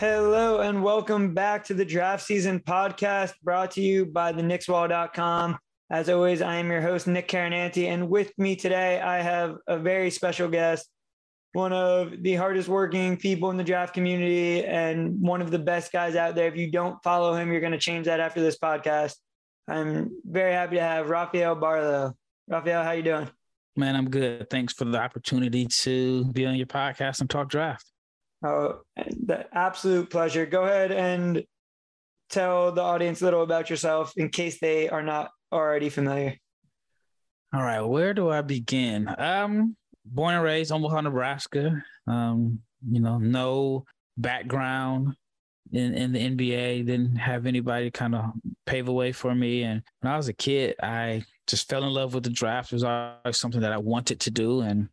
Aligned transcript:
Hello 0.00 0.60
and 0.60 0.82
welcome 0.82 1.34
back 1.34 1.62
to 1.64 1.74
the 1.74 1.84
draft 1.84 2.24
season 2.24 2.58
podcast 2.60 3.34
brought 3.42 3.72
to 3.72 3.82
you 3.82 4.06
by 4.06 4.32
the 4.32 4.40
Knickswall.com. 4.40 5.58
As 5.90 6.08
always, 6.08 6.40
I 6.40 6.54
am 6.54 6.70
your 6.70 6.80
host, 6.80 7.06
Nick 7.06 7.28
Carannante, 7.28 7.86
and 7.86 8.08
with 8.08 8.32
me 8.38 8.56
today, 8.56 8.98
I 8.98 9.20
have 9.20 9.56
a 9.66 9.78
very 9.78 10.10
special 10.10 10.48
guest, 10.48 10.88
one 11.52 11.74
of 11.74 12.14
the 12.22 12.34
hardest 12.34 12.66
working 12.66 13.18
people 13.18 13.50
in 13.50 13.58
the 13.58 13.62
draft 13.62 13.92
community 13.92 14.64
and 14.64 15.20
one 15.20 15.42
of 15.42 15.50
the 15.50 15.58
best 15.58 15.92
guys 15.92 16.16
out 16.16 16.34
there. 16.34 16.48
If 16.48 16.56
you 16.56 16.70
don't 16.70 16.96
follow 17.04 17.34
him, 17.34 17.52
you're 17.52 17.60
going 17.60 17.72
to 17.72 17.78
change 17.78 18.06
that 18.06 18.20
after 18.20 18.40
this 18.40 18.56
podcast. 18.56 19.16
I'm 19.68 20.08
very 20.24 20.54
happy 20.54 20.76
to 20.76 20.82
have 20.82 21.10
Rafael 21.10 21.56
Barlowe. 21.56 22.14
Rafael, 22.48 22.84
how 22.84 22.92
you 22.92 23.02
doing? 23.02 23.28
Man, 23.76 23.94
I'm 23.96 24.08
good. 24.08 24.48
Thanks 24.48 24.72
for 24.72 24.86
the 24.86 24.98
opportunity 24.98 25.66
to 25.66 26.24
be 26.32 26.46
on 26.46 26.56
your 26.56 26.68
podcast 26.68 27.20
and 27.20 27.28
talk 27.28 27.50
draft. 27.50 27.84
Oh, 28.42 28.80
the 28.96 29.46
absolute 29.52 30.10
pleasure. 30.10 30.46
Go 30.46 30.64
ahead 30.64 30.92
and 30.92 31.44
tell 32.30 32.72
the 32.72 32.80
audience 32.80 33.20
a 33.20 33.24
little 33.24 33.42
about 33.42 33.68
yourself 33.68 34.12
in 34.16 34.30
case 34.30 34.58
they 34.60 34.88
are 34.88 35.02
not 35.02 35.30
already 35.52 35.90
familiar. 35.90 36.36
All 37.52 37.62
right, 37.62 37.80
where 37.80 38.14
do 38.14 38.30
I 38.30 38.42
begin? 38.42 39.12
Um, 39.18 39.76
born 40.04 40.34
and 40.34 40.44
raised 40.44 40.72
Omaha, 40.72 41.02
Nebraska. 41.02 41.82
Um, 42.06 42.60
you 42.88 43.00
know, 43.00 43.18
no 43.18 43.84
background 44.16 45.16
in 45.72 45.94
in 45.94 46.12
the 46.12 46.18
NBA. 46.18 46.86
Didn't 46.86 47.16
have 47.16 47.46
anybody 47.46 47.90
kind 47.90 48.14
of 48.14 48.30
pave 48.66 48.86
the 48.86 48.92
way 48.92 49.12
for 49.12 49.34
me. 49.34 49.64
And 49.64 49.82
when 50.00 50.12
I 50.12 50.16
was 50.16 50.28
a 50.28 50.32
kid, 50.32 50.76
I 50.82 51.24
just 51.46 51.68
fell 51.68 51.84
in 51.84 51.92
love 51.92 52.14
with 52.14 52.22
the 52.22 52.30
draft. 52.30 52.72
It 52.72 52.76
was 52.76 52.84
always 52.84 53.38
something 53.38 53.60
that 53.60 53.72
I 53.72 53.78
wanted 53.78 54.20
to 54.20 54.30
do. 54.30 54.60
And 54.60 54.88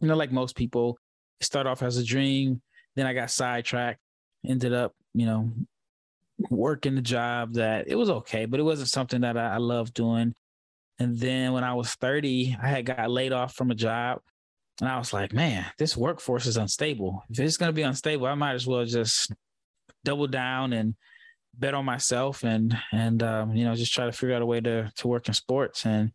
you 0.00 0.08
know, 0.08 0.16
like 0.16 0.30
most 0.30 0.56
people, 0.56 0.98
start 1.40 1.66
off 1.66 1.82
as 1.82 1.96
a 1.96 2.04
dream. 2.04 2.60
Then 2.96 3.06
I 3.06 3.12
got 3.12 3.30
sidetracked. 3.30 4.00
Ended 4.46 4.72
up, 4.72 4.94
you 5.14 5.26
know, 5.26 5.52
working 6.50 6.94
the 6.94 7.02
job 7.02 7.54
that 7.54 7.88
it 7.88 7.94
was 7.94 8.10
okay, 8.10 8.44
but 8.44 8.60
it 8.60 8.64
wasn't 8.64 8.88
something 8.88 9.22
that 9.22 9.36
I, 9.36 9.54
I 9.54 9.56
loved 9.56 9.94
doing. 9.94 10.34
And 10.98 11.18
then 11.18 11.52
when 11.52 11.64
I 11.64 11.74
was 11.74 11.94
30, 11.94 12.56
I 12.62 12.68
had 12.68 12.86
got 12.86 13.10
laid 13.10 13.32
off 13.32 13.54
from 13.54 13.70
a 13.70 13.74
job. 13.74 14.20
And 14.80 14.88
I 14.88 14.98
was 14.98 15.12
like, 15.12 15.32
man, 15.32 15.64
this 15.78 15.96
workforce 15.96 16.46
is 16.46 16.56
unstable. 16.56 17.22
If 17.30 17.38
it's 17.38 17.56
going 17.56 17.68
to 17.68 17.74
be 17.74 17.82
unstable, 17.82 18.26
I 18.26 18.34
might 18.34 18.54
as 18.54 18.66
well 18.66 18.84
just 18.84 19.32
double 20.04 20.26
down 20.26 20.72
and 20.72 20.94
bet 21.54 21.74
on 21.74 21.84
myself 21.84 22.42
and, 22.42 22.76
and, 22.92 23.22
um, 23.22 23.54
you 23.54 23.64
know, 23.64 23.74
just 23.74 23.94
try 23.94 24.06
to 24.06 24.12
figure 24.12 24.34
out 24.34 24.42
a 24.42 24.46
way 24.46 24.60
to, 24.60 24.90
to 24.96 25.08
work 25.08 25.28
in 25.28 25.34
sports 25.34 25.86
and 25.86 26.10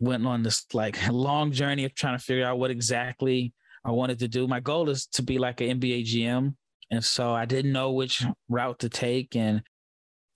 went 0.00 0.26
on 0.26 0.42
this 0.42 0.66
like 0.72 0.98
long 1.10 1.52
journey 1.52 1.84
of 1.84 1.94
trying 1.94 2.18
to 2.18 2.24
figure 2.24 2.44
out 2.44 2.58
what 2.58 2.70
exactly 2.70 3.52
I 3.84 3.90
wanted 3.90 4.18
to 4.20 4.28
do. 4.28 4.46
My 4.46 4.60
goal 4.60 4.88
is 4.90 5.06
to 5.12 5.22
be 5.22 5.38
like 5.38 5.60
an 5.60 5.80
NBA 5.80 6.04
GM. 6.04 6.54
And 6.90 7.04
so 7.04 7.32
I 7.32 7.44
didn't 7.44 7.72
know 7.72 7.92
which 7.92 8.24
route 8.48 8.80
to 8.80 8.88
take. 8.88 9.36
And, 9.36 9.62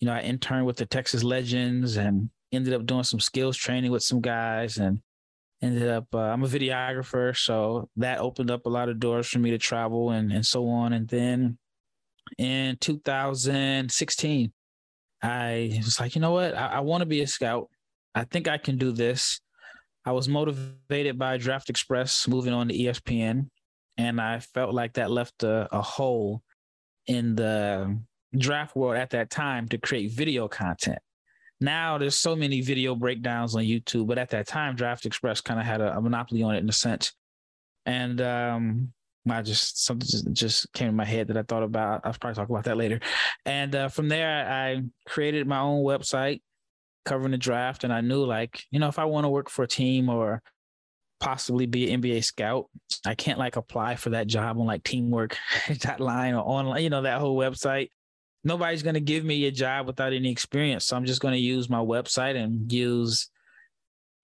you 0.00 0.06
know, 0.06 0.14
I 0.14 0.20
interned 0.20 0.66
with 0.66 0.76
the 0.76 0.86
Texas 0.86 1.22
Legends 1.22 1.96
and 1.96 2.30
ended 2.52 2.74
up 2.74 2.86
doing 2.86 3.02
some 3.02 3.20
skills 3.20 3.56
training 3.56 3.90
with 3.90 4.02
some 4.02 4.20
guys 4.20 4.78
and 4.78 5.00
ended 5.60 5.88
up, 5.88 6.06
uh, 6.14 6.18
I'm 6.18 6.44
a 6.44 6.48
videographer. 6.48 7.36
So 7.36 7.88
that 7.96 8.20
opened 8.20 8.50
up 8.50 8.66
a 8.66 8.70
lot 8.70 8.88
of 8.88 9.00
doors 9.00 9.28
for 9.28 9.40
me 9.40 9.50
to 9.50 9.58
travel 9.58 10.10
and, 10.10 10.32
and 10.32 10.46
so 10.46 10.68
on. 10.68 10.92
And 10.92 11.08
then 11.08 11.58
in 12.38 12.76
2016, 12.80 14.52
I 15.22 15.80
was 15.84 16.00
like, 16.00 16.14
you 16.14 16.20
know 16.20 16.32
what? 16.32 16.56
I, 16.56 16.66
I 16.66 16.80
want 16.80 17.00
to 17.00 17.06
be 17.06 17.22
a 17.22 17.26
scout. 17.26 17.68
I 18.14 18.24
think 18.24 18.46
I 18.46 18.58
can 18.58 18.78
do 18.78 18.92
this. 18.92 19.40
I 20.04 20.12
was 20.12 20.28
motivated 20.28 21.18
by 21.18 21.38
Draft 21.38 21.70
Express 21.70 22.28
moving 22.28 22.52
on 22.52 22.68
to 22.68 22.74
ESPN, 22.74 23.48
and 23.96 24.20
I 24.20 24.40
felt 24.40 24.74
like 24.74 24.94
that 24.94 25.10
left 25.10 25.42
a, 25.42 25.68
a 25.72 25.80
hole 25.80 26.42
in 27.06 27.34
the 27.34 27.98
draft 28.36 28.76
world 28.76 28.96
at 28.96 29.10
that 29.10 29.30
time 29.30 29.68
to 29.68 29.78
create 29.78 30.10
video 30.10 30.48
content. 30.48 30.98
Now 31.60 31.98
there's 31.98 32.16
so 32.16 32.36
many 32.36 32.60
video 32.60 32.94
breakdowns 32.94 33.54
on 33.56 33.62
YouTube, 33.62 34.06
but 34.06 34.18
at 34.18 34.30
that 34.30 34.46
time, 34.46 34.76
Draft 34.76 35.06
Express 35.06 35.40
kind 35.40 35.60
of 35.60 35.64
had 35.64 35.80
a, 35.80 35.96
a 35.96 36.00
monopoly 36.00 36.42
on 36.42 36.54
it 36.54 36.58
in 36.58 36.68
a 36.68 36.72
sense. 36.72 37.12
And 37.86 38.20
um, 38.20 38.92
I 39.28 39.40
just 39.40 39.84
something 39.84 40.06
just, 40.06 40.32
just 40.32 40.72
came 40.72 40.88
in 40.88 40.96
my 40.96 41.04
head 41.04 41.28
that 41.28 41.36
I 41.36 41.42
thought 41.42 41.62
about. 41.62 42.02
I'll 42.04 42.12
probably 42.12 42.34
talk 42.34 42.50
about 42.50 42.64
that 42.64 42.76
later. 42.76 43.00
And 43.46 43.74
uh, 43.74 43.88
from 43.88 44.08
there, 44.08 44.46
I 44.50 44.82
created 45.06 45.46
my 45.46 45.60
own 45.60 45.82
website 45.82 46.42
covering 47.04 47.32
the 47.32 47.38
draft, 47.38 47.84
and 47.84 47.92
I 47.92 48.00
knew 48.00 48.24
like 48.24 48.62
you 48.70 48.78
know 48.78 48.88
if 48.88 48.98
I 48.98 49.04
want 49.04 49.24
to 49.24 49.30
work 49.30 49.50
for 49.50 49.62
a 49.62 49.68
team 49.68 50.08
or 50.08 50.42
possibly 51.20 51.64
be 51.64 51.90
an 51.90 52.02
NBA 52.02 52.22
scout, 52.22 52.66
I 53.06 53.14
can't 53.14 53.38
like 53.38 53.56
apply 53.56 53.96
for 53.96 54.10
that 54.10 54.26
job 54.26 54.58
on 54.58 54.66
like 54.66 54.84
teamwork.line 54.84 56.34
or 56.34 56.40
online, 56.40 56.82
you 56.82 56.90
know, 56.90 57.02
that 57.02 57.20
whole 57.20 57.36
website. 57.36 57.88
Nobody's 58.44 58.82
going 58.82 58.94
to 58.94 59.00
give 59.00 59.24
me 59.24 59.46
a 59.46 59.50
job 59.50 59.86
without 59.86 60.12
any 60.12 60.30
experience. 60.30 60.84
So 60.84 60.96
I'm 60.96 61.06
just 61.06 61.22
going 61.22 61.32
to 61.32 61.40
use 61.40 61.70
my 61.70 61.78
website 61.78 62.36
and 62.36 62.70
use 62.70 63.30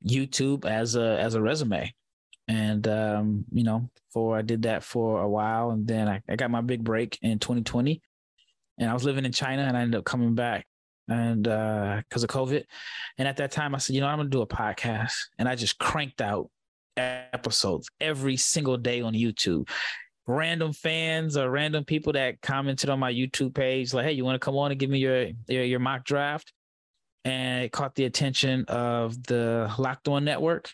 YouTube 0.07 0.67
as 0.67 0.95
a 0.95 1.19
as 1.19 1.35
a 1.35 1.41
resume. 1.41 1.93
And 2.49 2.87
um, 2.87 3.45
you 3.51 3.65
know, 3.65 3.89
for 4.13 4.37
I 4.37 4.43
did 4.43 4.63
that 4.63 4.85
for 4.85 5.23
a 5.23 5.29
while 5.29 5.71
and 5.71 5.87
then 5.87 6.07
I, 6.07 6.21
I 6.29 6.37
got 6.37 6.51
my 6.51 6.61
big 6.61 6.85
break 6.85 7.19
in 7.23 7.39
2020. 7.39 8.03
And 8.79 8.91
I 8.91 8.95
was 8.95 9.05
living 9.05 9.25
in 9.25 9.33
China 9.33 9.63
and 9.63 9.77
I 9.77 9.81
ended 9.81 9.99
up 9.99 10.05
coming 10.05 10.35
back 10.35 10.67
and 11.09 11.47
uh 11.49 12.03
because 12.09 12.23
of 12.23 12.31
COVID. 12.31 12.65
And 13.19 13.29
at 13.29 13.39
that 13.39 13.53
time 13.53 13.75
I 13.75 13.79
said, 13.79 13.95
you 13.95 14.01
know, 14.01 14.07
I'm 14.07 14.19
gonna 14.19 14.29
do 14.29 14.43
a 14.43 14.47
podcast. 14.47 15.15
And 15.39 15.49
I 15.49 15.55
just 15.55 15.79
cranked 15.79 16.21
out 16.21 16.51
episodes 16.97 17.89
every 18.01 18.37
single 18.37 18.77
day 18.77 19.01
on 19.01 19.15
YouTube. 19.15 19.69
Random 20.27 20.73
fans 20.73 21.37
or 21.37 21.51
random 21.51 21.85
people 21.85 22.13
that 22.13 22.41
commented 22.41 22.91
on 22.91 23.01
my 23.01 23.13
YouTube 23.13 23.55
page, 23.55 23.93
like, 23.93 24.05
hey, 24.07 24.13
you 24.13 24.25
want 24.25 24.41
to 24.41 24.45
come 24.45 24.57
on 24.57 24.71
and 24.71 24.79
give 24.79 24.91
me 24.91 24.99
your, 24.99 25.29
your 25.49 25.65
your 25.65 25.81
mock 25.81 26.05
draft? 26.05 26.53
And 27.25 27.65
it 27.65 27.73
caught 27.73 27.95
the 27.95 28.05
attention 28.05 28.65
of 28.67 29.23
the 29.25 29.73
Locked 29.79 30.09
On 30.09 30.25
Network. 30.25 30.71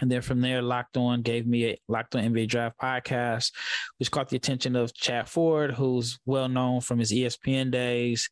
And 0.00 0.10
then 0.10 0.22
from 0.22 0.40
there, 0.40 0.62
Locked 0.62 0.96
On 0.96 1.20
gave 1.20 1.46
me 1.46 1.66
a 1.66 1.78
Locked 1.86 2.16
On 2.16 2.22
NBA 2.22 2.48
Draft 2.48 2.78
podcast, 2.80 3.52
which 3.98 4.10
caught 4.10 4.30
the 4.30 4.36
attention 4.36 4.74
of 4.74 4.94
Chad 4.94 5.28
Ford, 5.28 5.72
who's 5.72 6.18
well 6.24 6.48
known 6.48 6.80
from 6.80 6.98
his 6.98 7.12
ESPN 7.12 7.70
days. 7.70 8.30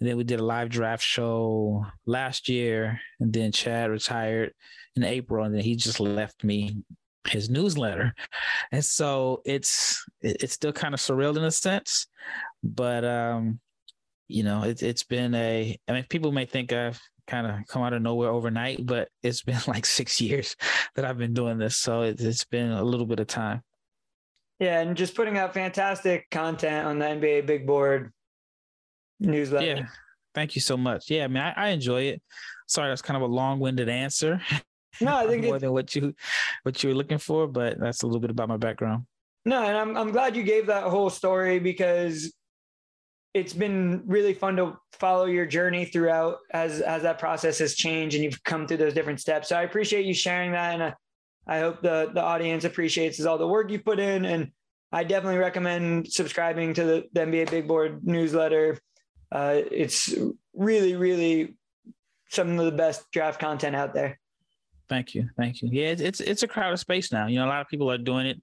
And 0.00 0.08
then 0.08 0.16
we 0.16 0.24
did 0.24 0.40
a 0.40 0.44
live 0.44 0.68
draft 0.68 1.02
show 1.02 1.84
last 2.06 2.48
year. 2.48 3.00
And 3.20 3.32
then 3.32 3.52
Chad 3.52 3.90
retired 3.90 4.52
in 4.96 5.04
April, 5.04 5.44
and 5.44 5.54
then 5.54 5.62
he 5.62 5.76
just 5.76 6.00
left 6.00 6.44
me 6.44 6.76
his 7.26 7.50
newsletter. 7.50 8.14
And 8.72 8.84
so 8.84 9.42
it's 9.44 10.04
it's 10.20 10.54
still 10.54 10.72
kind 10.72 10.94
of 10.94 11.00
surreal 11.00 11.36
in 11.36 11.44
a 11.44 11.50
sense, 11.50 12.06
but 12.62 13.04
um, 13.04 13.60
you 14.28 14.42
know, 14.42 14.64
it, 14.64 14.82
it's 14.82 15.04
been 15.04 15.34
a. 15.34 15.76
I 15.88 15.92
mean, 15.92 16.04
people 16.08 16.32
may 16.32 16.44
think 16.44 16.72
I've 16.72 17.00
kind 17.26 17.46
of 17.46 17.66
come 17.66 17.82
out 17.82 17.92
of 17.92 18.02
nowhere 18.02 18.30
overnight, 18.30 18.84
but 18.84 19.08
it's 19.22 19.42
been 19.44 19.60
like 19.66 19.86
six 19.86 20.20
years 20.20 20.56
that 20.94 21.04
I've 21.04 21.18
been 21.18 21.34
doing 21.34 21.58
this, 21.58 21.76
so 21.76 22.02
it, 22.02 22.20
it's 22.20 22.44
been 22.44 22.70
a 22.70 22.84
little 22.84 23.06
bit 23.06 23.20
of 23.20 23.26
time. 23.26 23.62
Yeah, 24.58 24.80
and 24.80 24.96
just 24.96 25.14
putting 25.14 25.38
out 25.38 25.54
fantastic 25.54 26.28
content 26.30 26.86
on 26.86 26.98
the 26.98 27.04
NBA 27.04 27.46
Big 27.46 27.64
Board 27.66 28.12
newsletter. 29.20 29.66
Yeah, 29.66 29.86
thank 30.34 30.54
you 30.54 30.60
so 30.60 30.76
much. 30.76 31.10
Yeah, 31.10 31.24
I 31.24 31.28
mean, 31.28 31.42
I, 31.42 31.52
I 31.56 31.68
enjoy 31.68 32.02
it. 32.02 32.22
Sorry, 32.66 32.88
that's 32.90 33.02
kind 33.02 33.16
of 33.16 33.22
a 33.28 33.32
long-winded 33.32 33.88
answer. 33.88 34.40
No, 35.00 35.14
I 35.14 35.28
think 35.28 35.44
more 35.44 35.56
it, 35.56 35.60
than 35.60 35.72
what 35.72 35.94
you 35.94 36.12
what 36.64 36.82
you 36.82 36.88
were 36.88 36.94
looking 36.94 37.18
for, 37.18 37.46
but 37.46 37.78
that's 37.78 38.02
a 38.02 38.06
little 38.06 38.20
bit 38.20 38.30
about 38.30 38.48
my 38.48 38.56
background. 38.56 39.06
no, 39.44 39.62
and 39.62 39.76
I'm 39.76 39.96
I'm 39.96 40.10
glad 40.10 40.34
you 40.34 40.42
gave 40.42 40.66
that 40.66 40.84
whole 40.84 41.08
story 41.08 41.60
because 41.60 42.32
it's 43.34 43.52
been 43.52 44.02
really 44.06 44.34
fun 44.34 44.56
to 44.56 44.76
follow 44.92 45.26
your 45.26 45.46
journey 45.46 45.84
throughout 45.84 46.38
as 46.50 46.80
as 46.80 47.02
that 47.02 47.18
process 47.18 47.58
has 47.58 47.74
changed 47.74 48.14
and 48.16 48.24
you've 48.24 48.42
come 48.44 48.66
through 48.66 48.78
those 48.78 48.94
different 48.94 49.20
steps. 49.20 49.48
So 49.48 49.56
I 49.56 49.62
appreciate 49.62 50.06
you 50.06 50.14
sharing 50.14 50.52
that, 50.52 50.74
and 50.74 50.82
I, 50.82 50.94
I 51.46 51.60
hope 51.60 51.82
the 51.82 52.10
the 52.12 52.22
audience 52.22 52.64
appreciates 52.64 53.24
all 53.24 53.38
the 53.38 53.46
work 53.46 53.70
you 53.70 53.80
put 53.80 54.00
in. 54.00 54.24
And 54.24 54.50
I 54.90 55.04
definitely 55.04 55.38
recommend 55.38 56.10
subscribing 56.10 56.74
to 56.74 56.84
the, 56.84 57.04
the 57.12 57.20
NBA 57.20 57.50
Big 57.50 57.68
Board 57.68 58.04
newsletter. 58.04 58.78
Uh, 59.30 59.60
it's 59.70 60.14
really, 60.54 60.96
really 60.96 61.54
some 62.30 62.58
of 62.58 62.64
the 62.64 62.72
best 62.72 63.10
draft 63.12 63.40
content 63.40 63.76
out 63.76 63.94
there. 63.94 64.18
Thank 64.88 65.14
you, 65.14 65.28
thank 65.36 65.60
you. 65.60 65.68
Yeah, 65.70 65.94
it's 65.98 66.20
it's, 66.20 66.42
a 66.42 66.48
crowded 66.48 66.78
space 66.78 67.12
now. 67.12 67.26
You 67.26 67.38
know, 67.38 67.46
a 67.46 67.48
lot 67.48 67.60
of 67.60 67.68
people 67.68 67.90
are 67.90 67.98
doing 67.98 68.26
it 68.26 68.42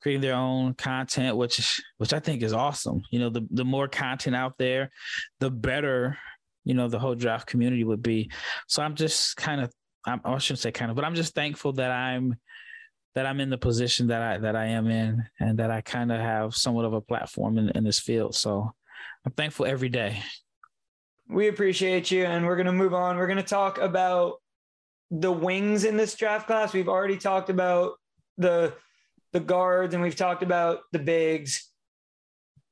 creating 0.00 0.20
their 0.20 0.34
own 0.34 0.74
content, 0.74 1.36
which 1.36 1.80
which 1.98 2.12
I 2.12 2.20
think 2.20 2.42
is 2.42 2.52
awesome. 2.52 3.02
You 3.10 3.18
know, 3.18 3.30
the 3.30 3.46
the 3.50 3.64
more 3.64 3.88
content 3.88 4.36
out 4.36 4.58
there, 4.58 4.90
the 5.40 5.50
better 5.50 6.18
you 6.64 6.74
know 6.74 6.88
the 6.88 6.98
whole 6.98 7.16
draft 7.16 7.48
community 7.48 7.82
would 7.82 8.02
be. 8.02 8.30
So 8.68 8.82
I'm 8.82 8.94
just 8.94 9.36
kind 9.36 9.60
of 9.60 9.72
I'm, 10.06 10.20
I 10.24 10.38
shouldn't 10.38 10.60
say 10.60 10.72
kind 10.72 10.90
of, 10.90 10.96
but 10.96 11.04
I'm 11.04 11.14
just 11.14 11.34
thankful 11.34 11.72
that 11.74 11.90
I'm 11.90 12.36
that 13.14 13.26
I'm 13.26 13.40
in 13.40 13.50
the 13.50 13.58
position 13.58 14.08
that 14.08 14.22
I 14.22 14.38
that 14.38 14.56
I 14.56 14.66
am 14.66 14.88
in, 14.88 15.24
and 15.40 15.58
that 15.58 15.70
I 15.70 15.80
kind 15.80 16.12
of 16.12 16.20
have 16.20 16.54
somewhat 16.54 16.84
of 16.84 16.92
a 16.92 17.00
platform 17.00 17.58
in, 17.58 17.70
in 17.70 17.84
this 17.84 17.98
field. 17.98 18.34
So 18.34 18.72
I'm 19.24 19.32
thankful 19.32 19.66
every 19.66 19.88
day. 19.88 20.22
We 21.28 21.48
appreciate 21.48 22.10
you, 22.10 22.24
and 22.24 22.44
we're 22.44 22.56
gonna 22.56 22.72
move 22.72 22.94
on. 22.94 23.16
We're 23.16 23.28
gonna 23.28 23.42
talk 23.42 23.78
about 23.78 24.34
the 25.10 25.30
wings 25.30 25.84
in 25.84 25.96
this 25.96 26.14
draft 26.14 26.46
class. 26.46 26.72
We've 26.72 26.88
already 26.88 27.16
talked 27.16 27.50
about 27.50 27.94
the 28.38 28.74
the 29.32 29.40
guards 29.40 29.94
and 29.94 30.02
we've 30.02 30.16
talked 30.16 30.42
about 30.42 30.80
the 30.92 30.98
bigs, 30.98 31.70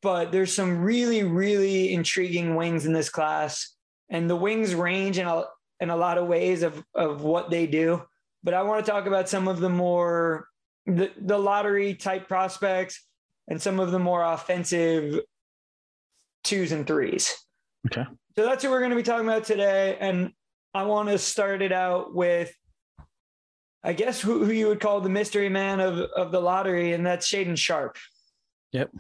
but 0.02 0.32
there's 0.32 0.55
some 0.55 0.82
really 0.82 1.23
really 1.23 1.93
intriguing 1.93 2.56
wings 2.56 2.85
in 2.85 2.93
this 2.93 3.08
class, 3.08 3.76
and 4.08 4.29
the 4.29 4.37
wings 4.37 4.75
range 4.75 5.19
in 5.19 5.26
a 5.26 5.44
in 5.79 5.91
a 5.91 5.97
lot 5.97 6.19
of 6.19 6.26
ways 6.26 6.62
of 6.62 6.82
of 6.94 7.23
what 7.23 7.50
they 7.50 7.67
do. 7.67 8.02
But 8.43 8.55
I 8.55 8.62
want 8.62 8.85
to 8.85 8.91
talk 8.91 9.06
about 9.06 9.29
some 9.29 9.47
of 9.49 9.61
the 9.61 9.69
more 9.69 10.49
the, 10.87 11.12
the 11.17 11.38
lottery 11.38 11.94
type 11.94 12.26
prospects 12.26 13.06
and 13.49 13.61
some 13.61 13.79
of 13.79 13.91
the 13.91 13.99
more 13.99 14.25
offensive 14.25 15.20
twos 16.45 16.73
and 16.73 16.87
threes. 16.87 17.37
Okay. 17.87 18.05
So 18.37 18.45
that's 18.45 18.63
what 18.65 18.71
we're 18.71 18.81
going 18.81 18.91
to 18.91 18.97
be 18.97 19.03
talking 19.03 19.27
about 19.27 19.45
today. 19.45 19.97
And 20.01 20.33
I 20.75 20.85
want 20.85 21.09
to 21.09 21.19
start 21.19 21.63
it 21.63 21.73
out 21.73 22.15
with, 22.15 22.55
I 23.83 23.93
guess, 23.93 24.21
who, 24.21 24.45
who 24.45 24.53
you 24.53 24.69
would 24.69 24.81
call 24.81 25.01
the 25.01 25.09
mystery 25.09 25.49
man 25.49 25.81
of, 25.81 25.99
of 25.99 26.33
the 26.33 26.41
lottery, 26.41 26.93
and 26.93 27.05
that's 27.05 27.29
Shaedon 27.29 27.59
Sharp. 27.59 27.97
Yep. 28.73 28.91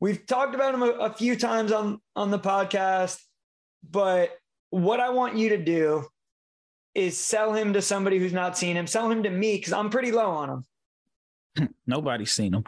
We've 0.00 0.26
talked 0.26 0.54
about 0.54 0.74
him 0.74 0.82
a, 0.82 0.90
a 0.90 1.12
few 1.12 1.36
times 1.36 1.70
on, 1.70 2.00
on 2.16 2.30
the 2.30 2.38
podcast, 2.38 3.20
but 3.88 4.36
what 4.70 4.98
I 4.98 5.10
want 5.10 5.36
you 5.36 5.50
to 5.50 5.58
do 5.58 6.04
is 6.94 7.16
sell 7.16 7.54
him 7.54 7.72
to 7.74 7.82
somebody 7.82 8.18
who's 8.18 8.32
not 8.32 8.58
seen 8.58 8.76
him. 8.76 8.86
Sell 8.86 9.10
him 9.10 9.22
to 9.22 9.30
me 9.30 9.56
because 9.56 9.72
I'm 9.72 9.90
pretty 9.90 10.12
low 10.12 10.30
on 10.30 10.64
him. 11.56 11.68
Nobody's 11.86 12.32
seen 12.32 12.54
him. 12.54 12.64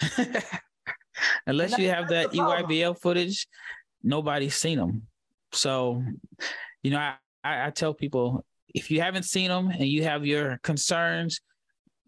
Unless 1.46 1.78
you 1.78 1.88
have 1.90 2.08
that 2.08 2.30
EYBL 2.30 3.00
footage, 3.00 3.46
nobody's 4.02 4.54
seen 4.54 4.78
them. 4.78 5.02
So, 5.52 6.02
you 6.82 6.90
know, 6.90 6.98
I, 6.98 7.14
I, 7.42 7.66
I 7.66 7.70
tell 7.70 7.94
people 7.94 8.44
if 8.74 8.90
you 8.90 9.00
haven't 9.00 9.24
seen 9.24 9.48
them 9.48 9.70
and 9.70 9.86
you 9.86 10.04
have 10.04 10.26
your 10.26 10.58
concerns, 10.62 11.40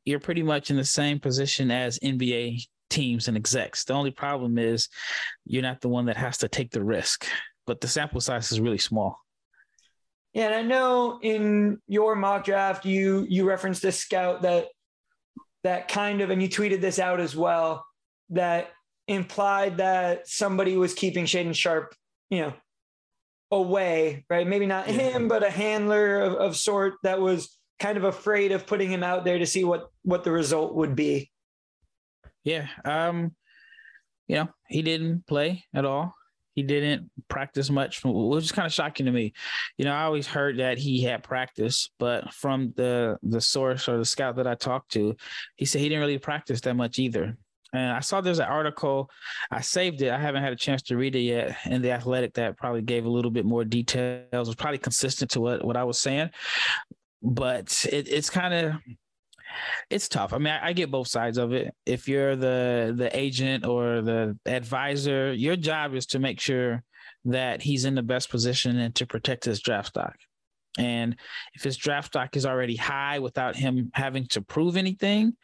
you're 0.05 0.21
pretty 0.21 0.43
much 0.43 0.71
in 0.71 0.77
the 0.77 0.85
same 0.85 1.19
position 1.19 1.71
as 1.71 1.99
NBA 2.01 2.65
teams 2.91 3.29
and 3.29 3.37
execs. 3.37 3.85
The 3.85 3.95
only 3.95 4.11
problem 4.11 4.59
is 4.59 4.89
you're 5.45 5.63
not 5.63 5.81
the 5.81 5.89
one 5.89 6.07
that 6.07 6.17
has 6.17 6.39
to 6.39 6.49
take 6.49 6.71
the 6.71 6.83
risk, 6.83 7.27
but 7.67 7.81
the 7.81 7.89
sample 7.89 8.21
size 8.21 8.53
is 8.53 8.61
really 8.61 8.79
small. 8.79 9.19
Yeah, 10.33 10.47
and 10.47 10.55
I 10.55 10.63
know 10.63 11.19
in 11.23 11.79
your 11.89 12.15
mock 12.15 12.45
draft 12.45 12.85
you 12.85 13.27
you 13.29 13.49
referenced 13.49 13.85
a 13.85 13.91
scout 13.91 14.43
that 14.43 14.69
that 15.65 15.89
kind 15.89 16.21
of 16.21 16.31
and 16.31 16.41
you 16.41 16.49
tweeted 16.49 16.81
this 16.81 16.99
out 16.99 17.21
as 17.21 17.35
well 17.35 17.85
that 18.31 18.71
implied 19.11 19.79
that 19.79 20.29
somebody 20.29 20.77
was 20.77 20.95
keeping 20.95 21.25
Shaedon 21.25 21.55
Sharp, 21.55 21.95
you 22.31 22.43
know, 22.43 22.55
away, 23.51 24.25
right? 24.31 24.47
Maybe 24.47 24.67
not 24.67 24.87
yeah. 24.87 24.95
him, 24.95 25.29
but 25.29 25.43
a 25.43 25.51
handler 25.51 26.21
of, 26.21 26.35
of 26.35 26.57
sort 26.57 26.95
that 27.03 27.21
was 27.21 27.59
kind 27.81 27.99
of 27.99 28.05
afraid 28.05 28.53
of 28.53 28.67
putting 28.67 28.91
him 28.91 29.03
out 29.03 29.25
there 29.25 29.39
to 29.39 29.47
see 29.47 29.65
what 29.65 29.91
what 30.03 30.23
the 30.23 30.31
result 30.31 30.75
would 30.75 30.95
be. 30.95 31.31
Yeah. 32.45 32.69
Um, 32.85 33.35
you 34.29 34.37
know, 34.37 34.49
he 34.69 34.83
didn't 34.83 35.27
play 35.27 35.65
at 35.75 35.85
all. 35.85 36.15
He 36.55 36.63
didn't 36.63 37.11
practice 37.29 37.71
much, 37.71 38.03
which 38.05 38.45
is 38.45 38.53
kind 38.53 38.67
of 38.67 38.73
shocking 38.73 39.07
to 39.07 39.13
me. 39.13 39.33
You 39.77 39.85
know, 39.85 39.93
I 39.93 40.03
always 40.03 40.27
heard 40.27 40.59
that 40.59 40.79
he 40.79 41.03
had 41.03 41.23
practice, 41.23 41.91
but 41.99 42.33
from 42.33 42.73
the 42.77 43.19
the 43.23 43.41
source 43.41 43.89
or 43.89 43.99
the 43.99 44.05
scout 44.05 44.37
that 44.37 44.47
I 44.47 44.55
talked 44.55 44.93
to, 44.93 45.17
he 45.57 45.65
said 45.65 45.81
he 45.81 45.89
didn't 45.89 46.03
really 46.03 46.19
practice 46.19 46.61
that 46.63 46.75
much 46.75 46.99
either. 46.99 47.37
And 47.73 47.93
I 47.93 48.01
saw 48.01 48.21
there's 48.21 48.41
an 48.41 48.47
article. 48.47 49.11
I 49.51 49.61
saved 49.61 50.03
it. 50.03 50.11
I 50.11 50.19
haven't 50.19 50.43
had 50.43 50.53
a 50.53 50.57
chance 50.57 50.83
to 50.83 50.97
read 50.97 51.15
it 51.15 51.21
yet. 51.21 51.57
In 51.67 51.83
the 51.83 51.93
Athletic, 51.93 52.35
that 52.35 52.57
probably 52.57 52.83
gave 52.83 53.05
a 53.05 53.11
little 53.11 53.31
bit 53.31 53.45
more 53.45 53.65
details. 53.65 54.27
Was 54.33 54.55
probably 54.57 54.79
consistent 54.79 55.31
to 55.33 55.41
what 55.41 55.65
what 55.65 55.77
I 55.77 55.85
was 55.85 55.99
saying, 55.99 56.31
but 57.23 57.85
it, 57.93 58.09
it's 58.09 58.31
kind 58.31 58.55
of 58.55 58.75
it's 59.89 60.09
tough. 60.09 60.33
I 60.33 60.39
mean, 60.39 60.53
I, 60.53 60.69
I, 60.69 60.73
get 60.73 60.91
both 60.91 61.09
sides 61.09 61.39
of 61.39 61.53
it. 61.53 61.75
If 61.87 62.09
you're 62.09 62.37
the 62.37 62.95
the 62.97 63.17
agent 63.17 63.67
or 63.67 64.01
the 64.01 64.39
advisor, 64.47 65.33
your 65.33 65.57
job 65.57 65.95
is 65.95 66.07
to 66.07 66.19
make 66.19 66.41
sure 66.41 66.83
that 67.27 67.63
he's 67.63 67.85
in 67.85 67.95
the 67.95 68.03
best 68.03 68.31
position 68.31 68.79
and 68.79 68.95
to 68.97 69.07
protect 69.07 69.45
his 69.45 69.61
draft 69.61 69.89
stock. 69.89 70.17
And 70.79 71.17
if 71.55 71.63
his 71.63 71.77
draft 71.77 72.09
stock 72.09 72.37
is 72.37 72.47
already 72.47 72.77
high 72.77 73.19
without 73.19 73.57
him 73.57 73.91
having 73.93 74.27
to 74.29 74.41
prove 74.41 74.77
anything, 74.77 75.37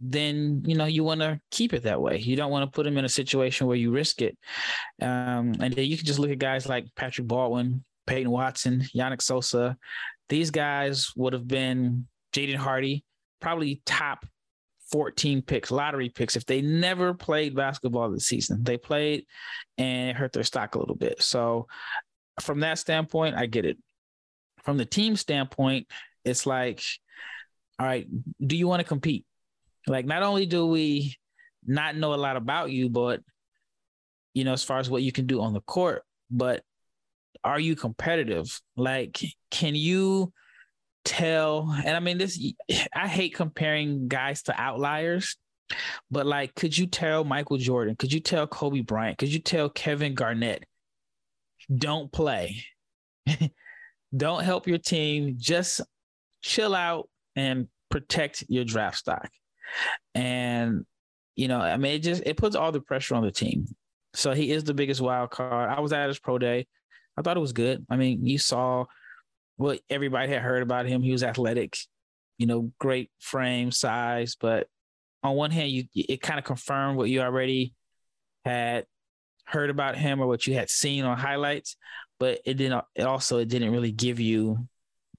then 0.00 0.62
you 0.66 0.76
know 0.76 0.84
you 0.86 1.04
want 1.04 1.20
to 1.20 1.40
keep 1.50 1.72
it 1.72 1.84
that 1.84 2.00
way. 2.00 2.18
You 2.18 2.36
don't 2.36 2.50
want 2.50 2.70
to 2.70 2.74
put 2.74 2.86
him 2.86 2.98
in 2.98 3.04
a 3.04 3.08
situation 3.08 3.66
where 3.66 3.76
you 3.76 3.90
risk 3.90 4.22
it. 4.22 4.36
Um, 5.00 5.54
and 5.60 5.72
then 5.72 5.86
you 5.86 5.96
can 5.96 6.06
just 6.06 6.18
look 6.18 6.30
at 6.30 6.38
guys 6.38 6.68
like 6.68 6.86
Patrick 6.96 7.26
Baldwin, 7.26 7.84
Peyton 8.06 8.30
Watson, 8.30 8.84
Yannick 8.94 9.18
Nzosa. 9.18 9.76
These 10.28 10.50
guys 10.50 11.12
would 11.16 11.32
have 11.32 11.48
been 11.48 12.06
Jaden 12.32 12.56
Hardy, 12.56 13.04
probably 13.40 13.82
top 13.86 14.26
14 14.90 15.42
picks, 15.42 15.70
lottery 15.70 16.08
picks, 16.08 16.36
if 16.36 16.46
they 16.46 16.62
never 16.62 17.14
played 17.14 17.54
basketball 17.54 18.10
this 18.10 18.26
season. 18.26 18.62
They 18.62 18.76
played 18.76 19.26
and 19.76 20.10
it 20.10 20.16
hurt 20.16 20.32
their 20.32 20.44
stock 20.44 20.74
a 20.74 20.78
little 20.78 20.96
bit. 20.96 21.22
So, 21.22 21.66
from 22.40 22.60
that 22.60 22.78
standpoint, 22.78 23.36
I 23.36 23.46
get 23.46 23.64
it. 23.64 23.78
From 24.62 24.76
the 24.76 24.84
team 24.84 25.16
standpoint, 25.16 25.86
it's 26.24 26.46
like, 26.46 26.82
all 27.78 27.86
right, 27.86 28.06
do 28.44 28.56
you 28.56 28.68
want 28.68 28.80
to 28.80 28.84
compete? 28.84 29.24
Like, 29.88 30.06
not 30.06 30.22
only 30.22 30.46
do 30.46 30.66
we 30.66 31.16
not 31.66 31.96
know 31.96 32.14
a 32.14 32.16
lot 32.16 32.36
about 32.36 32.70
you, 32.70 32.88
but 32.88 33.20
you 34.34 34.44
know, 34.44 34.52
as 34.52 34.62
far 34.62 34.78
as 34.78 34.88
what 34.88 35.02
you 35.02 35.12
can 35.12 35.26
do 35.26 35.40
on 35.40 35.52
the 35.52 35.60
court, 35.62 36.02
but 36.30 36.62
are 37.44 37.58
you 37.58 37.74
competitive? 37.74 38.60
Like, 38.76 39.20
can 39.50 39.74
you 39.74 40.32
tell? 41.04 41.74
And 41.84 41.96
I 41.96 42.00
mean, 42.00 42.18
this, 42.18 42.40
I 42.94 43.08
hate 43.08 43.34
comparing 43.34 44.08
guys 44.08 44.42
to 44.44 44.60
outliers, 44.60 45.36
but 46.10 46.26
like, 46.26 46.54
could 46.54 46.76
you 46.76 46.86
tell 46.86 47.24
Michael 47.24 47.58
Jordan? 47.58 47.96
Could 47.96 48.12
you 48.12 48.20
tell 48.20 48.46
Kobe 48.46 48.80
Bryant? 48.80 49.18
Could 49.18 49.32
you 49.32 49.40
tell 49.40 49.68
Kevin 49.68 50.14
Garnett? 50.14 50.64
Don't 51.74 52.10
play. 52.10 52.64
Don't 54.16 54.44
help 54.44 54.66
your 54.66 54.78
team. 54.78 55.34
Just 55.36 55.80
chill 56.42 56.74
out 56.74 57.08
and 57.36 57.68
protect 57.90 58.44
your 58.48 58.64
draft 58.64 58.98
stock. 58.98 59.28
And 60.14 60.84
you 61.36 61.48
know, 61.48 61.60
I 61.60 61.76
mean, 61.76 61.94
it 61.94 62.02
just 62.02 62.22
it 62.26 62.36
puts 62.36 62.56
all 62.56 62.72
the 62.72 62.80
pressure 62.80 63.14
on 63.14 63.22
the 63.22 63.30
team. 63.30 63.66
So 64.14 64.32
he 64.32 64.50
is 64.50 64.64
the 64.64 64.74
biggest 64.74 65.00
wild 65.00 65.30
card. 65.30 65.70
I 65.70 65.80
was 65.80 65.92
at 65.92 66.08
his 66.08 66.18
pro 66.18 66.38
day. 66.38 66.66
I 67.16 67.22
thought 67.22 67.36
it 67.36 67.40
was 67.40 67.52
good. 67.52 67.86
I 67.88 67.96
mean, 67.96 68.26
you 68.26 68.38
saw 68.38 68.86
what 69.56 69.80
everybody 69.90 70.32
had 70.32 70.42
heard 70.42 70.62
about 70.62 70.86
him. 70.86 71.02
He 71.02 71.12
was 71.12 71.22
athletic, 71.22 71.76
you 72.38 72.46
know, 72.46 72.72
great 72.80 73.10
frame, 73.20 73.70
size. 73.70 74.36
But 74.40 74.66
on 75.22 75.36
one 75.36 75.50
hand, 75.50 75.70
you 75.70 75.84
it 75.94 76.20
kind 76.20 76.38
of 76.38 76.44
confirmed 76.44 76.96
what 76.96 77.10
you 77.10 77.20
already 77.20 77.74
had 78.44 78.86
heard 79.44 79.70
about 79.70 79.96
him 79.96 80.20
or 80.20 80.26
what 80.26 80.46
you 80.46 80.54
had 80.54 80.70
seen 80.70 81.04
on 81.04 81.16
highlights. 81.18 81.76
But 82.18 82.40
it 82.44 82.54
didn't. 82.54 82.84
It 82.94 83.02
also 83.02 83.38
it 83.38 83.48
didn't 83.48 83.72
really 83.72 83.92
give 83.92 84.18
you 84.20 84.66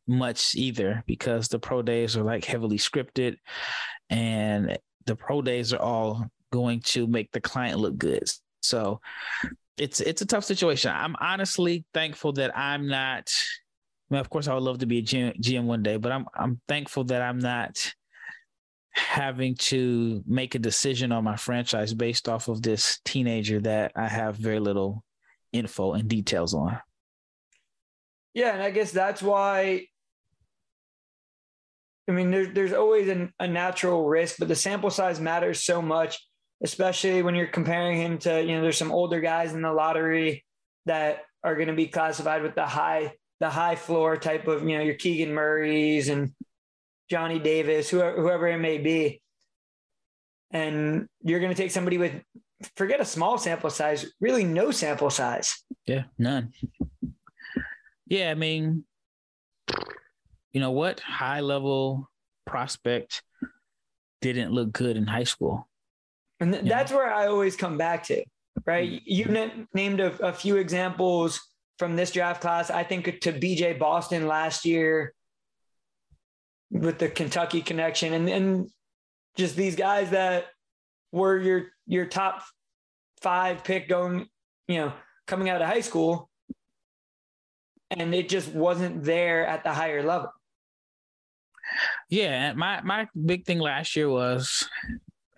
much 0.09 0.55
either 0.55 1.03
because 1.05 1.47
the 1.47 1.59
pro 1.59 1.81
days 1.81 2.17
are 2.17 2.23
like 2.23 2.43
heavily 2.43 2.77
scripted 2.77 3.37
and 4.09 4.77
the 5.05 5.15
pro 5.15 5.41
days 5.41 5.71
are 5.71 5.81
all 5.81 6.25
going 6.51 6.81
to 6.81 7.07
make 7.07 7.31
the 7.31 7.41
client 7.41 7.79
look 7.79 7.97
good. 7.97 8.23
So 8.61 8.99
it's 9.77 10.01
it's 10.01 10.21
a 10.21 10.25
tough 10.25 10.43
situation. 10.43 10.91
I'm 10.93 11.15
honestly 11.19 11.85
thankful 11.93 12.33
that 12.33 12.57
I'm 12.57 12.87
not. 12.87 13.31
I 14.09 14.15
mean, 14.15 14.19
of 14.19 14.29
course, 14.29 14.47
I 14.47 14.53
would 14.53 14.63
love 14.63 14.79
to 14.79 14.87
be 14.87 14.99
a 14.99 15.03
GM 15.03 15.65
one 15.65 15.83
day, 15.83 15.97
but 15.97 16.11
I'm 16.11 16.25
I'm 16.35 16.59
thankful 16.67 17.05
that 17.05 17.21
I'm 17.21 17.39
not 17.39 17.93
having 18.91 19.55
to 19.55 20.23
make 20.25 20.55
a 20.55 20.59
decision 20.59 21.11
on 21.11 21.23
my 21.23 21.35
franchise 21.35 21.93
based 21.93 22.27
off 22.27 22.47
of 22.47 22.61
this 22.61 22.99
teenager 23.05 23.59
that 23.61 23.91
I 23.95 24.07
have 24.07 24.35
very 24.35 24.59
little 24.59 25.03
info 25.53 25.93
and 25.93 26.09
details 26.09 26.53
on. 26.53 26.79
Yeah, 28.33 28.53
and 28.53 28.63
I 28.63 28.71
guess 28.71 28.91
that's 28.91 29.21
why 29.21 29.87
I 32.09 32.11
mean, 32.11 32.31
there's 32.31 32.53
there's 32.53 32.73
always 32.73 33.07
an, 33.07 33.31
a 33.39 33.47
natural 33.47 34.07
risk, 34.07 34.37
but 34.39 34.47
the 34.47 34.55
sample 34.55 34.89
size 34.89 35.19
matters 35.19 35.63
so 35.63 35.81
much, 35.81 36.19
especially 36.63 37.21
when 37.21 37.35
you're 37.35 37.47
comparing 37.47 37.97
him 38.01 38.17
to 38.19 38.41
you 38.41 38.55
know 38.55 38.61
there's 38.63 38.77
some 38.77 38.91
older 38.91 39.21
guys 39.21 39.53
in 39.53 39.61
the 39.61 39.71
lottery 39.71 40.43
that 40.87 41.21
are 41.43 41.55
going 41.55 41.67
to 41.67 41.73
be 41.75 41.87
classified 41.87 42.41
with 42.41 42.55
the 42.55 42.65
high 42.65 43.13
the 43.39 43.49
high 43.49 43.75
floor 43.75 44.17
type 44.17 44.47
of 44.47 44.67
you 44.67 44.75
know 44.75 44.83
your 44.83 44.95
Keegan 44.95 45.31
Murray's 45.31 46.09
and 46.09 46.33
Johnny 47.09 47.39
Davis, 47.39 47.89
whoever, 47.89 48.19
whoever 48.19 48.47
it 48.47 48.57
may 48.57 48.79
be. 48.79 49.21
and 50.51 51.07
you're 51.21 51.39
going 51.39 51.53
to 51.53 51.61
take 51.61 51.71
somebody 51.71 51.97
with 51.97 52.13
forget 52.75 52.99
a 52.99 53.05
small 53.05 53.37
sample 53.37 53.69
size, 53.69 54.05
really 54.19 54.43
no 54.43 54.71
sample 54.71 55.09
size. 55.09 55.63
Yeah, 55.85 56.03
none. 56.17 56.53
Yeah, 58.07 58.31
I 58.31 58.35
mean, 58.35 58.83
you 60.53 60.59
know 60.59 60.71
what? 60.71 60.99
High 60.99 61.41
level 61.41 62.09
prospect 62.45 63.23
didn't 64.21 64.51
look 64.51 64.71
good 64.71 64.97
in 64.97 65.07
high 65.07 65.23
school. 65.23 65.67
And 66.39 66.53
th- 66.53 66.65
that's 66.65 66.91
where 66.91 67.13
I 67.13 67.27
always 67.27 67.55
come 67.55 67.77
back 67.77 68.03
to, 68.05 68.23
right? 68.65 68.89
Mm-hmm. 68.89 69.03
You 69.05 69.25
na- 69.25 69.65
named 69.73 69.99
a, 69.99 70.11
a 70.25 70.33
few 70.33 70.57
examples 70.57 71.39
from 71.77 71.95
this 71.95 72.11
draft 72.11 72.41
class. 72.41 72.69
I 72.69 72.83
think 72.83 73.05
to 73.21 73.33
BJ 73.33 73.77
Boston 73.77 74.27
last 74.27 74.65
year 74.65 75.13
with 76.71 76.99
the 76.99 77.09
Kentucky 77.09 77.61
connection 77.61 78.13
and, 78.13 78.29
and 78.29 78.69
just 79.37 79.55
these 79.55 79.75
guys 79.75 80.11
that 80.11 80.45
were 81.11 81.37
your 81.37 81.67
your 81.87 82.05
top 82.05 82.43
five 83.21 83.63
pick 83.63 83.87
going, 83.87 84.27
you 84.67 84.77
know, 84.77 84.93
coming 85.27 85.49
out 85.49 85.61
of 85.61 85.67
high 85.67 85.81
school. 85.81 86.29
And 87.91 88.13
it 88.13 88.29
just 88.29 88.49
wasn't 88.49 89.03
there 89.03 89.47
at 89.47 89.63
the 89.63 89.73
higher 89.73 90.03
level. 90.03 90.31
Yeah, 92.09 92.53
my 92.53 92.81
my 92.81 93.07
big 93.25 93.45
thing 93.45 93.59
last 93.59 93.95
year 93.95 94.09
was 94.09 94.67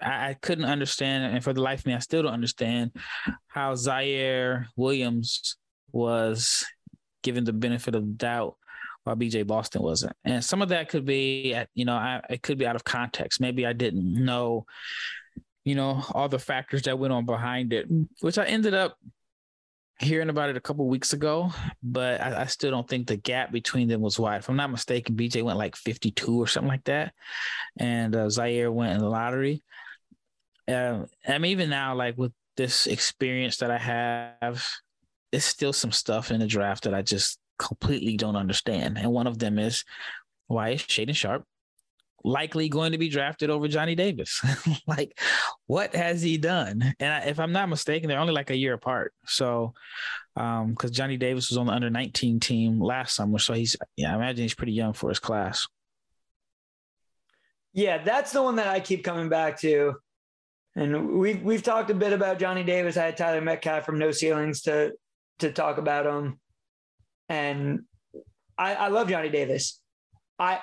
I, 0.01 0.29
I 0.29 0.33
couldn't 0.41 0.65
understand, 0.65 1.33
and 1.35 1.43
for 1.43 1.53
the 1.53 1.61
life 1.61 1.79
of 1.79 1.85
me, 1.85 1.93
I 1.93 1.99
still 1.99 2.23
don't 2.23 2.33
understand 2.33 2.91
how 3.47 3.73
Ziaire 3.73 4.65
Williams 4.75 5.57
was 5.91 6.65
given 7.23 7.43
the 7.43 7.53
benefit 7.53 7.95
of 7.95 8.05
the 8.05 8.13
doubt 8.13 8.55
while 9.03 9.15
BJ 9.15 9.45
Boston 9.45 9.81
wasn't. 9.81 10.15
And 10.23 10.43
some 10.43 10.61
of 10.61 10.69
that 10.69 10.89
could 10.89 11.05
be, 11.05 11.55
you 11.73 11.85
know, 11.85 11.95
I, 11.95 12.21
it 12.29 12.41
could 12.41 12.57
be 12.57 12.65
out 12.65 12.75
of 12.75 12.83
context. 12.83 13.41
Maybe 13.41 13.65
I 13.65 13.73
didn't 13.73 14.13
know, 14.13 14.65
you 15.65 15.75
know, 15.75 16.03
all 16.13 16.29
the 16.29 16.39
factors 16.39 16.83
that 16.83 16.99
went 16.99 17.13
on 17.13 17.25
behind 17.25 17.73
it, 17.73 17.87
which 18.21 18.37
I 18.37 18.45
ended 18.45 18.73
up 18.73 18.97
hearing 20.01 20.29
about 20.29 20.49
it 20.49 20.57
a 20.57 20.61
couple 20.61 20.87
weeks 20.87 21.13
ago, 21.13 21.51
but 21.83 22.21
I, 22.21 22.41
I 22.41 22.45
still 22.45 22.71
don't 22.71 22.87
think 22.87 23.07
the 23.07 23.17
gap 23.17 23.51
between 23.51 23.87
them 23.87 24.01
was 24.01 24.19
wide. 24.19 24.39
If 24.39 24.49
I'm 24.49 24.55
not 24.55 24.71
mistaken, 24.71 25.15
BJ 25.15 25.43
went 25.43 25.57
like 25.57 25.75
52 25.75 26.41
or 26.41 26.47
something 26.47 26.69
like 26.69 26.83
that, 26.85 27.13
and 27.77 28.15
uh, 28.15 28.25
Ziaire 28.25 28.73
went 28.73 28.93
in 28.93 28.99
the 28.99 29.09
lottery. 29.09 29.63
Uh, 30.67 31.05
I 31.27 31.37
mean, 31.37 31.51
even 31.51 31.69
now, 31.69 31.95
like 31.95 32.17
with 32.17 32.33
this 32.57 32.87
experience 32.87 33.57
that 33.57 33.71
I 33.71 33.77
have, 33.77 34.67
there's 35.31 35.45
still 35.45 35.73
some 35.73 35.91
stuff 35.91 36.31
in 36.31 36.39
the 36.39 36.47
draft 36.47 36.83
that 36.83 36.93
I 36.93 37.01
just 37.01 37.39
completely 37.57 38.17
don't 38.17 38.35
understand. 38.35 38.97
And 38.97 39.11
one 39.11 39.27
of 39.27 39.39
them 39.39 39.59
is 39.59 39.85
why 40.47 40.69
is 40.69 40.81
Shaedon 40.81 41.15
Sharp 41.15 41.45
likely 42.23 42.69
going 42.69 42.91
to 42.91 42.97
be 42.97 43.09
drafted 43.09 43.49
over 43.49 43.67
Johnny 43.67 43.95
Davis? 43.95 44.41
like, 44.87 45.19
what 45.67 45.95
has 45.95 46.21
he 46.21 46.37
done? 46.37 46.93
And 46.99 47.29
if 47.29 47.39
I'm 47.39 47.51
not 47.51 47.69
mistaken, 47.69 48.09
they're 48.09 48.19
only 48.19 48.33
like 48.33 48.49
a 48.49 48.57
year 48.57 48.73
apart. 48.73 49.13
So, 49.25 49.73
um, 50.35 50.71
because 50.71 50.91
Johnny 50.91 51.17
Davis 51.17 51.49
was 51.49 51.57
on 51.57 51.67
the 51.67 51.73
under 51.73 51.89
19 51.89 52.39
team 52.39 52.79
last 52.79 53.15
summer, 53.15 53.39
so 53.39 53.53
he's 53.53 53.75
yeah, 53.97 54.11
I 54.11 54.15
imagine 54.15 54.43
he's 54.43 54.53
pretty 54.53 54.73
young 54.73 54.93
for 54.93 55.09
his 55.09 55.19
class. 55.19 55.67
Yeah, 57.73 58.03
that's 58.03 58.31
the 58.31 58.43
one 58.43 58.57
that 58.57 58.67
I 58.67 58.79
keep 58.79 59.03
coming 59.03 59.29
back 59.29 59.59
to. 59.61 59.95
And 60.75 61.17
we've 61.19 61.41
we've 61.41 61.63
talked 61.63 61.89
a 61.89 61.93
bit 61.93 62.13
about 62.13 62.39
Johnny 62.39 62.63
Davis. 62.63 62.97
I 62.97 63.05
had 63.05 63.17
Tyler 63.17 63.41
Metcalf 63.41 63.85
from 63.85 63.99
No 63.99 64.11
Ceilings 64.11 64.61
to 64.63 64.93
to 65.39 65.51
talk 65.51 65.77
about 65.77 66.05
him. 66.05 66.39
And 67.27 67.81
I, 68.57 68.75
I 68.75 68.87
love 68.89 69.09
Johnny 69.09 69.29
Davis. 69.29 69.81
I 70.37 70.59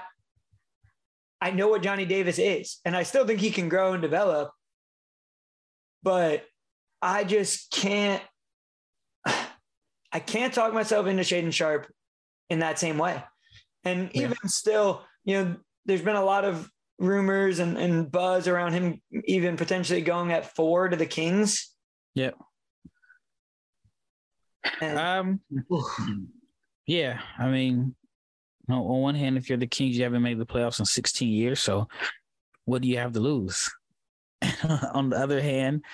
I 1.40 1.50
know 1.52 1.68
what 1.68 1.82
Johnny 1.82 2.04
Davis 2.04 2.38
is, 2.38 2.78
and 2.84 2.96
I 2.96 3.02
still 3.04 3.26
think 3.26 3.40
he 3.40 3.50
can 3.50 3.68
grow 3.68 3.92
and 3.92 4.02
develop. 4.02 4.50
But 6.02 6.44
I 7.00 7.24
just 7.24 7.70
can't 7.70 8.22
I 9.26 10.20
can't 10.20 10.52
talk 10.54 10.72
myself 10.72 11.06
into 11.06 11.22
Shaedon 11.22 11.52
Sharp 11.52 11.90
in 12.50 12.60
that 12.60 12.78
same 12.78 12.98
way. 12.98 13.22
And 13.84 14.10
Yeah. 14.14 14.22
even 14.22 14.36
still, 14.48 15.04
you 15.24 15.34
know, 15.44 15.56
there's 15.86 16.02
been 16.02 16.16
a 16.16 16.24
lot 16.24 16.44
of 16.44 16.70
rumors 16.98 17.58
and, 17.60 17.76
and 17.78 18.10
buzz 18.10 18.48
around 18.48 18.72
him 18.72 19.00
even 19.24 19.56
potentially 19.56 20.00
going 20.00 20.32
at 20.32 20.54
four 20.56 20.88
to 20.88 20.96
the 20.96 21.06
Kings. 21.06 21.72
Yep. 22.14 22.36
And, 24.80 24.98
Um, 24.98 25.40
yeah, 26.86 27.20
I 27.38 27.48
mean, 27.48 27.94
on 28.68 28.78
on 28.78 29.00
one 29.00 29.14
hand, 29.14 29.36
if 29.36 29.48
you're 29.48 29.58
the 29.58 29.66
Kings, 29.66 29.96
you 29.96 30.04
haven't 30.04 30.22
made 30.22 30.38
the 30.38 30.46
playoffs 30.46 30.78
in 30.78 30.86
16 30.86 31.28
years, 31.28 31.60
so 31.60 31.88
what 32.64 32.82
do 32.82 32.88
you 32.88 32.98
have 32.98 33.12
to 33.12 33.20
lose? 33.20 33.70
on 34.92 35.10
the 35.10 35.16
other 35.16 35.40
hand, 35.40 35.84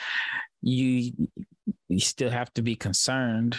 you 0.60 1.12
you 1.88 2.00
still 2.00 2.30
have 2.30 2.52
to 2.54 2.62
be 2.62 2.76
concerned 2.76 3.56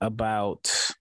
about 0.00 0.92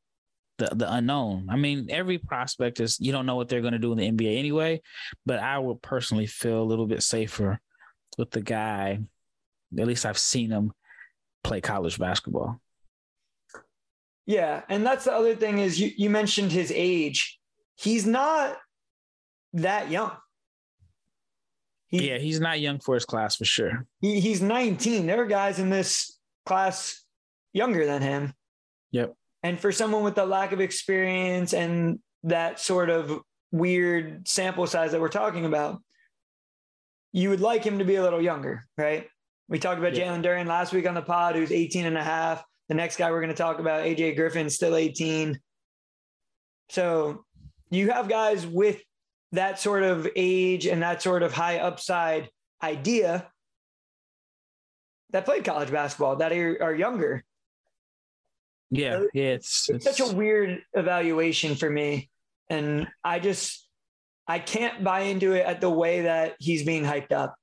the 0.57 0.67
the 0.73 0.91
unknown. 0.91 1.47
I 1.49 1.55
mean, 1.55 1.87
every 1.89 2.17
prospect 2.17 2.79
is 2.79 2.99
you 2.99 3.11
don't 3.11 3.25
know 3.25 3.35
what 3.35 3.49
they're 3.49 3.61
going 3.61 3.73
to 3.73 3.79
do 3.79 3.91
in 3.91 3.97
the 3.97 4.11
NBA 4.11 4.37
anyway, 4.37 4.81
but 5.25 5.39
I 5.39 5.57
would 5.59 5.81
personally 5.81 6.27
feel 6.27 6.61
a 6.61 6.63
little 6.63 6.87
bit 6.87 7.03
safer 7.03 7.59
with 8.17 8.31
the 8.31 8.41
guy. 8.41 8.99
At 9.77 9.87
least 9.87 10.05
I've 10.05 10.17
seen 10.17 10.51
him 10.51 10.71
play 11.43 11.61
college 11.61 11.99
basketball. 11.99 12.59
Yeah. 14.25 14.61
And 14.69 14.85
that's 14.85 15.05
the 15.05 15.13
other 15.13 15.35
thing 15.35 15.59
is 15.59 15.79
you, 15.79 15.91
you 15.95 16.09
mentioned 16.09 16.51
his 16.51 16.71
age. 16.75 17.39
He's 17.75 18.05
not 18.05 18.57
that 19.53 19.89
young. 19.91 20.11
He, 21.87 22.09
Yeah, 22.09 22.17
he's 22.17 22.39
not 22.39 22.59
young 22.59 22.79
for 22.79 22.95
his 22.95 23.05
class 23.05 23.35
for 23.35 23.45
sure. 23.45 23.85
he, 24.01 24.19
he's 24.19 24.41
19. 24.41 25.05
There 25.05 25.21
are 25.21 25.25
guys 25.27 25.59
in 25.59 25.69
this 25.69 26.17
class 26.45 27.03
younger 27.53 27.85
than 27.85 28.01
him. 28.01 28.33
Yep. 28.91 29.13
And 29.43 29.59
for 29.59 29.71
someone 29.71 30.03
with 30.03 30.15
the 30.15 30.25
lack 30.25 30.51
of 30.51 30.59
experience 30.59 31.53
and 31.53 31.99
that 32.23 32.59
sort 32.59 32.89
of 32.89 33.21
weird 33.51 34.27
sample 34.27 34.65
size 34.65 34.91
that 34.91 35.01
we're 35.01 35.07
talking 35.09 35.45
about, 35.45 35.81
you 37.11 37.29
would 37.29 37.41
like 37.41 37.63
him 37.63 37.77
to 37.79 37.85
be 37.85 37.95
a 37.95 38.01
little 38.03 38.21
younger, 38.21 38.65
right? 38.77 39.07
We 39.47 39.59
talked 39.59 39.77
about 39.79 39.95
Yeah. 39.95 40.07
Jalen 40.07 40.23
Duren 40.23 40.47
last 40.47 40.73
week 40.73 40.87
on 40.87 40.95
the 40.95 41.01
pod, 41.03 41.35
who's 41.35 41.51
18 41.51 41.85
and 41.85 41.97
a 41.97 42.03
half. 42.03 42.43
The 42.69 42.75
next 42.75 42.97
guy 42.97 43.11
we're 43.11 43.21
going 43.21 43.33
to 43.33 43.35
talk 43.35 43.59
about, 43.59 43.85
AJ 43.85 44.15
Griffin, 44.15 44.49
still 44.49 44.75
18. 44.75 45.39
So 46.69 47.23
you 47.69 47.91
have 47.91 48.09
guys 48.09 48.45
with 48.45 48.81
that 49.31 49.59
sort 49.59 49.83
of 49.83 50.07
age 50.15 50.65
and 50.65 50.81
that 50.81 51.01
sort 51.01 51.21
of 51.21 51.33
high 51.33 51.59
upside 51.59 52.29
idea 52.63 53.27
that 55.11 55.25
played 55.25 55.43
college 55.45 55.71
basketball 55.71 56.17
that 56.17 56.31
are, 56.31 56.57
are 56.61 56.73
younger. 56.73 57.23
Yeah, 58.71 58.97
Uh, 58.97 59.03
yeah, 59.13 59.23
it's, 59.23 59.69
It's 59.69 59.85
such 59.85 59.99
a 59.99 60.13
weird 60.13 60.61
evaluation 60.73 61.55
for 61.55 61.69
me. 61.69 62.09
And 62.49 62.87
I 63.03 63.19
just, 63.19 63.67
I 64.27 64.39
can't 64.39 64.83
buy 64.83 65.01
into 65.01 65.33
it 65.33 65.45
at 65.45 65.61
the 65.61 65.69
way 65.69 66.01
that 66.01 66.35
he's 66.39 66.65
being 66.65 66.83
hyped 66.83 67.11
up. 67.11 67.35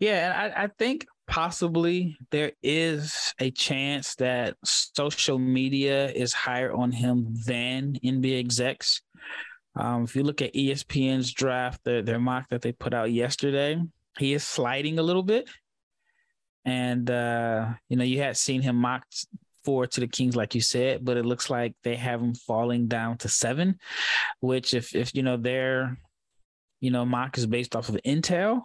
yeah. 0.00 0.32
And 0.42 0.54
I, 0.54 0.64
I 0.64 0.66
think 0.78 1.06
possibly 1.32 2.14
there 2.30 2.52
is 2.62 3.32
a 3.38 3.50
chance 3.52 4.14
that 4.16 4.54
social 4.66 5.38
media 5.38 6.10
is 6.10 6.34
higher 6.34 6.70
on 6.74 6.92
him 6.92 7.34
than 7.46 7.94
NBA 8.04 8.38
execs. 8.38 9.00
Um, 9.74 10.04
if 10.04 10.14
you 10.14 10.24
look 10.24 10.42
at 10.42 10.52
ESPN's 10.52 11.32
draft, 11.32 11.82
their, 11.84 12.02
their 12.02 12.18
mock 12.18 12.50
that 12.50 12.60
they 12.60 12.72
put 12.72 12.92
out 12.92 13.12
yesterday, 13.12 13.80
he 14.18 14.34
is 14.34 14.44
sliding 14.44 14.98
a 14.98 15.02
little 15.02 15.22
bit. 15.22 15.48
And, 16.66 17.10
uh, 17.10 17.70
you 17.88 17.96
know, 17.96 18.04
you 18.04 18.18
had 18.20 18.36
seen 18.36 18.60
him 18.60 18.76
mocked 18.76 19.26
four 19.64 19.86
to 19.86 20.00
the 20.00 20.08
Kings, 20.08 20.36
like 20.36 20.54
you 20.54 20.60
said, 20.60 21.02
but 21.02 21.16
it 21.16 21.24
looks 21.24 21.48
like 21.48 21.74
they 21.82 21.96
have 21.96 22.20
him 22.20 22.34
falling 22.34 22.88
down 22.88 23.16
to 23.18 23.30
seven, 23.30 23.78
which 24.40 24.74
if, 24.74 24.94
if, 24.94 25.14
you 25.14 25.22
know, 25.22 25.38
their, 25.38 25.96
you 26.80 26.90
know, 26.90 27.06
mock 27.06 27.38
is 27.38 27.46
based 27.46 27.74
off 27.74 27.88
of 27.88 27.96
Intel, 28.04 28.64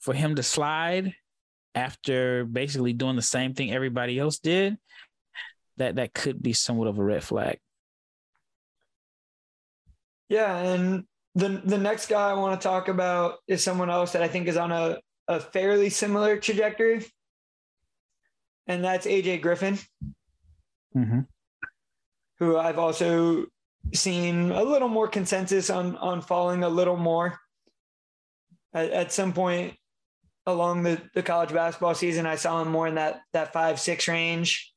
for 0.00 0.14
him 0.14 0.34
to 0.36 0.42
slide 0.42 1.14
after 1.74 2.44
basically 2.44 2.92
doing 2.92 3.16
the 3.16 3.22
same 3.22 3.54
thing 3.54 3.72
everybody 3.72 4.18
else 4.18 4.38
did, 4.38 4.76
that 5.76 5.96
that 5.96 6.14
could 6.14 6.42
be 6.42 6.52
somewhat 6.52 6.88
of 6.88 6.98
a 6.98 7.04
red 7.04 7.24
flag. 7.24 7.58
Yeah. 10.28 10.56
And 10.56 11.04
the, 11.34 11.60
the 11.64 11.78
next 11.78 12.06
guy 12.06 12.30
I 12.30 12.34
want 12.34 12.60
to 12.60 12.64
talk 12.66 12.88
about 12.88 13.38
is 13.48 13.62
someone 13.62 13.90
else 13.90 14.12
that 14.12 14.22
I 14.22 14.28
think 14.28 14.46
is 14.46 14.56
on 14.56 14.72
a, 14.72 14.98
a 15.28 15.40
fairly 15.40 15.90
similar 15.90 16.38
trajectory. 16.38 17.06
And 18.66 18.82
that's 18.84 19.06
AJ 19.06 19.42
Griffin, 19.42 19.78
Mm-hmm. 20.96 21.20
who 22.38 22.56
I've 22.56 22.78
also 22.78 23.46
seen 23.92 24.52
a 24.52 24.62
little 24.62 24.88
more 24.88 25.08
consensus 25.08 25.68
on, 25.68 25.96
on 25.96 26.22
falling 26.22 26.62
a 26.62 26.68
little 26.68 26.96
more 26.96 27.36
at, 28.72 28.90
at 28.90 29.12
some 29.12 29.32
point 29.32 29.74
along 30.46 30.82
the, 30.82 31.00
the 31.14 31.22
college 31.22 31.52
basketball 31.52 31.94
season. 31.94 32.26
I 32.26 32.36
saw 32.36 32.60
him 32.62 32.68
more 32.68 32.86
in 32.86 32.96
that, 32.96 33.20
that 33.32 33.52
five, 33.52 33.80
six 33.80 34.08
range. 34.08 34.72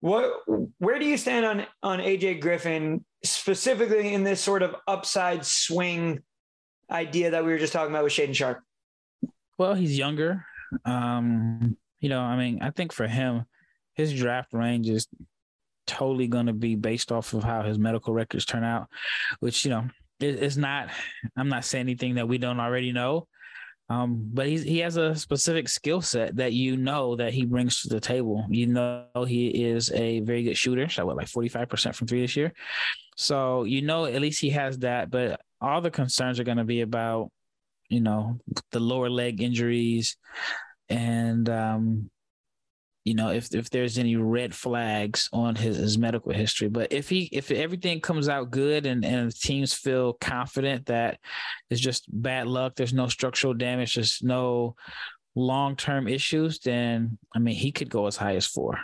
What, 0.00 0.32
where 0.78 0.98
do 0.98 1.06
you 1.06 1.16
stand 1.16 1.46
on, 1.46 1.66
on 1.82 2.00
AJ 2.00 2.40
Griffin 2.40 3.04
specifically 3.24 4.12
in 4.12 4.24
this 4.24 4.40
sort 4.40 4.62
of 4.62 4.74
upside 4.86 5.46
swing 5.46 6.20
idea 6.90 7.30
that 7.30 7.44
we 7.44 7.52
were 7.52 7.58
just 7.58 7.72
talking 7.72 7.92
about 7.92 8.04
with 8.04 8.12
Shaedon 8.12 8.34
Sharp? 8.34 8.60
Well, 9.58 9.74
he's 9.74 9.96
younger. 9.96 10.44
Um, 10.84 11.76
you 12.00 12.08
know, 12.08 12.20
I 12.20 12.36
mean, 12.36 12.60
I 12.62 12.70
think 12.70 12.92
for 12.92 13.06
him, 13.06 13.44
his 13.94 14.12
draft 14.12 14.52
range 14.52 14.88
is 14.88 15.06
totally 15.86 16.26
going 16.26 16.46
to 16.46 16.52
be 16.52 16.74
based 16.74 17.12
off 17.12 17.32
of 17.32 17.44
how 17.44 17.62
his 17.62 17.78
medical 17.78 18.12
records 18.12 18.44
turn 18.44 18.64
out, 18.64 18.88
which, 19.40 19.64
you 19.64 19.70
know, 19.70 19.88
it, 20.20 20.42
it's 20.42 20.56
not, 20.56 20.88
I'm 21.36 21.48
not 21.48 21.64
saying 21.64 21.82
anything 21.82 22.16
that 22.16 22.28
we 22.28 22.38
don't 22.38 22.60
already 22.60 22.92
know. 22.92 23.28
Um, 23.92 24.30
but 24.32 24.46
he 24.46 24.78
has 24.78 24.96
a 24.96 25.14
specific 25.14 25.68
skill 25.68 26.00
set 26.00 26.36
that 26.36 26.54
you 26.54 26.78
know 26.78 27.14
that 27.16 27.34
he 27.34 27.44
brings 27.44 27.82
to 27.82 27.88
the 27.88 28.00
table. 28.00 28.46
You 28.48 28.68
know, 28.68 29.04
he 29.26 29.48
is 29.48 29.92
a 29.92 30.20
very 30.20 30.44
good 30.44 30.56
shooter. 30.56 30.88
Shot 30.88 31.06
what, 31.06 31.16
like 31.16 31.26
45% 31.26 31.94
from 31.94 32.06
three 32.06 32.22
this 32.22 32.34
year. 32.34 32.54
So, 33.16 33.64
you 33.64 33.82
know, 33.82 34.06
at 34.06 34.22
least 34.22 34.40
he 34.40 34.48
has 34.50 34.78
that. 34.78 35.10
But 35.10 35.40
all 35.60 35.82
the 35.82 35.90
concerns 35.90 36.40
are 36.40 36.44
going 36.44 36.56
to 36.56 36.64
be 36.64 36.80
about, 36.80 37.30
you 37.90 38.00
know, 38.00 38.38
the 38.70 38.80
lower 38.80 39.10
leg 39.10 39.42
injuries 39.42 40.16
and, 40.88 41.46
um, 41.50 42.10
you 43.04 43.14
know 43.14 43.30
if 43.30 43.54
if 43.54 43.70
there's 43.70 43.98
any 43.98 44.16
red 44.16 44.54
flags 44.54 45.28
on 45.32 45.54
his, 45.54 45.76
his 45.76 45.98
medical 45.98 46.32
history. 46.32 46.68
But 46.68 46.92
if 46.92 47.08
he 47.08 47.28
if 47.32 47.50
everything 47.50 48.00
comes 48.00 48.28
out 48.28 48.50
good 48.50 48.86
and 48.86 49.04
and 49.04 49.34
teams 49.34 49.74
feel 49.74 50.14
confident 50.14 50.86
that 50.86 51.18
it's 51.70 51.80
just 51.80 52.04
bad 52.08 52.46
luck 52.46 52.74
there's 52.76 52.92
no 52.92 53.08
structural 53.08 53.54
damage 53.54 53.94
there's 53.94 54.20
no 54.22 54.76
long-term 55.34 56.06
issues 56.08 56.58
then 56.58 57.18
i 57.34 57.38
mean 57.38 57.54
he 57.54 57.72
could 57.72 57.88
go 57.88 58.06
as 58.06 58.16
high 58.16 58.36
as 58.36 58.46
four. 58.46 58.78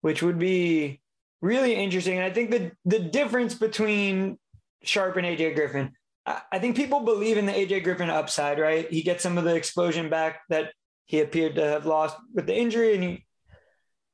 Which 0.00 0.22
would 0.22 0.38
be 0.38 1.00
really 1.42 1.74
interesting. 1.74 2.16
And 2.16 2.24
i 2.24 2.30
think 2.30 2.50
the 2.50 2.72
the 2.84 3.00
difference 3.00 3.54
between 3.54 4.38
sharp 4.82 5.16
and 5.16 5.26
aj 5.26 5.54
griffin 5.54 5.92
I 6.26 6.58
think 6.58 6.74
people 6.74 7.00
believe 7.00 7.38
in 7.38 7.46
the 7.46 7.52
AJ 7.52 7.84
Griffin 7.84 8.10
upside, 8.10 8.58
right? 8.58 8.90
He 8.90 9.02
gets 9.02 9.22
some 9.22 9.38
of 9.38 9.44
the 9.44 9.54
explosion 9.54 10.10
back 10.10 10.40
that 10.48 10.72
he 11.06 11.20
appeared 11.20 11.54
to 11.54 11.64
have 11.64 11.86
lost 11.86 12.16
with 12.34 12.46
the 12.46 12.56
injury, 12.56 12.94
and 12.94 13.02
he 13.02 13.24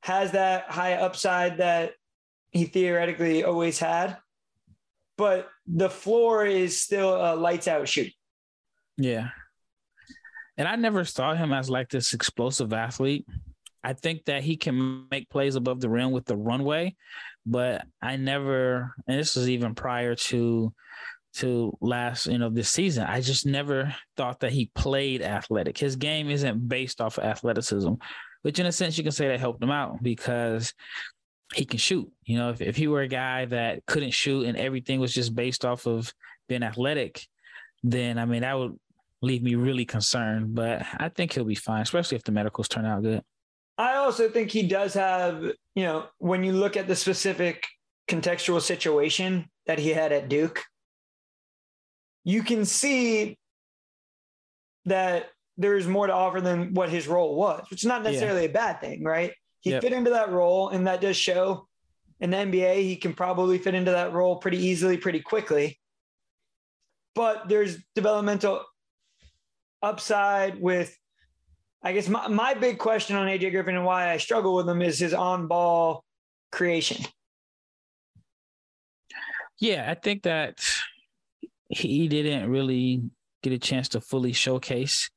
has 0.01 0.31
that 0.31 0.69
high 0.69 0.93
upside 0.93 1.57
that 1.57 1.93
he 2.51 2.65
theoretically 2.65 3.43
always 3.43 3.79
had. 3.79 4.17
But 5.17 5.49
the 5.67 5.89
floor 5.89 6.45
is 6.45 6.81
still 6.81 7.15
a 7.15 7.35
lights 7.35 7.67
out 7.67 7.87
shoot. 7.87 8.11
Yeah. 8.97 9.29
And 10.57 10.67
I 10.67 10.75
never 10.75 11.03
saw 11.03 11.33
him 11.33 11.51
as 11.51 11.69
like 11.69 11.89
this 11.89 12.13
explosive 12.13 12.73
athlete. 12.73 13.25
I 13.83 13.93
think 13.93 14.25
that 14.25 14.43
he 14.43 14.55
can 14.55 15.07
make 15.11 15.29
plays 15.29 15.55
above 15.55 15.81
the 15.81 15.89
rim 15.89 16.11
with 16.11 16.25
the 16.25 16.37
runway, 16.37 16.95
but 17.45 17.85
I 18.01 18.15
never, 18.15 18.93
and 19.07 19.19
this 19.19 19.35
was 19.35 19.49
even 19.49 19.75
prior 19.75 20.15
to 20.15 20.73
to 21.35 21.75
last, 21.81 22.27
you 22.27 22.37
know, 22.37 22.49
this 22.49 22.69
season. 22.69 23.05
I 23.05 23.21
just 23.21 23.45
never 23.45 23.95
thought 24.17 24.41
that 24.41 24.51
he 24.51 24.71
played 24.75 25.21
athletic. 25.21 25.77
His 25.77 25.95
game 25.95 26.29
isn't 26.29 26.67
based 26.67 27.01
off 27.01 27.17
of 27.17 27.23
athleticism, 27.23 27.93
which 28.43 28.59
in 28.59 28.65
a 28.65 28.71
sense 28.71 28.97
you 28.97 29.03
can 29.03 29.11
say 29.11 29.27
that 29.27 29.39
helped 29.39 29.63
him 29.63 29.71
out 29.71 30.01
because 30.03 30.73
he 31.53 31.65
can 31.65 31.79
shoot. 31.79 32.11
You 32.23 32.37
know, 32.37 32.49
if, 32.51 32.61
if 32.61 32.75
he 32.75 32.87
were 32.87 33.01
a 33.01 33.07
guy 33.07 33.45
that 33.45 33.85
couldn't 33.85 34.13
shoot 34.13 34.45
and 34.45 34.57
everything 34.57 34.99
was 34.99 35.13
just 35.13 35.35
based 35.35 35.65
off 35.65 35.87
of 35.87 36.13
being 36.47 36.63
athletic, 36.63 37.25
then 37.83 38.17
I 38.17 38.25
mean 38.25 38.41
that 38.41 38.57
would 38.57 38.77
leave 39.21 39.41
me 39.41 39.55
really 39.55 39.85
concerned. 39.85 40.53
But 40.53 40.85
I 40.97 41.09
think 41.09 41.33
he'll 41.33 41.45
be 41.45 41.55
fine, 41.55 41.81
especially 41.81 42.17
if 42.17 42.23
the 42.23 42.31
medicals 42.31 42.67
turn 42.67 42.85
out 42.85 43.03
good. 43.03 43.23
I 43.77 43.95
also 43.95 44.29
think 44.29 44.51
he 44.51 44.67
does 44.67 44.93
have, 44.93 45.43
you 45.73 45.83
know, 45.83 46.05
when 46.19 46.43
you 46.43 46.51
look 46.51 46.77
at 46.77 46.87
the 46.87 46.95
specific 46.95 47.65
contextual 48.07 48.61
situation 48.61 49.49
that 49.65 49.79
he 49.79 49.89
had 49.89 50.11
at 50.11 50.29
Duke, 50.29 50.61
you 52.23 52.43
can 52.43 52.65
see 52.65 53.37
that 54.85 55.29
there's 55.57 55.87
more 55.87 56.07
to 56.07 56.13
offer 56.13 56.41
than 56.41 56.73
what 56.73 56.89
his 56.89 57.07
role 57.07 57.35
was, 57.35 57.65
which 57.69 57.83
is 57.83 57.87
not 57.87 58.03
necessarily 58.03 58.43
yeah. 58.43 58.49
a 58.49 58.53
bad 58.53 58.81
thing, 58.81 59.03
right? 59.03 59.33
He 59.61 59.71
yep. 59.71 59.81
fit 59.81 59.93
into 59.93 60.11
that 60.11 60.31
role, 60.31 60.69
and 60.69 60.87
that 60.87 61.01
does 61.01 61.15
show 61.15 61.67
in 62.19 62.31
the 62.31 62.37
NBA 62.37 62.83
he 62.83 62.95
can 62.95 63.13
probably 63.13 63.57
fit 63.57 63.75
into 63.75 63.91
that 63.91 64.13
role 64.13 64.37
pretty 64.37 64.57
easily, 64.57 64.97
pretty 64.97 65.19
quickly. 65.19 65.79
But 67.15 67.47
there's 67.47 67.77
developmental 67.95 68.63
upside 69.81 70.59
with, 70.59 70.97
I 71.83 71.93
guess, 71.93 72.09
my, 72.09 72.27
my 72.27 72.55
big 72.55 72.79
question 72.79 73.15
on 73.15 73.27
AJ 73.27 73.51
Griffin 73.51 73.75
and 73.75 73.85
why 73.85 74.09
I 74.09 74.17
struggle 74.17 74.55
with 74.55 74.67
him 74.67 74.81
is 74.81 74.99
his 74.99 75.13
on 75.13 75.47
ball 75.47 76.03
creation. 76.51 77.05
Yeah, 79.59 79.89
I 79.89 79.93
think 79.93 80.23
that 80.23 80.59
he 81.75 82.07
didn't 82.07 82.49
really 82.49 83.03
get 83.41 83.53
a 83.53 83.59
chance 83.59 83.89
to 83.89 84.01
fully 84.01 84.33
showcase 84.33 85.09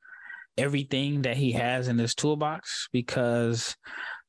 everything 0.59 1.23
that 1.23 1.37
he 1.37 1.53
has 1.53 1.89
in 1.89 1.99
his 1.99 2.15
toolbox 2.15 2.89
because 2.93 3.77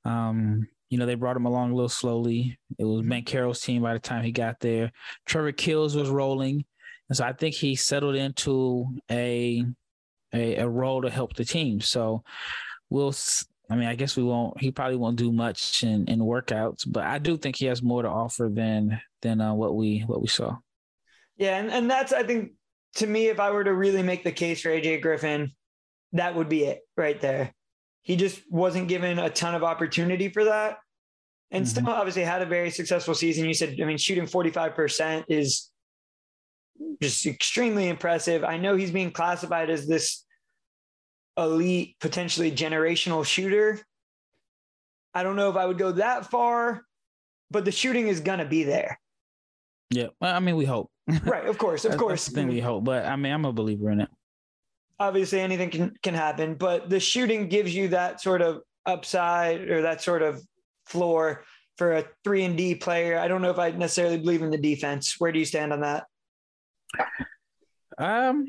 um, 0.06 0.68
you 0.90 0.98
know, 0.98 1.06
they 1.06 1.16
brought 1.16 1.36
him 1.36 1.46
along 1.46 1.72
a 1.72 1.76
little 1.76 1.90
slowly. 1.90 2.58
It 2.78 2.86
was 2.86 3.02
Banchero's 3.02 3.62
team 3.62 3.82
by 3.82 3.94
the 3.94 4.00
time 4.00 4.24
he 4.24 4.32
got 4.32 4.60
there. 4.60 4.92
Trevor 5.26 5.52
Keels 5.52 5.96
was 5.96 6.10
rolling. 6.10 6.64
And 7.10 7.18
so 7.18 7.26
I 7.26 7.34
think 7.34 7.56
he 7.56 7.76
settled 7.76 8.16
into 8.16 8.86
a, 9.12 9.66
a, 10.34 10.56
a 10.56 10.68
role 10.68 11.02
to 11.02 11.10
help 11.10 11.36
the 11.36 11.46
team. 11.46 11.82
So 11.82 12.24
we'll 12.90 13.14
I 13.70 13.76
mean, 13.76 13.90
I 13.90 13.96
guess 13.96 14.16
we 14.16 14.24
won't. 14.24 14.62
He 14.62 14.72
probably 14.72 14.96
won't 14.96 15.18
do 15.18 15.32
much 15.34 15.84
in, 15.84 16.08
in 16.08 16.20
workouts, 16.20 16.84
but 16.88 17.04
I 17.04 17.20
do 17.20 17.36
think 17.36 17.58
he 17.58 17.66
has 17.66 17.84
more 17.84 18.02
to 18.02 18.08
offer 18.08 18.50
than 18.50 19.02
than 19.22 19.42
uh, 19.42 19.54
what 19.54 19.76
we 19.76 20.06
what 20.08 20.22
we 20.22 20.28
saw. 20.28 20.56
Yeah, 21.38 21.58
and, 21.58 21.72
and 21.72 21.90
that's 21.90 22.14
I 22.14 22.24
think 22.24 22.52
to 22.96 23.08
me, 23.08 23.28
if 23.28 23.40
I 23.40 23.52
were 23.52 23.64
to 23.64 23.74
really 23.74 24.04
make 24.04 24.24
the 24.24 24.32
case 24.32 24.62
for 24.62 24.70
AJ 24.70 25.02
Griffin, 25.02 25.52
that 26.14 26.36
would 26.36 26.50
be 26.50 26.64
it 26.64 26.80
right 26.96 27.20
there. 27.22 27.54
He 28.02 28.16
just 28.16 28.42
wasn't 28.50 28.88
given 28.88 29.20
a 29.20 29.30
ton 29.30 29.56
of 29.56 29.64
opportunity 29.64 30.30
for 30.30 30.46
that. 30.46 30.78
And 31.52 31.66
mm-hmm. 31.66 31.70
still 31.70 31.90
obviously 31.90 32.24
had 32.24 32.42
a 32.42 32.46
very 32.46 32.72
successful 32.72 33.14
season. 33.14 33.46
You 33.46 33.54
said, 33.54 33.80
I 33.82 33.86
mean, 33.86 33.98
shooting 33.98 34.26
45% 34.26 35.26
is 35.28 35.70
just 37.02 37.26
extremely 37.26 37.88
impressive. 37.88 38.44
I 38.44 38.58
know 38.58 38.76
he's 38.76 38.92
being 38.92 39.12
classified 39.12 39.70
as 39.70 39.88
this 39.88 40.26
elite, 41.38 41.96
potentially 42.00 42.52
generational 42.52 43.26
shooter. 43.26 43.80
I 45.14 45.24
don't 45.24 45.36
know 45.36 45.50
if 45.50 45.56
I 45.56 45.66
would 45.66 45.78
go 45.78 45.92
that 45.94 46.30
far, 46.30 46.84
but 47.52 47.66
the 47.66 47.72
shooting 47.72 48.08
is 48.08 48.22
going 48.22 48.40
to 48.40 48.46
be 48.46 48.64
there. 48.64 49.00
Yeah. 49.90 50.08
Well, 50.20 50.36
I 50.36 50.40
mean, 50.40 50.56
we 50.56 50.66
hope. 50.66 50.92
right. 51.26 51.46
Of 51.46 51.58
course. 51.58 51.86
Of 51.86 51.98
course. 51.98 52.26
That's 52.26 52.26
the 52.26 52.42
thing 52.42 52.48
we 52.50 52.60
hope. 52.60 52.84
But 52.84 53.06
I 53.06 53.16
mean, 53.16 53.32
I'm 53.32 53.46
a 53.46 53.54
believer 53.54 53.92
in 53.92 54.02
it. 54.02 54.10
Obviously, 55.00 55.40
anything 55.40 55.70
can, 55.70 55.94
can 56.02 56.14
happen, 56.16 56.56
but 56.56 56.90
the 56.90 57.00
shooting 57.00 57.50
gives 57.50 57.74
you 57.74 57.90
that 57.90 58.20
sort 58.20 58.42
of 58.42 58.62
upside 58.86 59.70
or 59.70 59.84
that 59.84 60.02
sort 60.02 60.24
of 60.24 60.42
floor 60.88 61.44
for 61.78 61.94
a 61.94 62.06
three 62.24 62.44
and 62.44 62.58
D 62.58 62.74
player. 62.74 63.20
I 63.20 63.28
don't 63.28 63.42
know 63.42 63.52
if 63.52 63.60
I 63.60 63.70
necessarily 63.72 64.18
believe 64.18 64.42
in 64.42 64.50
the 64.50 64.58
defense. 64.58 65.16
Where 65.20 65.32
do 65.32 65.38
you 65.38 65.46
stand 65.46 65.72
on 65.72 65.82
that? 65.82 66.06
Um, 68.00 68.46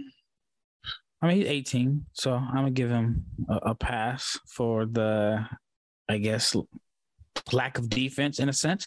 I 1.21 1.29
mean, 1.29 1.39
he's 1.39 1.47
18, 1.47 2.07
so 2.13 2.33
I'm 2.33 2.55
gonna 2.55 2.71
give 2.71 2.91
him 2.91 3.25
a, 3.49 3.57
a 3.57 3.75
pass 3.75 4.39
for 4.47 4.87
the, 4.87 5.47
I 6.09 6.19
guess, 6.19 6.57
lack 7.53 7.79
of 7.79 7.89
defense 7.89 8.39
in 8.39 8.49
a 8.49 8.53
sense. 8.53 8.87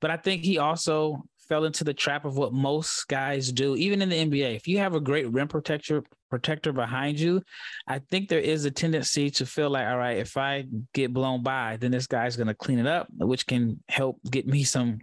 But 0.00 0.10
I 0.10 0.16
think 0.16 0.42
he 0.42 0.58
also 0.58 1.24
fell 1.48 1.64
into 1.64 1.84
the 1.84 1.94
trap 1.94 2.24
of 2.24 2.36
what 2.36 2.52
most 2.52 3.08
guys 3.08 3.50
do, 3.50 3.74
even 3.76 4.02
in 4.02 4.08
the 4.08 4.16
NBA. 4.16 4.56
If 4.56 4.68
you 4.68 4.78
have 4.78 4.94
a 4.94 5.00
great 5.00 5.30
rim 5.32 5.48
protector 5.48 6.02
protector 6.30 6.72
behind 6.72 7.18
you, 7.18 7.42
I 7.86 8.00
think 8.00 8.28
there 8.28 8.38
is 8.38 8.64
a 8.64 8.70
tendency 8.70 9.30
to 9.30 9.46
feel 9.46 9.70
like, 9.70 9.86
all 9.86 9.96
right, 9.96 10.18
if 10.18 10.36
I 10.36 10.66
get 10.92 11.12
blown 11.12 11.42
by, 11.42 11.78
then 11.78 11.90
this 11.90 12.06
guy's 12.06 12.36
going 12.36 12.48
to 12.48 12.54
clean 12.54 12.78
it 12.78 12.86
up, 12.86 13.08
which 13.16 13.46
can 13.46 13.82
help 13.88 14.18
get 14.30 14.46
me 14.46 14.64
some 14.64 14.98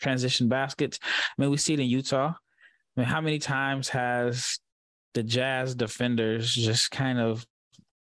transition 0.00 0.48
baskets. 0.48 0.98
I 1.02 1.40
mean, 1.40 1.50
we 1.50 1.56
see 1.56 1.74
it 1.74 1.80
in 1.80 1.86
Utah. 1.86 2.32
I 2.96 3.00
mean, 3.00 3.06
how 3.06 3.20
many 3.20 3.38
times 3.38 3.88
has 3.90 4.58
the 5.14 5.22
Jazz 5.22 5.74
defenders 5.74 6.52
just 6.52 6.90
kind 6.90 7.20
of 7.20 7.46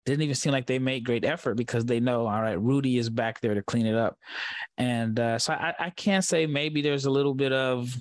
didn't 0.04 0.22
even 0.22 0.34
seem 0.34 0.52
like 0.52 0.66
they 0.66 0.78
made 0.78 1.04
great 1.04 1.24
effort 1.24 1.54
because 1.54 1.84
they 1.84 2.00
know, 2.00 2.26
all 2.26 2.42
right, 2.42 2.60
Rudy 2.60 2.98
is 2.98 3.08
back 3.08 3.40
there 3.40 3.54
to 3.54 3.62
clean 3.62 3.86
it 3.86 3.94
up. 3.94 4.18
And 4.76 5.18
uh, 5.18 5.38
so 5.38 5.52
I, 5.52 5.74
I 5.78 5.90
can't 5.90 6.24
say 6.24 6.46
maybe 6.46 6.82
there's 6.82 7.06
a 7.06 7.10
little 7.10 7.34
bit 7.34 7.52
of, 7.52 7.94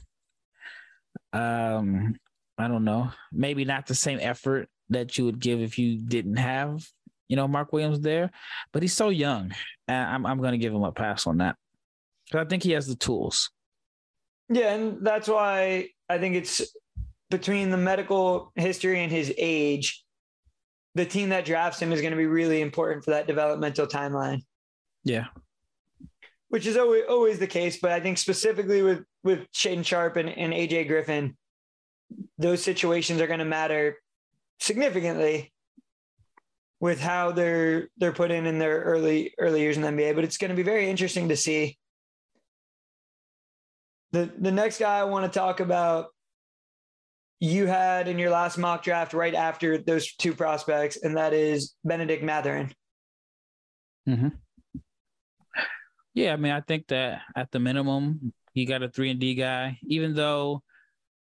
um, 1.31 2.15
I 2.57 2.67
don't 2.67 2.83
know, 2.83 3.11
maybe 3.31 3.65
not 3.65 3.87
the 3.87 3.95
same 3.95 4.19
effort 4.21 4.67
that 4.89 5.17
you 5.17 5.25
would 5.25 5.39
give 5.39 5.61
if 5.61 5.79
you 5.79 5.97
didn't 5.97 6.35
have, 6.35 6.85
you 7.29 7.35
know, 7.35 7.47
Mark 7.47 7.71
Williams 7.71 8.01
there, 8.01 8.31
but 8.73 8.83
he's 8.83 8.93
so 8.93 9.09
young. 9.09 9.53
I'm, 9.87 10.25
I'm 10.25 10.37
going 10.39 10.51
to 10.51 10.57
give 10.57 10.73
him 10.73 10.83
a 10.83 10.91
pass 10.91 11.25
on 11.25 11.37
that. 11.37 11.55
Because 12.25 12.45
I 12.45 12.49
think 12.49 12.63
he 12.63 12.71
has 12.71 12.87
the 12.87 12.95
tools. 12.95 13.49
Yeah. 14.49 14.73
And 14.73 15.05
that's 15.05 15.27
why 15.27 15.89
I 16.09 16.17
think 16.17 16.35
it's 16.35 16.61
between 17.29 17.69
the 17.69 17.77
medical 17.77 18.51
history 18.55 19.01
and 19.01 19.11
his 19.11 19.33
age 19.37 20.02
the 20.95 21.05
team 21.05 21.29
that 21.29 21.45
drafts 21.45 21.81
him 21.81 21.91
is 21.91 22.01
going 22.01 22.11
to 22.11 22.17
be 22.17 22.25
really 22.25 22.61
important 22.61 23.03
for 23.03 23.11
that 23.11 23.27
developmental 23.27 23.87
timeline. 23.87 24.41
Yeah. 25.03 25.25
Which 26.49 26.67
is 26.67 26.77
always, 26.77 27.03
always 27.09 27.39
the 27.39 27.47
case, 27.47 27.79
but 27.81 27.91
I 27.91 27.99
think 27.99 28.17
specifically 28.17 28.81
with 28.83 29.03
with 29.23 29.51
Shaedon 29.51 29.85
Sharp 29.85 30.17
and, 30.17 30.29
and 30.29 30.53
AJ 30.53 30.87
Griffin, 30.87 31.35
those 32.37 32.61
situations 32.61 33.21
are 33.21 33.27
going 33.27 33.39
to 33.39 33.45
matter 33.45 33.97
significantly 34.59 35.51
with 36.79 36.99
how 36.99 37.31
they're 37.31 37.89
they're 37.97 38.11
put 38.11 38.29
in 38.29 38.45
in 38.45 38.59
their 38.59 38.81
early 38.81 39.33
early 39.39 39.61
years 39.61 39.77
in 39.77 39.81
the 39.81 39.89
NBA. 39.89 40.13
But 40.13 40.25
it's 40.25 40.37
going 40.37 40.49
to 40.49 40.55
be 40.55 40.63
very 40.63 40.89
interesting 40.89 41.29
to 41.29 41.37
see. 41.37 41.77
The 44.11 44.31
the 44.37 44.51
next 44.51 44.77
guy 44.77 44.99
I 44.99 45.05
want 45.05 45.31
to 45.31 45.39
talk 45.39 45.59
about 45.59 46.12
you 47.43 47.67
had 47.67 48.07
in 48.07 48.17
your 48.17 48.29
last 48.29 48.57
mock 48.57 48.83
draft 48.83 49.13
right 49.13 49.35
after 49.35 49.77
those 49.77 50.15
two 50.15 50.33
prospects, 50.33 51.03
and 51.03 51.17
that 51.17 51.33
is 51.33 51.75
Bennedict 51.83 52.23
Mathurin. 52.23 52.71
Mm-hmm. 54.07 54.29
Yeah, 56.13 56.31
I 56.31 56.35
mean, 56.37 56.53
I 56.53 56.61
think 56.61 56.87
that 56.87 57.19
at 57.35 57.51
the 57.51 57.59
minimum, 57.59 58.31
you 58.53 58.65
got 58.65 58.81
a 58.81 58.87
three 58.87 59.11
and 59.11 59.19
D 59.19 59.35
guy, 59.35 59.77
even 59.85 60.13
though, 60.13 60.63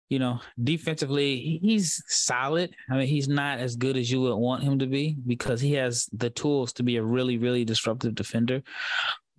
you 0.08 0.20
know, 0.20 0.38
defensively, 0.62 1.58
he's 1.60 2.00
solid. 2.06 2.72
I 2.88 2.98
mean, 2.98 3.08
he's 3.08 3.26
not 3.26 3.58
as 3.58 3.74
good 3.74 3.96
as 3.96 4.08
you 4.08 4.20
would 4.20 4.36
want 4.36 4.62
him 4.62 4.78
to 4.78 4.86
be 4.86 5.16
because 5.26 5.60
he 5.60 5.72
has 5.72 6.08
the 6.12 6.30
tools 6.30 6.72
to 6.74 6.84
be 6.84 6.98
a 6.98 7.02
really, 7.02 7.36
really 7.36 7.64
disruptive 7.64 8.14
defender. 8.14 8.62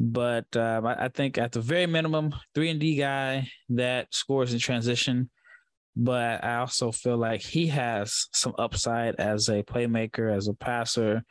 But 0.02 0.54
uh, 0.54 0.82
I 0.84 1.08
think 1.08 1.38
at 1.38 1.54
the 1.54 1.62
very 1.62 1.86
minimum, 1.86 2.36
three 2.54 2.70
and 2.70 2.80
D 2.80 2.98
guy 2.98 3.50
that 3.70 4.14
scores 4.14 4.52
in 4.52 4.60
transition. 4.60 5.30
But 6.00 6.44
I 6.44 6.58
also 6.58 6.92
feel 6.92 7.18
like 7.18 7.42
he 7.42 7.68
has 7.68 8.28
some 8.32 8.54
upside 8.60 9.16
as 9.16 9.50
a 9.50 9.64
playmaker, 9.64 10.32
as 10.32 10.48
a 10.48 10.54
passer, 10.54 11.24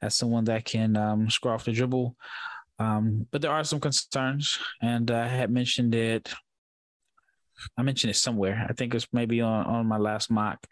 as 0.00 0.14
someone 0.14 0.44
that 0.44 0.64
can 0.64 0.96
um, 0.96 1.28
score 1.28 1.52
off 1.52 1.64
the 1.64 1.72
dribble. 1.72 2.14
Um, 2.78 3.26
but 3.32 3.42
there 3.42 3.50
are 3.50 3.64
some 3.64 3.80
concerns, 3.80 4.60
and 4.80 5.10
I 5.10 5.26
had 5.26 5.50
mentioned 5.50 5.94
it. 5.96 6.32
I 7.76 7.82
mentioned 7.82 8.12
it 8.12 8.16
somewhere. 8.16 8.64
I 8.68 8.72
think 8.74 8.94
it's 8.94 9.08
maybe 9.12 9.40
on, 9.40 9.66
on 9.66 9.86
my 9.86 9.98
last 9.98 10.30
mock 10.30 10.64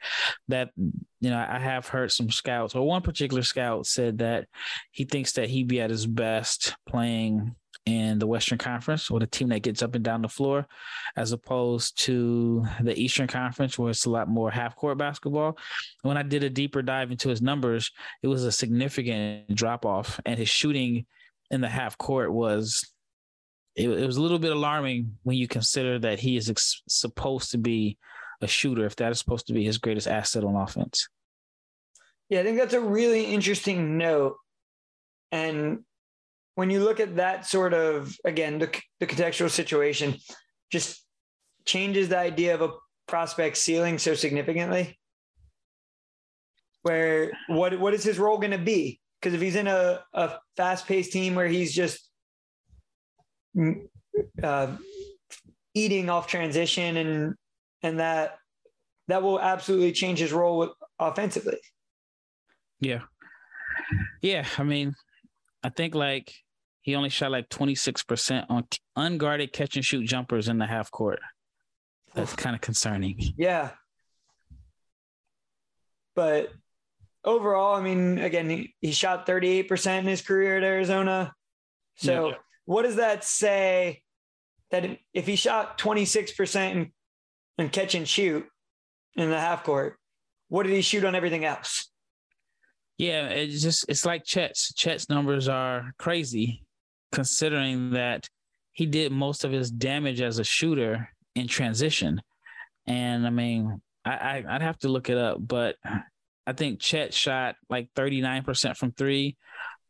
that 0.47 0.71
you 0.77 1.31
know 1.31 1.39
I 1.39 1.59
have 1.59 1.89
heard 1.89 2.13
some 2.13 2.31
scouts, 2.31 2.77
or 2.77 2.87
one 2.87 3.03
particular 3.03 3.43
scout 3.43 3.87
said 3.87 4.19
that 4.19 4.47
he 4.93 5.05
thinks 5.05 5.33
that 5.33 5.49
he'd 5.49 5.67
be 5.67 5.81
at 5.81 5.91
his 5.91 6.07
best 6.07 6.77
playing 6.89 7.57
in 7.87 8.19
the 8.19 8.27
Western 8.27 8.59
Conference 8.59 9.11
or 9.11 9.21
the 9.21 9.27
team 9.27 9.49
that 9.49 9.63
gets 9.63 9.83
up 9.83 9.95
and 9.95 10.05
down 10.05 10.23
the 10.23 10.29
floor, 10.29 10.67
as 11.17 11.33
opposed 11.33 11.99
to 12.05 12.65
the 12.81 12.99
Eastern 12.99 13.27
Conference 13.27 13.79
where 13.79 13.91
it's 13.91 14.05
a 14.05 14.11
lot 14.11 14.29
more 14.29 14.51
half 14.51 14.77
court 14.77 14.99
basketball. 14.99 15.59
When 16.03 16.17
I 16.17 16.23
did 16.23 16.45
a 16.45 16.51
deeper 16.51 16.83
dive 16.83 17.11
into 17.11 17.29
his 17.29 17.43
numbers, 17.43 17.91
it 18.23 18.29
was 18.29 18.45
a 18.45 18.53
significant 18.53 19.55
drop 19.55 19.87
off, 19.87 20.21
and 20.27 20.39
his 20.39 20.49
shooting 20.49 21.07
in 21.51 21.61
the 21.61 21.69
half 21.69 21.99
court 21.99 22.33
was 22.33 22.93
it, 23.77 23.89
it 23.89 24.07
was 24.07 24.17
a 24.17 24.23
little 24.23 24.39
bit 24.39 24.53
alarming 24.53 25.17
when 25.23 25.37
you 25.37 25.49
consider 25.49 25.99
that 26.01 26.21
he 26.21 26.37
is 26.37 26.51
ex- 26.51 26.83
supposed 26.89 27.53
to 27.53 27.59
be 27.59 27.99
a 28.41 28.47
shooter 28.47 28.85
if 28.85 28.97
that 28.97 29.13
is 29.13 29.19
supposed 29.19 29.47
to 29.47 29.53
be 29.53 29.65
his 29.65 29.79
greatest 29.79 30.09
asset 30.09 30.45
on 30.45 30.57
offense. 30.57 31.09
Yeah, 32.29 32.41
I 32.41 32.43
think 32.45 32.59
that's 32.59 32.75
a 32.75 32.81
really 32.81 33.25
interesting 33.25 33.99
note. 33.99 34.37
And 35.33 35.81
when 36.55 36.71
you 36.71 36.83
look 36.83 37.01
at 37.01 37.17
that 37.17 37.47
sort 37.47 37.75
of 37.75 38.17
again 38.25 38.59
the, 38.59 38.71
the 38.99 39.07
contextual 39.07 39.51
situation 39.51 40.17
just 40.71 41.05
changes 41.65 42.09
the 42.09 42.19
idea 42.19 42.55
of 42.55 42.63
a 42.63 42.71
prospect 43.07 43.57
ceiling 43.57 43.99
so 43.99 44.15
significantly? 44.15 44.99
Where 46.83 47.33
what 47.49 47.79
what 47.79 47.95
is 47.95 48.05
his 48.05 48.19
role 48.19 48.39
going 48.39 48.53
to 48.53 48.59
be? 48.59 49.01
Because 49.21 49.35
if 49.35 49.41
he's 49.41 49.57
in 49.57 49.67
a, 49.67 50.01
a 50.15 50.39
fast-paced 50.57 51.13
team 51.13 51.35
where 51.35 51.47
he's 51.47 51.75
just 51.75 52.09
uh, 54.43 54.69
eating 55.75 56.09
off 56.09 56.27
transition 56.27 56.97
and 56.97 57.35
and 57.83 58.01
that 58.01 58.39
that 59.09 59.23
will 59.23 59.41
absolutely 59.41 59.93
change 59.93 60.21
his 60.21 60.33
role 60.33 60.73
offensively. 60.99 61.59
Yeah. 62.81 63.01
Yeah 64.23 64.47
i 64.59 64.63
mean 64.63 64.95
i 65.63 65.69
think 65.69 65.95
like 65.95 66.35
he 66.83 66.95
only 66.95 67.11
shot 67.11 67.31
like 67.31 67.49
26% 67.51 68.47
on 68.49 68.67
unguarded 68.97 69.53
catch 69.53 69.77
and 69.77 69.85
shoot 69.85 70.07
jumpers 70.07 70.49
in 70.49 70.59
the 70.59 70.67
half 70.67 70.91
court 70.91 71.21
that's 72.15 72.35
kind 72.37 72.55
of 72.55 72.61
concerning 72.61 73.19
yeah 73.37 73.71
but 76.15 76.53
overall, 77.25 77.77
I 77.77 77.83
mean, 77.83 78.19
again, 78.19 78.49
he, 78.49 78.75
he 78.81 78.93
shot 78.93 79.27
38% 79.27 80.01
in 80.01 80.05
his 80.07 80.23
career 80.23 80.57
at 80.59 80.65
Arizona. 80.65 81.33
So, 81.97 82.29
yeah. 82.29 82.35
what 82.65 82.83
does 82.83 82.97
that 82.97 83.25
say 83.25 84.03
that 84.71 84.99
if 85.13 85.27
he 85.27 85.37
shot 85.37 85.79
26% 85.79 86.73
in, 86.73 86.93
in 87.59 87.69
catch 87.69 87.95
and 87.95 88.09
shoot 88.09 88.47
in 89.17 89.31
the 89.31 89.39
half 89.39 89.65
court, 89.65 89.97
what 90.49 90.65
did 90.65 90.73
he 90.73 90.83
shoot 90.83 91.05
on 91.05 91.15
everything 91.15 91.45
else? 91.45 91.90
Yeah, 93.01 93.29
it's 93.29 93.63
just 93.63 93.87
it's 93.89 94.05
like 94.05 94.27
Chet's. 94.27 94.75
Chet's 94.75 95.09
numbers 95.09 95.49
are 95.49 95.95
crazy, 95.99 96.63
considering 97.13 97.93
that 97.93 98.29
he 98.73 98.85
did 98.85 99.11
most 99.11 99.43
of 99.43 99.53
his 99.53 99.71
damage 99.71 100.21
as 100.21 100.39
a 100.39 100.45
shooter 100.45 101.09
in 101.35 101.49
transition. 101.49 102.21
And 102.87 103.27
I 103.27 103.31
mean, 103.31 103.81
I, 104.05 104.45
I 104.47 104.53
would 104.53 104.61
have 104.61 104.79
to 104.81 104.89
look 104.89 105.09
it 105.09 105.17
up, 105.17 105.39
but 105.41 105.77
I 106.47 106.53
think 106.53 106.81
Chet 106.81 107.15
shot 107.15 107.57
like 107.71 107.89
39% 107.97 108.77
from 108.77 108.93
three, 108.93 109.39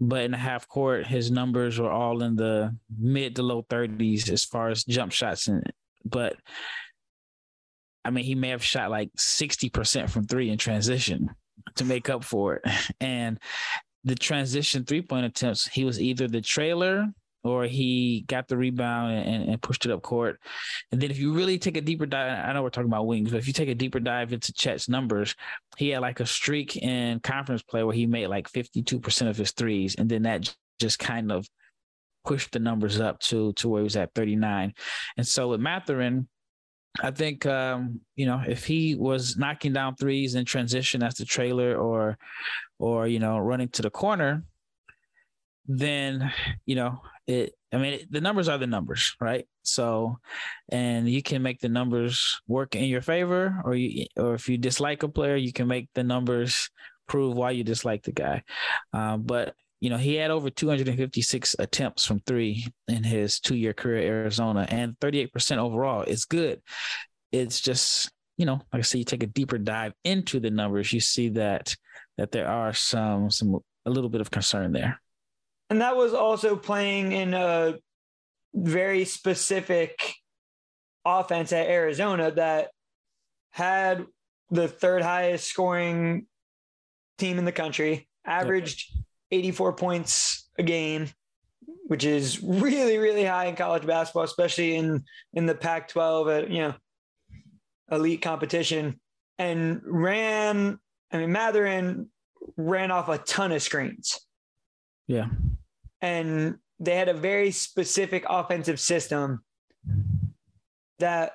but 0.00 0.22
in 0.22 0.30
the 0.30 0.36
half 0.36 0.68
court, 0.68 1.04
his 1.04 1.32
numbers 1.32 1.80
were 1.80 1.90
all 1.90 2.22
in 2.22 2.36
the 2.36 2.76
mid 2.96 3.34
to 3.36 3.42
low 3.42 3.64
30s 3.64 4.30
as 4.30 4.44
far 4.44 4.68
as 4.68 4.84
jump 4.84 5.10
shots. 5.10 5.48
And 5.48 5.64
but 6.04 6.36
I 8.04 8.10
mean, 8.10 8.24
he 8.24 8.36
may 8.36 8.50
have 8.50 8.62
shot 8.62 8.92
like 8.92 9.10
60% 9.18 10.08
from 10.10 10.28
three 10.28 10.48
in 10.48 10.58
transition 10.58 11.30
to 11.76 11.84
make 11.84 12.08
up 12.08 12.24
for 12.24 12.56
it. 12.56 12.62
And 13.00 13.38
the 14.04 14.14
transition 14.14 14.84
three 14.84 15.02
point 15.02 15.26
attempts, 15.26 15.66
he 15.66 15.84
was 15.84 16.00
either 16.00 16.26
the 16.26 16.40
trailer 16.40 17.06
or 17.42 17.64
he 17.64 18.24
got 18.28 18.48
the 18.48 18.56
rebound 18.56 19.12
and, 19.12 19.48
and, 19.48 19.62
pushed 19.62 19.86
it 19.86 19.92
up 19.92 20.02
court. 20.02 20.38
And 20.92 21.00
then 21.00 21.10
if 21.10 21.18
you 21.18 21.32
really 21.32 21.58
take 21.58 21.76
a 21.76 21.80
deeper 21.80 22.06
dive, 22.06 22.44
I 22.46 22.52
know 22.52 22.62
we're 22.62 22.70
talking 22.70 22.90
about 22.90 23.06
wings, 23.06 23.30
but 23.30 23.38
if 23.38 23.46
you 23.46 23.52
take 23.52 23.68
a 23.68 23.74
deeper 23.74 24.00
dive 24.00 24.32
into 24.32 24.52
Chet's 24.52 24.88
numbers, 24.88 25.34
he 25.76 25.88
had 25.90 26.02
like 26.02 26.20
a 26.20 26.26
streak 26.26 26.76
in 26.76 27.20
conference 27.20 27.62
play 27.62 27.82
where 27.82 27.94
he 27.94 28.06
made 28.06 28.26
like 28.26 28.50
52% 28.50 29.28
of 29.28 29.36
his 29.36 29.52
threes. 29.52 29.94
And 29.96 30.08
then 30.08 30.22
that 30.22 30.54
just 30.78 30.98
kind 30.98 31.32
of 31.32 31.48
pushed 32.26 32.52
the 32.52 32.58
numbers 32.58 33.00
up 33.00 33.18
to, 33.20 33.52
to 33.54 33.68
where 33.68 33.80
he 33.80 33.84
was 33.84 33.96
at 33.96 34.14
39. 34.14 34.74
And 35.16 35.26
so 35.26 35.48
with 35.48 35.60
Mathurin, 35.60 36.28
I 37.00 37.10
think 37.10 37.46
um, 37.46 38.00
you 38.16 38.26
know 38.26 38.42
if 38.46 38.64
he 38.64 38.94
was 38.94 39.36
knocking 39.36 39.72
down 39.72 39.96
threes 39.96 40.34
in 40.34 40.44
transition 40.44 41.02
as 41.02 41.14
the 41.14 41.24
trailer 41.24 41.76
or 41.76 42.18
or 42.78 43.06
you 43.06 43.18
know 43.18 43.38
running 43.38 43.68
to 43.70 43.82
the 43.82 43.90
corner, 43.90 44.44
then 45.66 46.32
you 46.66 46.74
know 46.74 47.00
it 47.26 47.52
i 47.72 47.76
mean 47.76 48.00
the 48.10 48.20
numbers 48.20 48.48
are 48.48 48.58
the 48.58 48.66
numbers 48.66 49.14
right? 49.20 49.46
So 49.62 50.18
and 50.70 51.08
you 51.08 51.22
can 51.22 51.42
make 51.42 51.60
the 51.60 51.68
numbers 51.68 52.40
work 52.48 52.74
in 52.74 52.84
your 52.84 53.02
favor 53.02 53.60
or 53.64 53.74
you 53.74 54.06
or 54.16 54.34
if 54.34 54.48
you 54.48 54.58
dislike 54.58 55.02
a 55.02 55.08
player 55.08 55.36
you 55.36 55.52
can 55.52 55.68
make 55.68 55.88
the 55.94 56.02
numbers 56.02 56.70
prove 57.10 57.36
why 57.36 57.50
you 57.50 57.64
dislike 57.64 58.04
the 58.04 58.12
guy. 58.12 58.42
Um, 58.92 59.22
but 59.22 59.54
you 59.80 59.90
know 59.90 59.96
he 59.96 60.14
had 60.14 60.30
over 60.30 60.50
256 60.50 61.56
attempts 61.58 62.06
from 62.06 62.20
three 62.20 62.66
in 62.88 63.02
his 63.02 63.40
two-year 63.40 63.72
career 63.72 63.98
at 63.98 64.04
arizona 64.04 64.66
and 64.68 64.98
38% 65.00 65.58
overall 65.58 66.02
is 66.02 66.24
good. 66.24 66.60
It's 67.32 67.60
just 67.60 68.10
you 68.36 68.46
know 68.46 68.60
like 68.72 68.80
i 68.80 68.82
said 68.82 68.98
you 68.98 69.04
take 69.04 69.22
a 69.22 69.26
deeper 69.26 69.58
dive 69.58 69.92
into 70.04 70.40
the 70.40 70.50
numbers 70.50 70.92
you 70.92 71.00
see 71.00 71.28
that 71.28 71.76
that 72.16 72.32
there 72.32 72.48
are 72.48 72.72
some 72.72 73.30
some 73.30 73.60
a 73.86 73.90
little 73.90 74.10
bit 74.10 74.20
of 74.20 74.30
concern 74.30 74.72
there. 74.72 75.00
And 75.68 75.80
that 75.80 75.96
was 75.96 76.14
also 76.14 76.56
playing 76.56 77.12
in 77.12 77.34
a 77.34 77.74
very 78.54 79.04
specific 79.04 80.14
offense 81.04 81.52
at 81.52 81.68
Arizona 81.68 82.30
that 82.32 82.68
had 83.52 84.04
the 84.50 84.68
third 84.68 85.02
highest 85.02 85.48
scoring 85.48 86.26
team 87.18 87.38
in 87.38 87.44
the 87.44 87.52
country, 87.52 88.08
averaged 88.24 88.92
84 89.30 89.74
points 89.74 90.48
a 90.58 90.62
game, 90.62 91.08
which 91.86 92.04
is 92.04 92.42
really, 92.42 92.98
really 92.98 93.24
high 93.24 93.46
in 93.46 93.56
college 93.56 93.86
basketball, 93.86 94.24
especially 94.24 94.76
in 94.76 95.04
in 95.34 95.46
the 95.46 95.54
Pac-12 95.54 96.38
at 96.38 96.44
uh, 96.44 96.46
you 96.48 96.62
know 96.62 96.74
elite 97.90 98.22
competition, 98.22 99.00
and 99.38 99.80
ran. 99.84 100.78
I 101.12 101.18
mean, 101.18 101.32
Mathurin 101.32 102.08
ran 102.56 102.90
off 102.90 103.08
a 103.08 103.18
ton 103.18 103.52
of 103.52 103.62
screens. 103.62 104.20
Yeah 105.06 105.26
and 106.00 106.56
they 106.78 106.96
had 106.96 107.08
a 107.08 107.14
very 107.14 107.50
specific 107.50 108.24
offensive 108.28 108.80
system 108.80 109.42
that 110.98 111.32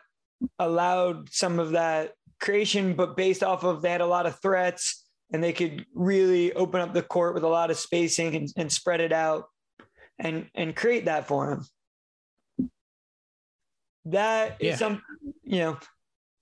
allowed 0.59 1.29
some 1.31 1.59
of 1.59 1.71
that 1.71 2.13
creation, 2.39 2.93
but 2.95 3.15
based 3.15 3.43
off 3.43 3.63
of 3.63 3.81
they 3.81 3.91
had 3.91 4.01
a 4.01 4.05
lot 4.05 4.25
of 4.25 4.39
threats 4.39 5.04
and 5.35 5.43
they 5.43 5.51
could 5.51 5.85
really 5.93 6.53
open 6.53 6.79
up 6.79 6.93
the 6.93 7.01
court 7.01 7.33
with 7.33 7.43
a 7.43 7.47
lot 7.47 7.69
of 7.69 7.77
spacing 7.77 8.37
and, 8.37 8.49
and 8.55 8.71
spread 8.71 9.01
it 9.01 9.11
out 9.11 9.49
and 10.17 10.49
and 10.55 10.73
create 10.73 11.05
that 11.05 11.27
for 11.27 11.51
him. 11.51 11.65
That 14.05 14.55
yeah. 14.61 14.71
is 14.71 14.79
some, 14.79 15.01
you 15.43 15.59
know, 15.59 15.77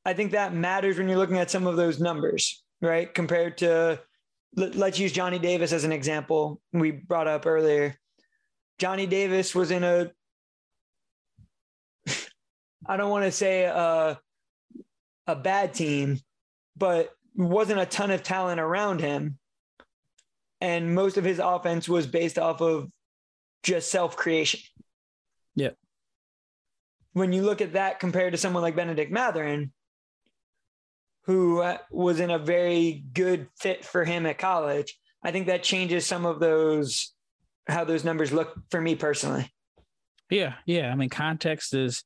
I 0.06 0.14
think 0.14 0.34
that 0.34 0.54
matters 0.54 1.00
when 1.00 1.10
you're 1.10 1.18
looking 1.18 1.40
at 1.40 1.50
some 1.50 1.66
of 1.66 1.76
those 1.76 2.00
numbers, 2.00 2.64
right? 2.84 3.12
Compared 3.12 3.58
to, 3.60 4.00
let's 4.56 5.00
use 5.00 5.12
Johnny 5.12 5.40
Davis 5.40 5.72
as 5.72 5.86
an 5.86 5.92
example. 5.92 6.62
We 6.72 6.92
brought 6.92 7.28
up 7.28 7.48
earlier. 7.48 7.96
Johnny 8.78 9.08
Davis 9.08 9.56
was 9.56 9.72
in 9.72 9.84
a, 9.84 10.12
I 12.86 12.98
don't 12.98 13.10
want 13.10 13.26
to 13.26 13.32
say 13.32 13.64
a, 13.64 14.20
a 15.26 15.36
bad 15.36 15.74
team, 15.74 16.20
but 16.78 17.10
wasn't 17.36 17.80
a 17.80 17.86
ton 17.86 18.12
of 18.12 18.24
talent 18.24 18.60
around 18.60 19.00
him. 19.02 19.38
And 20.62 20.96
most 20.96 21.18
of 21.18 21.24
his 21.24 21.40
offense 21.40 21.90
was 21.90 22.08
based 22.08 22.40
off 22.40 22.62
of 22.62 22.90
just 23.64 23.92
self 23.92 24.16
creation. 24.16 24.62
Yeah. 25.56 25.72
When 27.14 27.34
you 27.34 27.44
look 27.44 27.62
at 27.62 27.74
that 27.74 28.00
compared 28.00 28.34
to 28.34 28.38
someone 28.38 28.64
like 28.64 28.76
Bennedict 28.76 29.12
Mathurin, 29.12 29.72
who 31.26 31.62
uh, 31.62 31.78
was 31.92 32.20
in 32.20 32.32
a 32.32 32.40
very 32.40 33.04
good 33.14 33.48
fit 33.60 33.86
for 33.86 34.04
him 34.04 34.26
at 34.26 34.38
college, 34.38 34.98
I 35.24 35.32
think 35.32 35.48
that 35.48 35.64
changes 35.64 36.06
some 36.06 36.26
of 36.26 36.40
those, 36.40 37.14
how 37.68 37.84
those 37.84 38.04
numbers 38.04 38.32
look 38.32 38.56
for 38.72 38.82
me 38.82 38.96
personally. 38.96 39.50
Yeah. 40.30 40.56
Yeah. 40.66 40.92
I 40.92 40.96
mean, 40.96 41.10
context 41.10 41.74
is, 41.74 42.04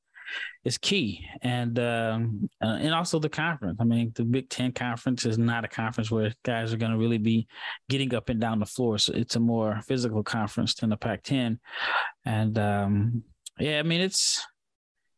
is 0.63 0.78
key, 0.78 1.26
and 1.42 1.78
um, 1.80 2.50
uh, 2.62 2.78
and 2.80 2.94
also 2.94 3.20
the 3.20 3.30
conference. 3.30 3.78
I 3.80 3.84
mean, 3.84 4.12
the 4.16 4.24
Big 4.24 4.50
Ten 4.50 4.72
conference 4.72 5.26
is 5.26 5.38
not 5.38 5.66
a 5.66 5.68
conference 5.68 6.12
where 6.12 6.34
guys 6.44 6.74
are 6.74 6.78
going 6.78 6.92
to 6.92 6.98
really 6.98 7.18
be 7.18 7.48
getting 7.90 8.13
up 8.13 8.30
and 8.30 8.40
down 8.40 8.60
the 8.60 8.66
floor. 8.66 8.98
So 8.98 9.13
it's 9.13 9.36
a 9.36 9.40
more 9.40 9.82
physical 9.88 10.24
conference 10.24 10.74
than 10.76 10.90
the 10.90 10.98
Pac-10, 10.98 11.60
and 12.26 12.58
um, 12.60 13.24
yeah, 13.60 13.80
I 13.80 13.84
mean 13.84 14.02
it's 14.02 14.46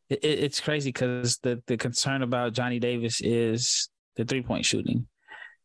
it, 0.08 0.20
it's 0.22 0.60
crazy 0.60 0.90
because 0.90 1.38
the 1.38 1.62
the 1.66 1.76
concern 1.76 2.22
about 2.22 2.54
Johnny 2.54 2.78
Davis 2.78 3.20
is 3.20 3.88
the 4.16 4.24
three 4.24 4.42
point 4.42 4.64
shooting, 4.64 5.06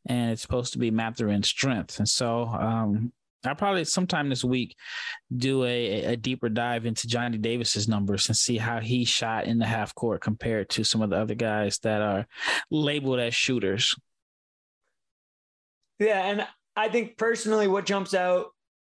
and 0.05 0.31
it's 0.31 0.41
supposed 0.41 0.73
to 0.73 0.79
be 0.79 0.91
Mathurin's 0.91 1.49
strength, 1.49 1.99
and 1.99 2.07
so 2.07 2.43
um, 2.45 3.11
I'll 3.47 3.55
probably 3.55 3.85
sometime 3.85 4.29
this 4.29 4.43
week 4.43 4.75
do 5.35 5.63
a, 5.63 6.03
a 6.05 6.17
deeper 6.17 6.49
dive 6.49 6.85
into 6.85 7.07
Johnny 7.07 7.37
Davis's 7.37 7.87
numbers 7.87 8.27
and 8.27 8.37
see 8.37 8.57
how 8.57 8.79
he 8.79 9.05
shot 9.05 9.45
in 9.45 9.57
the 9.57 9.65
half 9.65 9.93
court 9.95 10.21
compared 10.21 10.69
to 10.71 10.83
some 10.83 11.01
of 11.01 11.09
the 11.09 11.17
other 11.17 11.35
guys 11.35 11.79
that 11.79 12.01
are 12.01 12.27
labeled 12.69 13.19
as 13.19 13.35
shooters. 13.35 13.95
Yeah, 15.99 16.25
and 16.25 16.47
I 16.75 16.89
think 16.89 17.17
personally, 17.17 17.67
what 17.67 17.85
jumps 17.85 18.13
out 18.13 18.47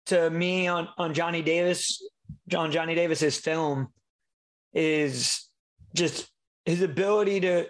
to 0.07 0.29
me 0.29 0.67
on 0.67 0.87
on 0.97 1.13
Johnny 1.13 1.41
Davis, 1.41 2.01
John 2.47 2.71
Johnny 2.71 2.95
Davis's 2.95 3.37
film, 3.37 3.89
is 4.73 5.47
just 5.95 6.29
his 6.65 6.81
ability 6.81 7.41
to 7.41 7.67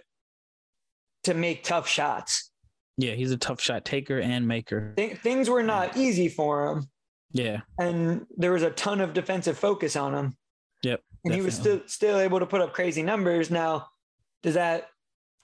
to 1.25 1.33
make 1.33 1.63
tough 1.63 1.87
shots. 1.87 2.51
Yeah, 2.97 3.13
he's 3.13 3.31
a 3.31 3.37
tough 3.37 3.61
shot 3.61 3.85
taker 3.85 4.19
and 4.19 4.47
maker. 4.47 4.93
Th- 4.95 5.17
things 5.17 5.49
were 5.49 5.63
not 5.63 5.97
easy 5.97 6.29
for 6.29 6.67
him. 6.67 6.89
Yeah. 7.31 7.61
And 7.77 8.25
there 8.37 8.53
was 8.53 8.63
a 8.63 8.69
ton 8.71 9.01
of 9.01 9.13
defensive 9.13 9.57
focus 9.57 9.95
on 9.95 10.13
him. 10.15 10.37
Yep. 10.83 11.01
And 11.25 11.33
definitely. 11.33 11.35
he 11.35 11.45
was 11.45 11.55
still 11.55 11.81
still 11.87 12.19
able 12.19 12.39
to 12.39 12.45
put 12.45 12.61
up 12.61 12.73
crazy 12.73 13.03
numbers. 13.03 13.51
Now, 13.51 13.87
does 14.43 14.53
that, 14.53 14.87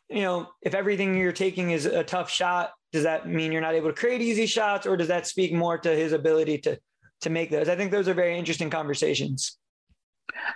you 0.10 0.22
know, 0.22 0.48
if 0.62 0.74
everything 0.74 1.18
you're 1.18 1.34
taking 1.34 1.72
is 1.72 1.86
a 1.86 2.04
tough 2.04 2.30
shot, 2.30 2.72
does 2.94 3.04
that 3.04 3.28
mean 3.28 3.52
you're 3.52 3.62
not 3.62 3.74
able 3.74 3.90
to 3.90 3.96
create 3.96 4.22
easy 4.22 4.46
shots, 4.46 4.86
or 4.86 4.96
does 4.96 5.08
that 5.08 5.28
speak 5.28 5.54
more 5.54 5.78
to 5.78 5.90
his 5.90 6.14
ability 6.14 6.60
to 6.60 6.80
to 7.22 7.30
make 7.30 7.50
those? 7.50 7.68
I 7.68 7.76
think 7.76 7.92
those 7.92 8.08
are 8.08 8.14
very 8.14 8.38
interesting 8.38 8.70
conversations. 8.70 9.58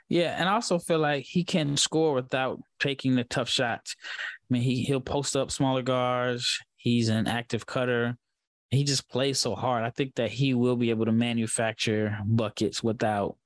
Yeah, 0.08 0.36
and 0.40 0.48
I 0.48 0.54
also 0.54 0.80
feel 0.80 1.00
like 1.00 1.26
he 1.28 1.44
can 1.44 1.76
score 1.76 2.14
without 2.14 2.62
taking 2.80 3.16
the 3.16 3.24
tough 3.24 3.50
shots. 3.50 3.96
I 4.04 4.54
mean, 4.54 4.62
he 4.62 4.84
he'll 4.84 5.02
post 5.02 5.36
up 5.36 5.52
smaller 5.52 5.82
guards. 5.82 6.60
He's 6.86 7.10
an 7.10 7.26
active 7.26 7.66
cutter. 7.66 8.16
He 8.70 8.84
just 8.84 9.10
plays 9.10 9.40
so 9.40 9.56
hard. 9.56 9.84
I 9.84 9.90
think 9.90 10.14
that 10.16 10.30
he 10.30 10.54
will 10.54 10.76
be 10.76 10.92
able 10.92 11.06
to 11.06 11.12
manufacture 11.12 12.16
buckets 12.24 12.84
without 12.84 13.38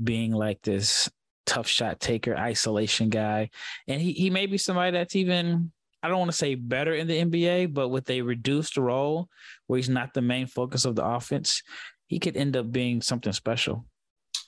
being 0.00 0.30
like 0.30 0.62
this 0.62 1.10
tough 1.46 1.66
shot 1.66 1.98
taker, 1.98 2.36
isolation 2.36 3.08
guy. 3.08 3.50
And 3.88 4.00
he, 4.00 4.12
he 4.12 4.30
may 4.30 4.46
be 4.46 4.56
somebody 4.56 4.92
that's 4.92 5.16
even, 5.16 5.72
I 6.00 6.06
don't 6.06 6.20
want 6.20 6.30
to 6.30 6.36
say 6.36 6.54
better 6.54 6.94
in 6.94 7.08
the 7.08 7.24
NBA, 7.24 7.74
but 7.74 7.88
with 7.88 8.08
a 8.08 8.22
reduced 8.22 8.76
role 8.76 9.28
where 9.66 9.78
he's 9.78 9.88
not 9.88 10.14
the 10.14 10.22
main 10.22 10.46
focus 10.46 10.84
of 10.84 10.94
the 10.94 11.04
offense, 11.04 11.64
he 12.06 12.20
could 12.20 12.36
end 12.36 12.56
up 12.56 12.70
being 12.70 13.02
something 13.02 13.32
special. 13.32 13.84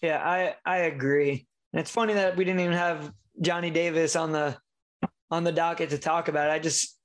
Yeah, 0.00 0.22
I, 0.24 0.54
I 0.64 0.76
agree. 0.82 1.44
And 1.72 1.80
it's 1.80 1.90
funny 1.90 2.14
that 2.14 2.36
we 2.36 2.44
didn't 2.44 2.60
even 2.60 2.74
have 2.74 3.12
Johnny 3.40 3.70
Davis 3.70 4.14
on 4.14 4.30
the 4.30 4.56
on 5.30 5.44
the 5.44 5.52
docket 5.52 5.90
to 5.90 5.98
talk 5.98 6.28
about 6.28 6.48
it. 6.48 6.52
I 6.52 6.58
just 6.58 6.97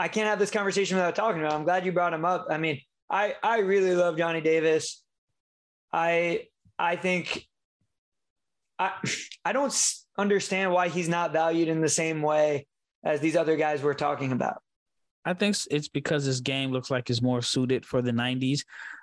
I 0.00 0.08
can't 0.08 0.26
have 0.26 0.38
this 0.38 0.50
conversation 0.50 0.96
without 0.96 1.14
talking 1.14 1.42
about. 1.42 1.52
Him. 1.52 1.58
I'm 1.58 1.64
glad 1.64 1.84
you 1.84 1.92
brought 1.92 2.14
him 2.14 2.24
up. 2.24 2.46
I 2.48 2.56
mean, 2.56 2.80
I 3.10 3.34
I 3.42 3.58
really 3.58 3.94
love 3.94 4.16
Johnny 4.16 4.40
Davis. 4.40 5.02
I 5.92 6.46
I 6.78 6.96
think 6.96 7.46
I 8.78 8.92
I 9.44 9.52
don't 9.52 9.74
understand 10.16 10.72
why 10.72 10.88
he's 10.88 11.08
not 11.08 11.34
valued 11.34 11.68
in 11.68 11.82
the 11.82 11.88
same 11.88 12.22
way 12.22 12.66
as 13.04 13.20
these 13.20 13.36
other 13.36 13.56
guys 13.56 13.82
we're 13.82 13.92
talking 13.92 14.32
about. 14.32 14.62
I 15.26 15.34
think 15.34 15.54
it's 15.70 15.88
because 15.88 16.24
his 16.24 16.40
game 16.40 16.70
looks 16.70 16.90
like 16.90 17.10
it's 17.10 17.20
more 17.20 17.42
suited 17.42 17.84
for 17.84 18.00
the 18.00 18.10
90s. 18.10 18.60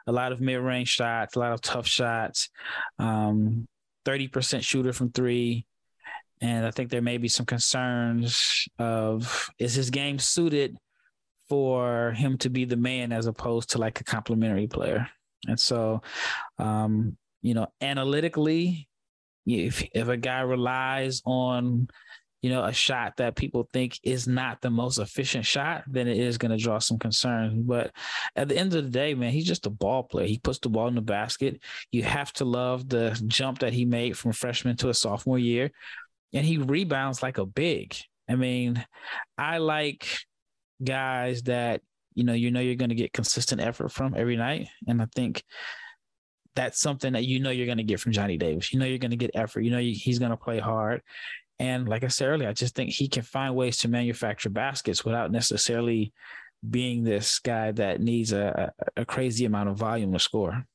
A 0.08 0.12
lot 0.12 0.32
of 0.32 0.42
mid 0.42 0.60
range 0.60 0.90
shots, 0.90 1.36
a 1.36 1.40
lot 1.40 1.52
of 1.52 1.62
tough 1.62 1.86
shots, 1.86 2.50
um, 2.98 3.68
30% 4.06 4.64
shooter 4.64 4.94
from 4.94 5.12
three. 5.12 5.68
And 6.42 6.66
I 6.66 6.72
think 6.72 6.90
there 6.90 7.04
may 7.04 7.20
be 7.20 7.28
some 7.28 7.46
concerns 7.46 8.68
of 8.80 9.52
is 9.60 9.76
his 9.76 9.92
game 9.92 10.18
suited 10.18 10.76
for 11.50 12.12
him 12.12 12.38
to 12.40 12.50
be 12.50 12.66
the 12.66 12.76
man 12.76 13.12
as 13.12 13.28
opposed 13.28 13.72
to 13.72 13.78
like 13.78 14.00
a 14.00 14.04
complimentary 14.04 14.68
player. 14.68 15.08
And 15.48 15.60
so, 15.60 16.02
um, 16.58 17.18
you 17.42 17.54
know, 17.54 17.68
analytically, 17.82 18.88
if 19.46 19.84
if 19.94 20.08
a 20.08 20.18
guy 20.18 20.42
relies 20.42 21.22
on, 21.26 21.88
you 22.42 22.50
know, 22.50 22.64
a 22.64 22.74
shot 22.74 23.18
that 23.18 23.36
people 23.36 23.70
think 23.72 24.00
is 24.04 24.28
not 24.28 24.62
the 24.62 24.70
most 24.70 24.98
efficient 24.98 25.46
shot, 25.46 25.84
then 25.88 26.08
it 26.08 26.18
is 26.18 26.38
going 26.38 26.52
to 26.52 26.58
draw 26.58 26.80
some 26.80 27.00
concerns. 27.00 27.54
But 27.66 27.92
at 28.36 28.50
the 28.50 28.58
end 28.58 28.74
of 28.74 28.84
the 28.84 28.90
day, 28.90 29.14
man, 29.14 29.32
he's 29.32 29.48
just 29.48 29.66
a 29.66 29.72
ball 29.72 30.04
player. 30.04 30.28
He 30.28 30.40
puts 30.40 30.60
the 30.60 30.70
ball 30.70 30.88
in 30.88 30.96
the 30.96 31.02
basket. 31.02 31.62
You 31.92 32.04
have 32.04 32.34
to 32.34 32.46
love 32.46 32.90
the 32.90 33.20
jump 33.28 33.60
that 33.60 33.74
he 33.74 33.86
made 33.86 34.18
from 34.18 34.34
freshman 34.34 34.76
to 34.78 34.90
a 34.90 34.94
sophomore 34.94 35.40
year, 35.40 35.72
and 36.34 36.46
he 36.46 36.58
rebounds 36.58 37.24
like 37.24 37.38
a 37.38 37.46
big. 37.46 37.96
I 38.30 38.36
mean, 38.36 38.86
I 39.38 39.60
like 39.60 40.20
guys 40.84 41.44
that 41.44 41.82
you 42.16 42.24
know 42.24 42.34
you 42.34 42.52
know 42.52 42.60
you're 42.60 42.76
going 42.76 42.90
to 42.90 42.96
get 42.96 43.14
consistent 43.14 43.62
effort 43.62 43.92
from 43.92 44.14
every 44.16 44.36
night. 44.36 44.68
And 44.88 45.02
i 45.02 45.08
think 45.16 45.44
that's 46.56 46.80
something 46.80 47.14
that 47.14 47.26
you 47.26 47.40
know 47.40 47.52
you're 47.52 47.68
going 47.68 47.78
to 47.78 47.84
get 47.84 48.00
from 48.00 48.12
johnny 48.12 48.38
davis. 48.38 48.74
You 48.74 48.80
know 48.80 48.86
you're 48.86 48.98
going 48.98 49.12
to 49.12 49.18
get 49.18 49.32
effort. 49.36 49.62
You 49.62 49.72
know 49.72 49.80
he's 49.80 50.20
going 50.20 50.32
to 50.32 50.38
play 50.38 50.60
hard. 50.60 51.02
And 51.60 51.88
like 51.88 52.04
i 52.04 52.08
said 52.08 52.28
earlier 52.28 52.50
i 52.50 52.54
just 52.54 52.76
think 52.76 52.92
he 52.92 53.08
can 53.08 53.24
find 53.24 53.56
ways 53.56 53.78
to 53.78 53.88
manufacture 53.88 54.50
baskets 54.50 55.04
without 55.04 55.32
necessarily 55.32 56.14
being 56.68 57.04
this 57.04 57.40
guy 57.40 57.72
that 57.72 58.02
needs 58.02 58.32
a, 58.32 58.72
a 58.96 59.06
crazy 59.06 59.46
amount 59.46 59.70
of 59.70 59.78
volume 59.78 60.12
to 60.12 60.20
score. 60.20 60.66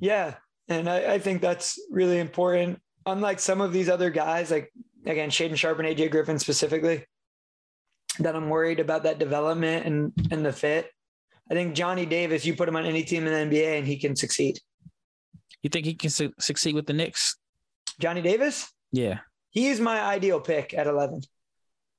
Yeah. 0.00 0.34
And 0.68 0.88
I, 0.88 1.14
I 1.14 1.18
think 1.18 1.40
that's 1.40 1.78
really 1.90 2.18
important. 2.18 2.80
Unlike 3.06 3.40
some 3.40 3.60
of 3.60 3.72
these 3.72 3.88
other 3.88 4.10
guys 4.10 4.50
like 4.50 4.72
again 5.06 5.30
shaedon 5.30 5.56
sharp 5.56 5.78
and 5.78 5.86
aj 5.86 6.10
griffin 6.10 6.38
specifically 6.38 7.04
that 8.18 8.36
I'm 8.36 8.48
worried 8.48 8.80
about 8.80 9.04
that 9.04 9.18
development 9.18 9.86
and 9.86 10.12
and 10.30 10.44
the 10.44 10.52
fit. 10.52 10.90
I 11.50 11.54
think 11.54 11.74
Johnny 11.74 12.06
Davis, 12.06 12.44
you 12.44 12.54
put 12.54 12.68
him 12.68 12.76
on 12.76 12.84
any 12.86 13.04
team 13.04 13.26
in 13.26 13.50
the 13.50 13.56
NBA 13.56 13.78
and 13.78 13.86
he 13.86 13.98
can 13.98 14.16
succeed. 14.16 14.58
You 15.62 15.70
think 15.70 15.86
he 15.86 15.94
can 15.94 16.10
su- 16.10 16.34
succeed 16.40 16.74
with 16.74 16.86
the 16.86 16.92
Knicks? 16.92 17.36
Johnny 18.00 18.20
Davis? 18.20 18.72
Yeah. 18.92 19.20
He's 19.50 19.80
my 19.80 20.00
ideal 20.00 20.40
pick 20.40 20.74
at 20.74 20.86
11. 20.86 21.22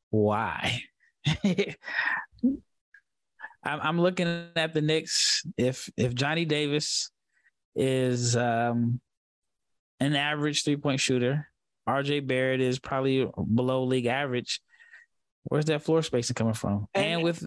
Why? 0.10 0.82
I'm, 3.68 3.80
I'm 3.82 4.00
looking 4.00 4.48
at 4.56 4.74
the 4.74 4.82
Knicks. 4.82 5.44
If 5.58 5.90
if 5.98 6.14
Johnny 6.14 6.46
Davis 6.46 7.12
is 7.76 8.36
um, 8.36 9.02
an 10.00 10.16
average 10.16 10.64
three 10.64 10.78
point 10.78 11.00
shooter, 11.00 11.50
RJ 11.88 12.28
Barrett 12.28 12.62
is 12.62 12.80
probably 12.80 13.30
below 13.54 13.84
league 13.84 14.06
average. 14.06 14.62
Where's 15.50 15.66
that 15.66 15.84
floor 15.84 16.02
spacing 16.02 16.36
coming 16.36 16.54
from? 16.54 16.88
And, 16.94 17.06
and 17.06 17.24
with, 17.24 17.44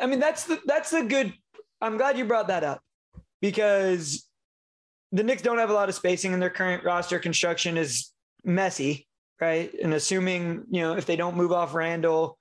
I 0.00 0.06
mean, 0.06 0.18
that's 0.18 0.44
the 0.44 0.60
that's 0.64 0.90
the 0.90 1.02
good. 1.02 1.32
I'm 1.80 1.96
glad 1.96 2.18
you 2.18 2.24
brought 2.24 2.48
that 2.48 2.64
up 2.64 2.82
because 3.40 4.28
the 5.12 5.22
Knicks 5.22 5.42
don't 5.42 5.58
have 5.58 5.70
a 5.70 5.74
lot 5.74 5.88
of 5.88 5.94
spacing 5.94 6.32
in 6.32 6.40
their 6.40 6.50
current 6.50 6.84
roster 6.84 7.18
construction 7.18 7.76
is 7.76 8.12
messy, 8.44 9.06
right? 9.40 9.72
And 9.82 9.94
assuming 9.94 10.64
you 10.70 10.80
know 10.82 10.96
if 10.96 11.06
they 11.06 11.16
don't 11.16 11.36
move 11.36 11.52
off 11.52 11.74
Randle, 11.74 12.38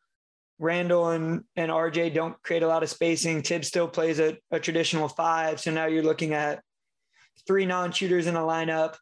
Randle 0.60 1.10
and 1.10 1.44
and 1.56 1.72
RJ 1.72 2.14
don't 2.14 2.42
create 2.42 2.64
a 2.64 2.68
lot 2.68 2.82
of 2.84 2.90
spacing. 2.90 3.44
Thibs 3.44 3.68
still 3.68 3.88
plays 3.88 4.20
a, 4.20 4.38
a 4.52 4.60
traditional 4.60 5.08
five, 5.08 5.60
so 5.60 5.72
now 5.72 5.86
you're 5.86 6.04
looking 6.04 6.34
at 6.34 6.62
three 7.46 7.66
non-shooters 7.66 8.26
in 8.26 8.36
a 8.36 8.42
lineup. 8.42 8.96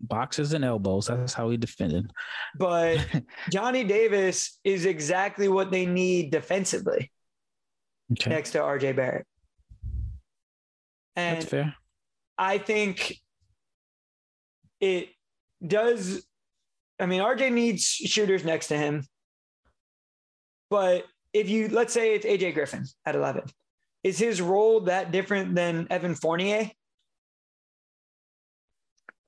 Boxes 0.00 0.52
and 0.52 0.64
elbows. 0.64 1.06
That's 1.06 1.32
how 1.32 1.50
he 1.50 1.56
defended. 1.56 2.10
But 2.58 3.06
Johnny 3.50 3.84
Davis 3.84 4.58
is 4.64 4.84
exactly 4.84 5.48
what 5.48 5.70
they 5.70 5.86
need 5.86 6.30
defensively 6.30 7.10
Okay, 8.12 8.30
next 8.30 8.50
to 8.52 8.58
RJ 8.58 8.96
Barrett. 8.96 9.26
And 11.16 11.36
that's 11.36 11.50
fair. 11.50 11.74
I 12.38 12.58
think 12.58 13.16
it 14.80 15.08
does. 15.66 16.24
I 16.98 17.06
mean, 17.06 17.20
RJ 17.20 17.52
needs 17.52 17.84
shooters 17.84 18.44
next 18.44 18.68
to 18.68 18.76
him. 18.76 19.04
But 20.70 21.04
if 21.32 21.48
you, 21.48 21.68
let's 21.68 21.92
say 21.92 22.14
it's 22.14 22.26
AJ 22.26 22.54
Griffin 22.54 22.84
at 23.04 23.14
11, 23.14 23.42
is 24.04 24.18
his 24.18 24.40
role 24.40 24.80
that 24.82 25.12
different 25.12 25.54
than 25.54 25.86
Evan 25.90 26.14
Fournier? 26.14 26.70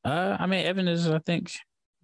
Uh, 0.04 0.36
I 0.38 0.46
mean, 0.46 0.64
Evan 0.66 0.88
is, 0.88 1.08
I 1.08 1.18
think, 1.20 1.52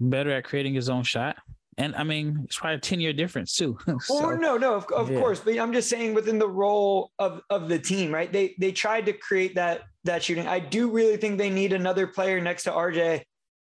better 0.00 0.30
at 0.30 0.44
creating 0.44 0.74
his 0.74 0.88
own 0.88 1.02
shot, 1.02 1.36
and 1.76 1.94
I 1.96 2.04
mean, 2.04 2.42
it's 2.44 2.58
probably 2.58 2.76
a 2.76 2.80
ten 2.80 3.00
year 3.00 3.12
difference 3.12 3.54
too. 3.56 3.76
Well, 3.86 3.98
So, 4.00 4.30
no, 4.36 4.56
no, 4.56 4.74
of, 4.74 4.86
of 4.92 5.10
yeah. 5.10 5.18
course, 5.18 5.40
but 5.40 5.58
I'm 5.58 5.72
just 5.72 5.88
saying 5.88 6.14
within 6.14 6.38
the 6.38 6.48
role 6.48 7.10
of 7.18 7.40
of 7.50 7.68
the 7.68 7.78
team, 7.78 8.12
right? 8.12 8.32
They 8.32 8.54
they 8.58 8.72
tried 8.72 9.06
to 9.06 9.12
create 9.12 9.54
that 9.56 9.82
that 10.04 10.22
shooting. 10.22 10.46
I 10.46 10.58
do 10.60 10.90
really 10.90 11.16
think 11.16 11.38
they 11.38 11.50
need 11.50 11.72
another 11.72 12.06
player 12.06 12.40
next 12.40 12.64
to 12.64 12.70
RJ 12.70 13.22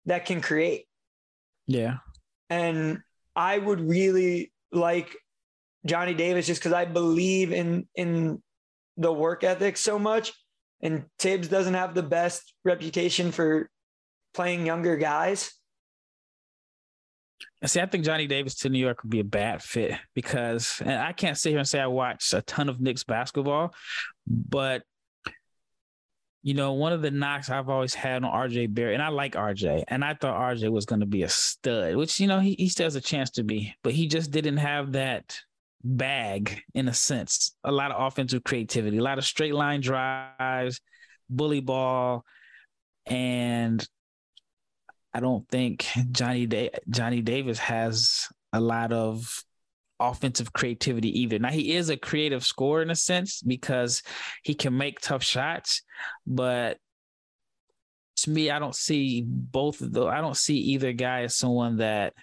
that 0.05 0.25
can 0.25 0.41
create. 0.41 0.85
yeah, 1.67 1.97
And 2.49 2.99
I 3.35 3.57
would 3.57 3.79
really 3.81 4.51
like 4.71 5.15
Johnny 5.85 6.13
Davis 6.13 6.47
just 6.47 6.61
because 6.61 6.73
I 6.73 6.85
believe 6.85 7.51
in 7.51 7.87
in 7.95 8.41
the 8.97 9.11
work 9.13 9.43
ethic 9.43 9.77
so 9.77 9.99
much. 9.99 10.33
And 10.81 11.05
Thibs 11.19 11.47
doesn't 11.47 11.75
have 11.75 11.93
the 11.93 12.01
best 12.03 12.53
reputation 12.65 13.31
for 13.31 13.69
playing 14.33 14.65
younger 14.65 14.97
guys. 14.97 15.53
See, 17.65 17.79
I 17.79 17.85
think 17.85 18.05
Johnny 18.05 18.25
Davis 18.25 18.55
to 18.59 18.69
New 18.69 18.79
York 18.79 19.03
would 19.03 19.11
be 19.11 19.19
a 19.19 19.25
bad 19.25 19.61
fit 19.61 19.93
because, 20.15 20.81
and 20.83 20.99
I 20.99 21.13
can't 21.13 21.37
sit 21.37 21.51
here 21.51 21.59
and 21.59 21.67
say 21.67 21.79
I 21.79 21.87
watched 21.87 22.33
a 22.33 22.41
ton 22.41 22.69
of 22.69 22.81
Knicks 22.81 23.03
basketball, 23.03 23.73
but 24.27 24.83
you 26.43 26.55
know, 26.55 26.73
one 26.73 26.91
of 26.91 27.03
the 27.03 27.11
knocks 27.11 27.51
I've 27.51 27.69
always 27.69 27.93
had 27.93 28.23
on 28.23 28.49
RJ 28.49 28.73
Barrett, 28.73 28.95
and 28.95 29.03
I 29.03 29.09
like 29.09 29.33
RJ, 29.33 29.83
and 29.87 30.03
I 30.03 30.15
thought 30.15 30.39
RJ 30.39 30.71
was 30.71 30.85
going 30.85 31.01
to 31.01 31.05
be 31.05 31.21
a 31.21 31.29
stud, 31.29 31.95
which 31.95 32.19
you 32.19 32.25
know 32.25 32.39
he 32.39 32.55
he 32.57 32.67
still 32.67 32.85
has 32.85 32.95
a 32.95 33.01
chance 33.01 33.29
to 33.31 33.43
be, 33.43 33.75
but 33.83 33.93
he 33.93 34.07
just 34.07 34.31
didn't 34.31 34.57
have 34.57 34.93
that 34.93 35.37
bag 35.83 36.61
in 36.73 36.87
a 36.87 36.93
sense. 36.93 37.55
A 37.63 37.71
lot 37.71 37.91
of 37.91 38.01
offensive 38.01 38.43
creativity, 38.43 38.97
a 38.97 39.03
lot 39.03 39.19
of 39.19 39.25
straight 39.25 39.53
line 39.53 39.81
drives, 39.81 40.81
bully 41.29 41.61
ball, 41.61 42.25
and 43.05 43.87
I 45.13 45.19
don't 45.19 45.47
think 45.49 45.87
Johnny 46.11 46.47
Johnny 46.89 47.21
Davis 47.21 47.59
has 47.59 48.27
a 48.53 48.59
lot 48.59 48.93
of 48.93 49.43
offensive 49.99 50.51
creativity 50.51 51.21
either. 51.21 51.37
Now 51.37 51.49
he 51.49 51.75
is 51.75 51.89
a 51.89 51.97
creative 51.97 52.43
scorer 52.43 52.81
in 52.81 52.89
a 52.89 52.95
sense 52.95 53.41
because 53.41 54.01
he 54.43 54.53
can 54.53 54.75
make 54.75 54.99
tough 54.99 55.23
shots, 55.23 55.83
but 56.25 56.77
to 58.17 58.29
me, 58.29 58.51
I 58.51 58.59
don't 58.59 58.75
see 58.75 59.23
both 59.25 59.81
of 59.81 59.93
those. 59.93 60.07
I 60.07 60.21
don't 60.21 60.37
see 60.37 60.57
either 60.57 60.93
guy 60.93 61.21
as 61.23 61.35
someone 61.35 61.77
that 61.77 62.13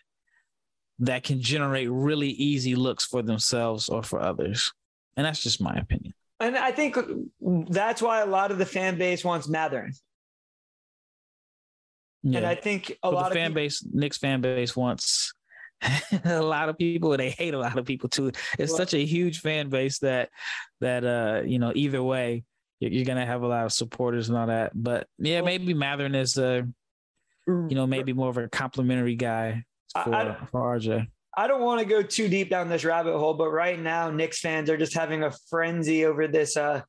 that 1.00 1.22
can 1.22 1.40
generate 1.40 1.90
really 1.90 2.30
easy 2.30 2.74
looks 2.74 3.04
for 3.04 3.22
themselves 3.22 3.88
or 3.88 4.02
for 4.02 4.20
others. 4.20 4.72
And 5.16 5.24
that's 5.24 5.42
just 5.42 5.60
my 5.60 5.74
opinion. 5.74 6.14
And 6.40 6.56
I 6.56 6.72
think 6.72 6.96
that's 7.40 8.02
why 8.02 8.20
a 8.20 8.26
lot 8.26 8.50
of 8.50 8.58
the 8.58 8.66
fan 8.66 8.96
base 8.98 9.24
wants 9.24 9.48
Mathurin. 9.48 9.92
Yeah. 12.22 12.38
And 12.38 12.46
I 12.46 12.54
think 12.54 12.90
a 12.90 12.96
but 13.02 13.14
lot 13.14 13.20
the 13.24 13.26
of 13.28 13.32
fan 13.34 13.50
people- 13.50 13.54
base, 13.62 13.84
Knicks 13.92 14.18
fan 14.18 14.40
base 14.40 14.76
wants 14.76 15.32
a 16.24 16.40
lot 16.42 16.68
of 16.68 16.76
people. 16.76 17.12
and 17.12 17.20
They 17.20 17.30
hate 17.30 17.54
a 17.54 17.58
lot 17.58 17.78
of 17.78 17.84
people 17.86 18.08
too. 18.08 18.28
It's 18.58 18.72
Well- 18.72 18.76
such 18.78 18.94
a 18.94 19.04
huge 19.04 19.40
fan 19.40 19.68
base 19.68 19.98
that 20.00 20.30
that 20.80 21.04
uh 21.04 21.42
you 21.46 21.58
know 21.58 21.72
either 21.74 22.02
way 22.02 22.44
you're, 22.80 22.90
you're 22.92 23.04
gonna 23.04 23.26
have 23.26 23.42
a 23.42 23.46
lot 23.46 23.64
of 23.66 23.72
supporters 23.72 24.28
and 24.28 24.36
all 24.38 24.46
that. 24.48 24.72
But 24.74 25.06
yeah, 25.18 25.36
Well- 25.40 25.46
maybe 25.46 25.74
Mathurin 25.74 26.14
is 26.16 26.36
uh 26.38 26.62
you 27.46 27.74
know 27.74 27.86
maybe 27.86 28.12
more 28.12 28.28
of 28.28 28.36
a 28.36 28.48
complimentary 28.48 29.14
guy 29.14 29.64
I- 29.94 30.04
for 30.04 30.14
I- 30.14 30.44
for 30.50 30.60
RJ. 30.78 31.06
I 31.36 31.46
don't 31.46 31.62
want 31.62 31.78
to 31.78 31.86
go 31.86 32.02
too 32.02 32.26
deep 32.28 32.50
down 32.50 32.68
this 32.68 32.84
rabbit 32.84 33.16
hole, 33.16 33.34
but 33.34 33.50
right 33.50 33.78
now, 33.78 34.10
Knicks 34.10 34.40
fans 34.40 34.68
are 34.68 34.76
just 34.76 34.92
having 34.92 35.22
a 35.22 35.30
frenzy 35.48 36.04
over 36.04 36.26
this 36.26 36.56
uh, 36.56 36.82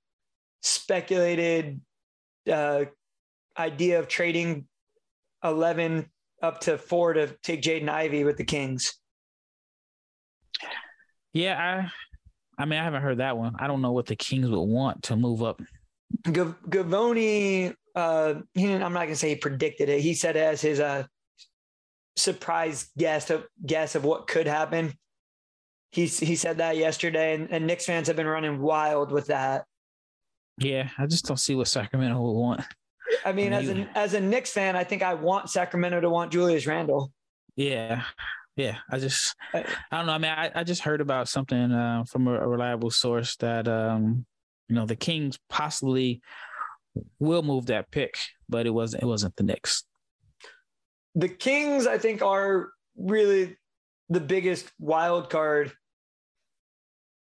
speculated 0.62 1.82
uh, 2.52 2.86
idea 3.60 4.00
of 4.00 4.08
trading 4.08 4.66
11 5.44 6.10
up 6.42 6.62
to 6.62 6.78
four 6.78 7.14
to 7.14 7.28
take 7.44 7.62
Jaden 7.62 7.90
Ivey 7.90 8.24
with 8.24 8.38
the 8.38 8.44
Kings. 8.44 8.96
Yeah, 11.34 11.90
I 12.58 12.62
I 12.62 12.66
mean 12.66 12.80
I 12.80 12.84
haven't 12.84 13.02
heard 13.02 13.20
that 13.20 13.38
one. 13.38 13.56
I 13.60 13.68
don't 13.68 13.82
know 13.82 13.92
what 13.92 14.08
the 14.08 14.16
Kings 14.16 14.50
would 14.50 14.60
want 14.60 15.04
to 15.04 15.16
move 15.16 15.44
up. 15.44 15.62
Gav- 16.24 16.62
Givony, 16.68 17.74
uh, 17.96 18.36
he 18.54 18.74
I'm 18.74 18.94
not 18.94 19.02
going 19.02 19.10
to 19.10 19.16
say 19.16 19.30
he 19.30 19.36
predicted 19.36 19.90
it. 19.90 20.02
He 20.02 20.14
said 20.14 20.36
it 20.36 20.44
as 20.44 20.62
his 20.62 20.80
uh, 20.80 21.06
surprise 22.16 22.90
guess 22.98 23.30
of 23.30 23.46
guess 23.66 23.96
of 23.96 24.04
what 24.04 24.28
could 24.28 24.48
happen. 24.48 24.94
He 25.92 26.08
he 26.08 26.36
said 26.36 26.58
that 26.58 26.78
yesterday, 26.78 27.36
and, 27.36 27.52
and 27.52 27.68
Knicks 27.68 27.86
fans 27.86 28.08
have 28.08 28.16
been 28.16 28.28
running 28.28 28.60
wild 28.60 29.12
with 29.12 29.28
that. 29.28 29.66
Yeah, 30.58 30.90
I 30.98 31.06
just 31.08 31.26
don't 31.26 31.38
see 31.40 31.56
what 31.56 31.68
Sacramento 31.68 32.20
would 32.20 32.40
want. 32.40 32.62
I 33.26 33.32
mean, 33.32 33.54
as 33.54 33.68
Maybe. 33.68 33.88
a 33.94 33.98
as 33.98 34.14
a 34.14 34.20
Knicks 34.20 34.52
fan, 34.52 34.76
I 34.76 34.84
think 34.84 35.02
I 35.04 35.14
want 35.14 35.50
Sacramento 35.50 36.02
to 36.02 36.10
want 36.10 36.32
Julius 36.32 36.68
Randle. 36.68 37.12
Yeah. 37.56 38.04
Yeah. 38.56 38.78
I 38.90 39.00
just 39.00 39.36
I 39.54 39.64
don't 39.92 40.06
know. 40.06 40.14
I 40.14 40.18
mean, 40.18 40.32
I, 40.32 40.52
I 40.56 40.64
just 40.64 40.82
heard 40.82 41.02
about 41.02 41.28
something 41.28 41.72
uh, 41.72 42.04
from 42.06 42.28
a, 42.28 42.34
a 42.40 42.48
reliable 42.48 42.92
source 42.92 43.36
that 43.38 43.68
um, 43.68 44.26
you 44.68 44.76
know, 44.76 44.86
the 44.86 44.96
Kings 44.96 45.38
possibly 45.50 46.22
will 47.20 47.42
move 47.42 47.68
that 47.68 47.92
pick, 47.92 48.16
but 48.48 48.66
it 48.66 48.72
wasn't 48.72 49.04
it 49.04 49.06
wasn't 49.06 49.36
the 49.36 49.44
Knicks. 49.44 49.84
The 51.16 51.30
Kings, 51.30 51.88
I 51.88 51.98
think, 51.98 52.22
are 52.22 52.70
really 52.96 53.58
the 54.10 54.20
biggest 54.20 54.72
wild 54.80 55.30
card 55.30 55.72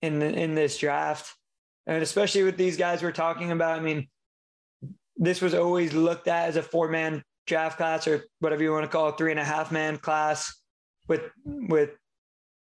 in 0.03 0.19
the, 0.19 0.27
in 0.27 0.55
this 0.55 0.79
draft, 0.79 1.35
and 1.87 2.03
especially 2.03 2.43
with 2.43 2.57
these 2.57 2.77
guys 2.77 3.03
we're 3.03 3.13
talking 3.13 3.51
about. 3.51 3.79
I 3.79 3.83
mean, 3.83 4.09
this 5.17 5.41
was 5.41 5.55
always 5.55 5.93
looked 5.93 6.29
at 6.29 6.49
as 6.49 6.57
a 6.57 6.63
four 6.63 6.89
man 6.89 7.23
draft 7.47 7.77
class 7.77 8.07
or 8.07 8.25
whatever 8.41 8.63
you 8.63 8.73
want 8.73 8.85
to 8.85 8.91
call 8.91 9.09
it, 9.09 9.19
three 9.19 9.31
and 9.31 9.41
a 9.41 9.45
half 9.45 9.73
man 9.73 9.99
class 9.99 10.55
with 11.09 11.23
with 11.45 11.91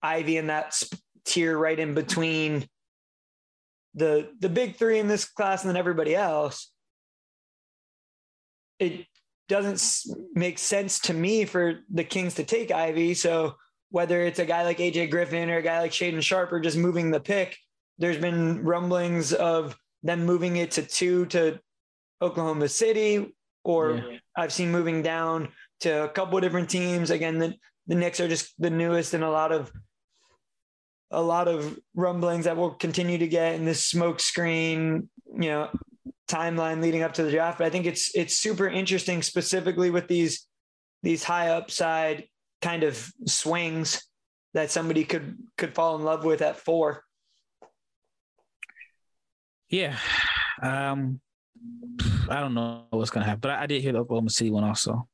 Ivey 0.03 0.37
in 0.37 0.49
that 0.49 0.81
tier 1.25 1.57
right 1.57 1.79
in 1.79 1.95
between 1.95 2.67
the 3.95 4.31
the 4.41 4.49
big 4.49 4.77
three 4.77 4.99
in 4.99 5.09
this 5.09 5.25
class 5.25 5.63
and 5.63 5.71
then 5.71 5.77
everybody 5.77 6.15
else. 6.15 6.71
It 8.79 9.07
doesn't 9.49 10.17
make 10.35 10.59
sense 10.59 10.99
to 11.01 11.15
me 11.15 11.45
for 11.45 11.81
the 11.91 12.05
Kings 12.05 12.35
to 12.35 12.45
take 12.45 12.71
Ivey. 12.71 13.15
So 13.15 13.55
whether 13.91 14.23
it's 14.23 14.39
a 14.39 14.45
guy 14.45 14.65
like 14.65 14.79
AJ 14.79 15.11
Griffin 15.11 15.51
or 15.51 15.59
a 15.59 15.63
guy 15.63 15.81
like 15.81 15.93
Shaedon 15.93 16.23
Sharp 16.23 16.53
or 16.53 16.61
just 16.61 16.77
moving 16.77 17.11
the 17.11 17.21
pick, 17.21 17.57
there's 17.99 18.19
been 18.19 18.65
rumblings 18.65 19.33
of 19.33 19.77
them 20.03 20.25
moving 20.27 20.57
it 20.57 20.73
to 20.73 20.83
two 20.83 21.27
to 21.27 21.61
Oklahoma 22.23 22.69
City, 22.69 23.35
or 23.65 23.97
Yeah. 23.97 24.19
I've 24.37 24.53
seen 24.53 24.71
moving 24.71 25.03
down 25.03 25.49
to 25.81 26.05
a 26.05 26.09
couple 26.09 26.37
of 26.37 26.43
different 26.43 26.71
teams. 26.71 27.11
Again, 27.11 27.39
the, 27.39 27.55
the 27.87 27.95
Knicks 27.95 28.21
are 28.21 28.29
just 28.29 28.55
the 28.59 28.71
newest 28.71 29.15
in 29.15 29.23
a 29.23 29.31
lot 29.31 29.53
of 29.53 29.73
a 31.11 31.23
lot 31.23 31.47
of 31.47 31.79
rumblings 31.95 32.47
that 32.47 32.57
we'll 32.57 32.75
continue 32.75 33.19
to 33.19 33.29
get 33.29 33.55
in 33.55 33.65
this 33.65 33.85
smoke 33.85 34.19
screen, 34.19 35.09
you 35.39 35.49
know, 35.49 35.71
timeline 36.29 36.83
leading 36.83 37.03
up 37.03 37.15
to 37.15 37.23
the 37.23 37.31
draft. 37.31 37.59
But 37.59 37.67
I 37.67 37.71
think 37.71 37.87
it's 37.87 38.11
it's 38.15 38.37
super 38.37 38.69
interesting, 38.69 39.23
specifically 39.23 39.91
with 39.91 40.09
these 40.09 40.47
these 41.03 41.23
high 41.23 41.51
upside 41.51 42.25
kind 42.63 42.83
of 42.83 43.13
swings 43.27 44.03
that 44.55 44.71
somebody 44.71 45.05
could 45.05 45.37
could 45.57 45.75
fall 45.75 45.97
in 45.97 46.03
love 46.03 46.25
with 46.25 46.43
at 46.43 46.57
four. 46.57 47.05
Yeah. 49.69 49.97
Um 50.63 51.21
I 52.29 52.41
don't 52.41 52.55
know 52.55 52.85
what's 52.91 53.11
gonna 53.11 53.27
happen, 53.27 53.41
but 53.41 53.51
I, 53.51 53.63
I 53.63 53.67
did 53.67 53.83
hear 53.83 53.93
the 53.93 53.99
Oklahoma 54.01 54.31
City 54.31 54.51
one 54.51 54.65
also. 54.65 55.09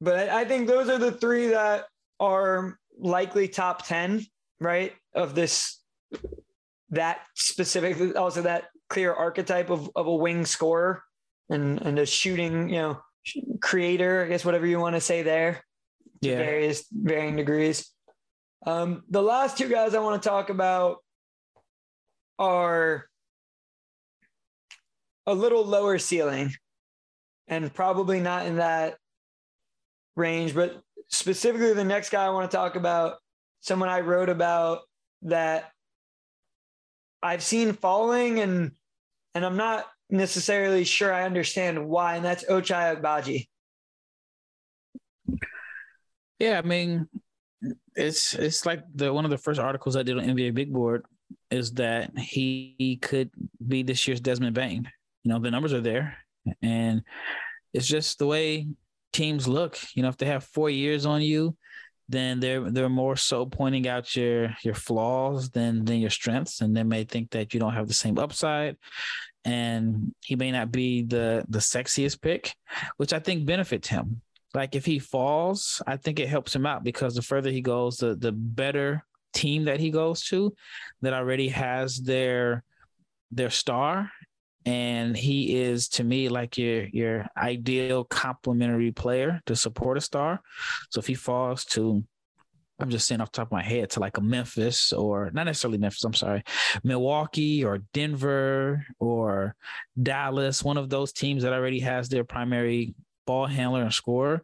But 0.00 0.28
I 0.28 0.40
I 0.40 0.44
think 0.44 0.66
those 0.68 0.88
are 0.88 0.98
the 0.98 1.12
three 1.12 1.48
that 1.48 1.86
are 2.20 2.78
likely 2.98 3.48
top 3.48 3.86
10, 3.86 4.24
right? 4.60 4.92
Of 5.14 5.34
this, 5.34 5.80
that 6.90 7.20
specific, 7.34 8.16
also 8.16 8.42
that 8.42 8.64
clear 8.88 9.12
archetype 9.12 9.70
of, 9.70 9.90
of 9.96 10.06
a 10.06 10.14
wing 10.14 10.44
scorer 10.44 11.02
and, 11.48 11.80
and 11.82 11.98
a 11.98 12.06
shooting, 12.06 12.68
you 12.68 12.76
know, 12.76 13.00
creator, 13.60 14.24
I 14.24 14.28
guess, 14.28 14.44
whatever 14.44 14.66
you 14.66 14.78
want 14.78 14.94
to 14.96 15.00
say 15.00 15.22
there, 15.22 15.62
Yeah. 16.20 16.36
various 16.36 16.84
varying 16.92 17.36
degrees. 17.36 17.90
Um, 18.66 19.02
the 19.10 19.22
last 19.22 19.58
two 19.58 19.68
guys 19.68 19.94
I 19.94 19.98
want 20.00 20.22
to 20.22 20.28
talk 20.28 20.50
about 20.50 20.98
are 22.38 23.06
a 25.26 25.34
little 25.34 25.64
lower 25.64 25.98
ceiling 25.98 26.52
and 27.48 27.72
probably 27.72 28.20
not 28.20 28.46
in 28.46 28.56
that 28.56 28.96
range. 30.16 30.54
But 30.54 30.80
specifically, 31.08 31.72
the 31.72 31.84
next 31.84 32.10
guy 32.10 32.24
I 32.24 32.30
want 32.30 32.50
to 32.50 32.56
talk 32.56 32.76
about, 32.76 33.16
someone 33.60 33.88
I 33.88 34.00
wrote 34.00 34.28
about 34.28 34.80
that 35.22 35.70
I've 37.22 37.42
seen 37.42 37.72
falling 37.72 38.40
and 38.40 38.72
and 39.34 39.44
I'm 39.44 39.56
not 39.56 39.86
necessarily 40.10 40.84
sure 40.84 41.12
I 41.12 41.24
understand 41.24 41.88
why, 41.88 42.16
and 42.16 42.24
that's 42.24 42.44
Ochai 42.44 43.00
Agbaji. 43.00 43.48
Yeah, 46.38 46.60
I 46.62 46.66
mean, 46.66 47.08
it's 47.96 48.34
it's 48.34 48.66
like 48.66 48.82
the 48.94 49.12
one 49.12 49.24
of 49.24 49.30
the 49.30 49.38
first 49.38 49.58
articles 49.58 49.96
I 49.96 50.02
did 50.02 50.18
on 50.18 50.24
NBA 50.24 50.54
Big 50.54 50.72
Board 50.72 51.04
is 51.50 51.72
that 51.72 52.16
he, 52.18 52.74
he 52.78 52.96
could 52.96 53.30
be 53.66 53.82
this 53.82 54.06
year's 54.06 54.20
Desmond 54.20 54.54
Bane. 54.54 54.90
You 55.24 55.32
know, 55.32 55.38
the 55.38 55.50
numbers 55.50 55.72
are 55.72 55.80
there, 55.80 56.16
and 56.62 57.02
it's 57.72 57.86
just 57.86 58.18
the 58.18 58.26
way 58.26 58.68
teams 59.12 59.48
look. 59.48 59.78
You 59.94 60.02
know, 60.02 60.08
if 60.08 60.16
they 60.16 60.26
have 60.26 60.44
four 60.44 60.70
years 60.70 61.06
on 61.06 61.22
you, 61.22 61.56
then 62.08 62.40
they're 62.40 62.70
they're 62.70 62.88
more 62.88 63.16
so 63.16 63.46
pointing 63.46 63.88
out 63.88 64.14
your 64.14 64.54
your 64.62 64.74
flaws 64.74 65.50
than 65.50 65.84
than 65.84 65.98
your 66.00 66.10
strengths, 66.10 66.60
and 66.60 66.76
they 66.76 66.82
may 66.82 67.04
think 67.04 67.30
that 67.30 67.54
you 67.54 67.60
don't 67.60 67.74
have 67.74 67.88
the 67.88 67.94
same 67.94 68.18
upside, 68.18 68.76
and 69.44 70.12
he 70.22 70.36
may 70.36 70.52
not 70.52 70.70
be 70.70 71.02
the 71.02 71.44
the 71.48 71.58
sexiest 71.60 72.20
pick, 72.20 72.54
which 72.98 73.12
I 73.12 73.18
think 73.18 73.46
benefits 73.46 73.88
him. 73.88 74.20
Like 74.52 74.76
if 74.76 74.84
he 74.84 74.98
falls, 74.98 75.82
I 75.86 75.96
think 75.96 76.20
it 76.20 76.28
helps 76.28 76.54
him 76.54 76.66
out 76.66 76.84
because 76.84 77.14
the 77.14 77.22
further 77.22 77.50
he 77.50 77.62
goes, 77.62 77.96
the 77.96 78.14
the 78.14 78.32
better 78.32 79.04
team 79.32 79.64
that 79.64 79.80
he 79.80 79.90
goes 79.90 80.22
to 80.24 80.54
that 81.02 81.12
already 81.12 81.48
has 81.48 82.00
their 82.00 82.62
their 83.32 83.50
star 83.50 84.10
and 84.66 85.16
he 85.16 85.56
is 85.60 85.88
to 85.88 86.04
me 86.04 86.28
like 86.28 86.56
your 86.56 86.86
your 86.86 87.26
ideal 87.36 88.04
complementary 88.04 88.92
player 88.92 89.40
to 89.46 89.56
support 89.56 89.98
a 89.98 90.00
star. 90.00 90.40
So 90.90 91.00
if 91.00 91.06
he 91.06 91.14
falls 91.14 91.64
to 91.66 92.04
I'm 92.80 92.90
just 92.90 93.06
saying 93.06 93.20
off 93.20 93.30
top 93.30 93.48
of 93.48 93.52
my 93.52 93.62
head 93.62 93.90
to 93.90 94.00
like 94.00 94.16
a 94.16 94.20
Memphis 94.20 94.92
or 94.92 95.30
not 95.32 95.44
necessarily 95.44 95.78
Memphis, 95.78 96.02
I'm 96.02 96.14
sorry, 96.14 96.42
Milwaukee 96.82 97.64
or 97.64 97.78
Denver 97.92 98.84
or 98.98 99.54
Dallas, 100.00 100.64
one 100.64 100.76
of 100.76 100.90
those 100.90 101.12
teams 101.12 101.44
that 101.44 101.52
already 101.52 101.80
has 101.80 102.08
their 102.08 102.24
primary 102.24 102.94
ball 103.26 103.46
handler 103.46 103.82
and 103.82 103.94
scorer, 103.94 104.42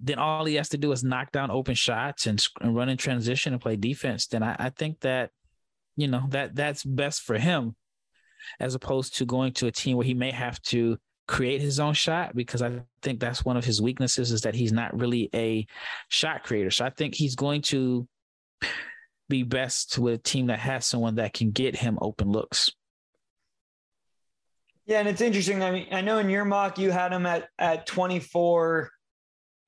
then 0.00 0.18
all 0.18 0.44
he 0.44 0.56
has 0.56 0.68
to 0.70 0.78
do 0.78 0.92
is 0.92 1.02
knock 1.02 1.32
down 1.32 1.50
open 1.50 1.74
shots 1.74 2.26
and, 2.26 2.44
and 2.60 2.76
run 2.76 2.90
in 2.90 2.98
transition 2.98 3.54
and 3.54 3.62
play 3.62 3.76
defense. 3.76 4.26
Then 4.26 4.42
I, 4.42 4.56
I 4.58 4.70
think 4.70 5.00
that, 5.00 5.30
you 5.96 6.08
know, 6.08 6.24
that 6.28 6.54
that's 6.54 6.84
best 6.84 7.22
for 7.22 7.38
him 7.38 7.74
as 8.60 8.74
opposed 8.74 9.16
to 9.16 9.24
going 9.24 9.52
to 9.54 9.66
a 9.66 9.72
team 9.72 9.96
where 9.96 10.06
he 10.06 10.14
may 10.14 10.30
have 10.30 10.60
to 10.62 10.98
create 11.28 11.60
his 11.60 11.80
own 11.80 11.94
shot 11.94 12.34
because 12.34 12.62
I 12.62 12.80
think 13.02 13.18
that's 13.18 13.44
one 13.44 13.56
of 13.56 13.64
his 13.64 13.82
weaknesses 13.82 14.30
is 14.30 14.42
that 14.42 14.54
he's 14.54 14.72
not 14.72 14.98
really 14.98 15.28
a 15.34 15.66
shot 16.08 16.44
creator. 16.44 16.70
So 16.70 16.84
I 16.84 16.90
think 16.90 17.14
he's 17.14 17.34
going 17.34 17.62
to 17.62 18.06
be 19.28 19.42
best 19.42 19.98
with 19.98 20.14
a 20.14 20.18
team 20.18 20.46
that 20.46 20.60
has 20.60 20.86
someone 20.86 21.16
that 21.16 21.32
can 21.32 21.50
get 21.50 21.76
him 21.76 21.98
open 22.00 22.30
looks. 22.30 22.70
Yeah, 24.86 25.00
and 25.00 25.08
it's 25.08 25.20
interesting. 25.20 25.64
I 25.64 25.72
mean, 25.72 25.88
I 25.90 26.00
know 26.00 26.18
in 26.18 26.30
your 26.30 26.44
mock 26.44 26.78
you 26.78 26.92
had 26.92 27.12
him 27.12 27.26
at 27.26 27.48
at 27.58 27.86
24 27.86 28.90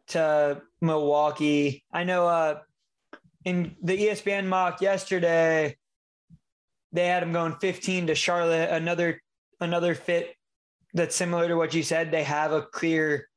to 0.09 0.63
Milwaukee. 0.81 1.85
I 1.93 2.05
know 2.05 2.29
uh 2.29 2.61
in 3.45 3.75
the 3.83 3.97
ESPN 3.97 4.47
mock 4.47 4.81
yesterday, 4.81 5.77
they 6.93 7.07
had 7.07 7.23
him 7.23 7.33
going 7.33 7.57
15 7.61 8.09
to 8.09 8.15
Charlotte. 8.15 8.71
Another 8.71 9.21
another 9.61 9.95
fit 9.95 10.35
that's 10.95 11.17
similar 11.17 11.49
to 11.49 11.57
what 11.57 11.75
you 11.75 11.83
said. 11.83 12.11
They 12.11 12.25
have 12.25 12.53
a 12.53 12.63
clear 12.63 13.29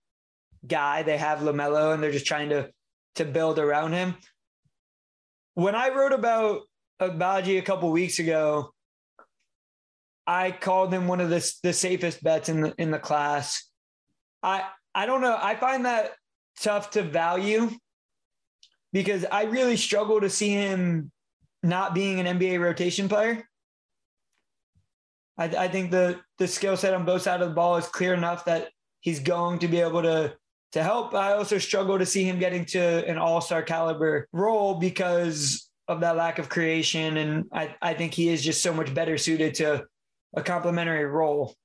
guy. 0.66 1.04
They 1.04 1.18
have 1.18 1.40
LaMelo, 1.40 1.94
and 1.94 2.02
they're 2.02 2.12
just 2.12 2.26
trying 2.28 2.50
to 2.50 2.70
to 3.16 3.26
build 3.26 3.60
around 3.60 3.94
him. 3.94 4.16
When 5.54 5.76
I 5.76 5.90
wrote 5.90 6.14
about 6.14 6.62
Agbaji 7.02 7.60
a 7.60 7.64
couple 7.64 7.92
weeks 7.92 8.20
ago, 8.20 8.74
I 10.26 10.52
called 10.52 10.94
him 10.94 11.08
one 11.08 11.20
of 11.20 11.30
the 11.30 11.54
the 11.64 11.74
safest 11.74 12.24
bets 12.24 12.50
in 12.50 12.62
the 12.62 12.74
in 12.78 12.92
the 12.92 13.00
class. 13.00 13.70
I 14.42 14.66
I 14.96 15.06
don't 15.06 15.22
know. 15.22 15.38
I 15.40 15.56
find 15.56 15.86
that 15.86 16.12
tough 16.60 16.92
to 16.92 17.02
value 17.02 17.70
because 18.94 19.26
I 19.32 19.44
really 19.44 19.78
struggle 19.78 20.22
to 20.22 20.30
see 20.30 20.52
him 20.52 21.12
not 21.64 21.94
being 21.94 22.20
an 22.20 22.40
NBA 22.40 22.60
rotation 22.60 23.08
player. 23.08 23.48
I, 25.38 25.46
I 25.46 25.68
think 25.68 25.92
the 25.92 26.20
the 26.38 26.48
skill 26.48 26.78
set 26.78 26.94
on 26.94 27.06
both 27.06 27.24
sides 27.24 27.42
of 27.42 27.50
the 27.50 27.56
ball 27.56 27.78
is 27.78 27.88
clear 27.88 28.14
enough 28.14 28.46
that 28.46 28.70
he's 29.00 29.20
going 29.20 29.60
to 29.60 29.68
be 29.68 29.80
able 29.80 30.02
to 30.02 30.36
to 30.74 30.84
help. 30.84 31.14
I 31.14 31.34
also 31.34 31.58
struggle 31.58 31.98
to 32.00 32.06
see 32.06 32.24
him 32.24 32.40
getting 32.40 32.66
to 32.68 33.08
an 33.08 33.18
all 33.18 33.42
star 33.42 33.62
caliber 33.62 34.28
role 34.32 34.76
because 34.76 35.70
of 35.88 36.00
that 36.02 36.16
lack 36.16 36.40
of 36.40 36.50
creation. 36.50 37.18
And 37.18 37.46
I, 37.52 37.76
I 37.82 37.94
think 37.94 38.14
he 38.14 38.30
is 38.30 38.42
just 38.42 38.64
so 38.64 38.74
much 38.74 38.94
better 38.94 39.18
suited 39.18 39.56
to 39.56 39.86
a 40.36 40.42
complementary 40.42 41.06
role. 41.06 41.56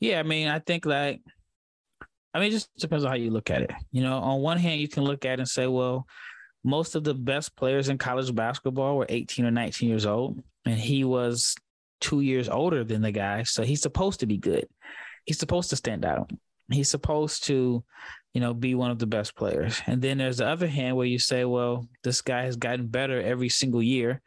Yeah, 0.00 0.20
I 0.20 0.22
mean, 0.22 0.48
I 0.48 0.58
think 0.58 0.86
like, 0.86 1.20
I 2.32 2.38
mean, 2.38 2.48
it 2.48 2.52
just 2.52 2.74
depends 2.78 3.04
on 3.04 3.10
how 3.10 3.16
you 3.16 3.30
look 3.30 3.50
at 3.50 3.62
it. 3.62 3.72
You 3.92 4.02
know, 4.02 4.18
on 4.18 4.40
one 4.40 4.58
hand, 4.58 4.80
you 4.80 4.88
can 4.88 5.04
look 5.04 5.24
at 5.24 5.34
it 5.34 5.40
and 5.40 5.48
say, 5.48 5.66
well, 5.66 6.06
most 6.64 6.94
of 6.94 7.04
the 7.04 7.14
best 7.14 7.54
players 7.56 7.88
in 7.88 7.98
college 7.98 8.34
basketball 8.34 8.96
were 8.96 9.06
18 9.08 9.44
or 9.44 9.50
19 9.50 9.88
years 9.88 10.06
old, 10.06 10.42
and 10.64 10.78
he 10.78 11.04
was 11.04 11.54
two 12.00 12.22
years 12.22 12.48
older 12.48 12.82
than 12.84 13.02
the 13.02 13.12
guy. 13.12 13.42
So 13.42 13.62
he's 13.62 13.82
supposed 13.82 14.20
to 14.20 14.26
be 14.26 14.38
good. 14.38 14.66
He's 15.24 15.38
supposed 15.38 15.70
to 15.70 15.76
stand 15.76 16.04
out. 16.04 16.30
He's 16.70 16.88
supposed 16.88 17.44
to, 17.44 17.84
you 18.32 18.40
know, 18.40 18.54
be 18.54 18.74
one 18.74 18.90
of 18.90 18.98
the 18.98 19.06
best 19.06 19.36
players. 19.36 19.80
And 19.86 20.00
then 20.00 20.18
there's 20.18 20.38
the 20.38 20.46
other 20.46 20.66
hand 20.66 20.96
where 20.96 21.06
you 21.06 21.18
say, 21.18 21.44
well, 21.44 21.86
this 22.02 22.22
guy 22.22 22.44
has 22.44 22.56
gotten 22.56 22.86
better 22.86 23.20
every 23.20 23.50
single 23.50 23.82
year. 23.82 24.22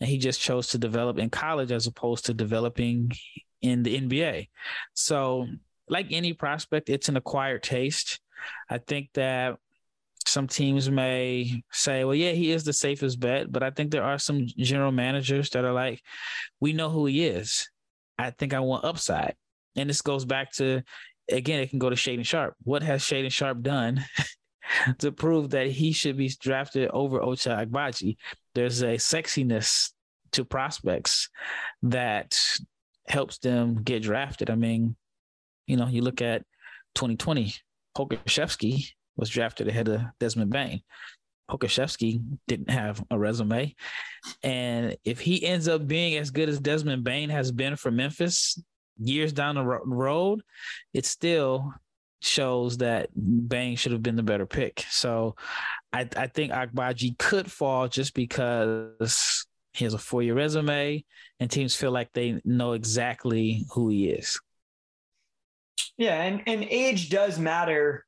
And 0.00 0.08
he 0.08 0.18
just 0.18 0.40
chose 0.40 0.68
to 0.68 0.78
develop 0.78 1.18
in 1.18 1.28
college 1.28 1.72
as 1.72 1.86
opposed 1.86 2.26
to 2.26 2.34
developing 2.34 3.12
in 3.60 3.82
the 3.82 4.00
NBA. 4.00 4.48
So, 4.94 5.46
like 5.88 6.06
any 6.10 6.32
prospect, 6.32 6.88
it's 6.88 7.08
an 7.08 7.16
acquired 7.16 7.62
taste. 7.62 8.20
I 8.68 8.78
think 8.78 9.10
that 9.14 9.58
some 10.26 10.46
teams 10.46 10.90
may 10.90 11.62
say, 11.72 12.04
well, 12.04 12.14
yeah, 12.14 12.32
he 12.32 12.52
is 12.52 12.64
the 12.64 12.72
safest 12.72 13.20
bet, 13.20 13.50
but 13.50 13.62
I 13.62 13.70
think 13.70 13.90
there 13.90 14.04
are 14.04 14.18
some 14.18 14.46
general 14.46 14.92
managers 14.92 15.50
that 15.50 15.64
are 15.64 15.72
like, 15.72 16.00
we 16.60 16.72
know 16.72 16.90
who 16.90 17.06
he 17.06 17.26
is. 17.26 17.68
I 18.18 18.30
think 18.30 18.54
I 18.54 18.60
want 18.60 18.84
upside. 18.84 19.34
And 19.76 19.88
this 19.88 20.02
goes 20.02 20.24
back 20.24 20.52
to, 20.54 20.82
again, 21.30 21.60
it 21.60 21.70
can 21.70 21.78
go 21.78 21.90
to 21.90 21.96
Shaedon 21.96 22.26
Sharp. 22.26 22.54
What 22.62 22.82
has 22.82 23.02
Shaedon 23.02 23.32
Sharp 23.32 23.62
done 23.62 24.04
to 24.98 25.10
prove 25.10 25.50
that 25.50 25.68
he 25.68 25.92
should 25.92 26.16
be 26.16 26.30
drafted 26.40 26.90
over 26.90 27.20
Ochai 27.20 27.66
Agbaji? 27.66 28.16
There's 28.54 28.82
a 28.82 28.96
sexiness 28.96 29.90
to 30.32 30.44
prospects 30.44 31.28
that 31.82 32.38
helps 33.08 33.38
them 33.38 33.82
get 33.82 34.02
drafted. 34.02 34.50
I 34.50 34.54
mean, 34.54 34.96
you 35.66 35.76
know, 35.76 35.88
you 35.88 36.02
look 36.02 36.20
at 36.20 36.42
2020, 36.94 37.54
Pokusevski 37.96 38.90
was 39.16 39.28
drafted 39.28 39.68
ahead 39.68 39.88
of 39.88 40.02
Desmond 40.18 40.50
Bane. 40.50 40.82
Pokusevski 41.50 42.22
didn't 42.46 42.70
have 42.70 43.02
a 43.10 43.18
resume. 43.18 43.74
And 44.42 44.96
if 45.04 45.20
he 45.20 45.44
ends 45.44 45.68
up 45.68 45.86
being 45.86 46.16
as 46.16 46.30
good 46.30 46.48
as 46.48 46.60
Desmond 46.60 47.04
Bane 47.04 47.30
has 47.30 47.50
been 47.50 47.76
for 47.76 47.90
Memphis 47.90 48.62
years 48.98 49.32
down 49.32 49.56
the 49.56 49.64
road, 49.64 50.42
it 50.94 51.04
still 51.06 51.74
shows 52.22 52.78
that 52.78 53.08
Bane 53.48 53.76
should 53.76 53.92
have 53.92 54.02
been 54.02 54.16
the 54.16 54.22
better 54.22 54.46
pick. 54.46 54.84
So 54.90 55.36
I, 55.92 56.08
I 56.16 56.26
think 56.28 56.52
Agbaji 56.52 57.18
could 57.18 57.50
fall 57.50 57.88
just 57.88 58.14
because 58.14 59.46
he 59.72 59.84
has 59.84 59.94
a 59.94 59.98
four 59.98 60.22
year 60.22 60.34
resume 60.34 61.04
and 61.38 61.50
teams 61.50 61.74
feel 61.74 61.90
like 61.90 62.12
they 62.12 62.40
know 62.44 62.72
exactly 62.72 63.64
who 63.72 63.88
he 63.88 64.10
is. 64.10 64.38
Yeah, 65.96 66.22
and, 66.22 66.42
and 66.46 66.64
age 66.64 67.10
does 67.10 67.38
matter 67.38 68.06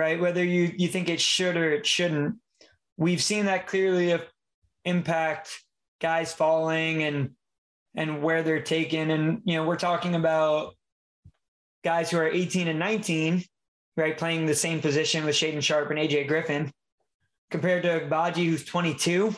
right? 0.00 0.18
Whether 0.18 0.42
you 0.42 0.72
you 0.78 0.88
think 0.88 1.10
it 1.10 1.20
should 1.20 1.58
or 1.58 1.70
it 1.70 1.84
shouldn't. 1.84 2.36
We've 2.96 3.22
seen 3.22 3.44
that 3.44 3.66
clearly 3.66 4.18
impact 4.86 5.62
guys 6.00 6.32
falling 6.32 7.02
and 7.02 7.32
and 7.94 8.22
where 8.22 8.42
they're 8.42 8.62
taken. 8.62 9.10
And 9.10 9.42
you 9.44 9.56
know, 9.56 9.66
we're 9.66 9.76
talking 9.76 10.14
about 10.14 10.74
guys 11.84 12.10
who 12.10 12.16
are 12.16 12.26
18 12.26 12.68
and 12.68 12.78
19, 12.78 13.44
right, 13.98 14.16
playing 14.16 14.46
the 14.46 14.54
same 14.54 14.80
position 14.80 15.26
with 15.26 15.34
Shaedon 15.34 15.62
Sharp 15.62 15.90
and 15.90 15.98
AJ 15.98 16.28
Griffin, 16.28 16.72
compared 17.50 17.82
to 17.82 18.06
Baji, 18.08 18.46
who's 18.46 18.64
22. 18.64 19.36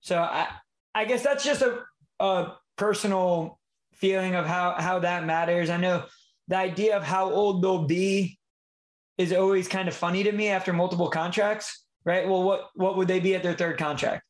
So 0.00 0.18
I 0.18 0.48
I 0.94 1.04
guess 1.04 1.22
that's 1.22 1.44
just 1.44 1.60
a, 1.60 1.80
a 2.18 2.54
personal 2.78 3.60
feeling 3.92 4.36
of 4.36 4.46
how 4.46 4.74
how 4.78 5.00
that 5.00 5.26
matters. 5.26 5.68
I 5.68 5.76
know 5.76 6.06
the 6.46 6.56
idea 6.56 6.96
of 6.96 7.04
how 7.04 7.30
old 7.30 7.62
they'll 7.62 7.84
be 7.84 8.37
is 9.18 9.32
always 9.32 9.68
kind 9.68 9.88
of 9.88 9.94
funny 9.94 10.22
to 10.22 10.32
me 10.32 10.48
after 10.48 10.72
multiple 10.72 11.10
contracts, 11.10 11.84
right? 12.04 12.26
Well, 12.26 12.44
what 12.44 12.70
what 12.74 12.96
would 12.96 13.08
they 13.08 13.20
be 13.20 13.34
at 13.34 13.42
their 13.42 13.54
third 13.54 13.76
contract? 13.76 14.22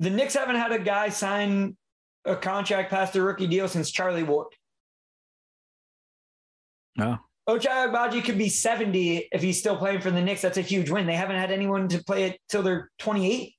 The 0.00 0.10
Knicks 0.10 0.34
haven't 0.34 0.56
had 0.56 0.72
a 0.72 0.78
guy 0.78 1.10
sign 1.10 1.76
a 2.24 2.34
contract 2.34 2.90
past 2.90 3.12
the 3.12 3.22
rookie 3.22 3.46
deal 3.46 3.68
since 3.68 3.90
Charlie 3.90 4.22
Ward. 4.22 4.48
Oh. 6.98 7.18
Ochai 7.48 7.88
Agbaji 7.88 8.24
could 8.24 8.38
be 8.38 8.48
70 8.48 9.28
if 9.30 9.40
he's 9.40 9.58
still 9.58 9.76
playing 9.76 10.00
for 10.00 10.10
the 10.10 10.20
Knicks. 10.20 10.42
That's 10.42 10.58
a 10.58 10.62
huge 10.62 10.90
win. 10.90 11.06
They 11.06 11.14
haven't 11.14 11.36
had 11.36 11.52
anyone 11.52 11.86
to 11.88 12.02
play 12.02 12.24
it 12.24 12.40
till 12.48 12.62
they're 12.62 12.90
28. 12.98 13.54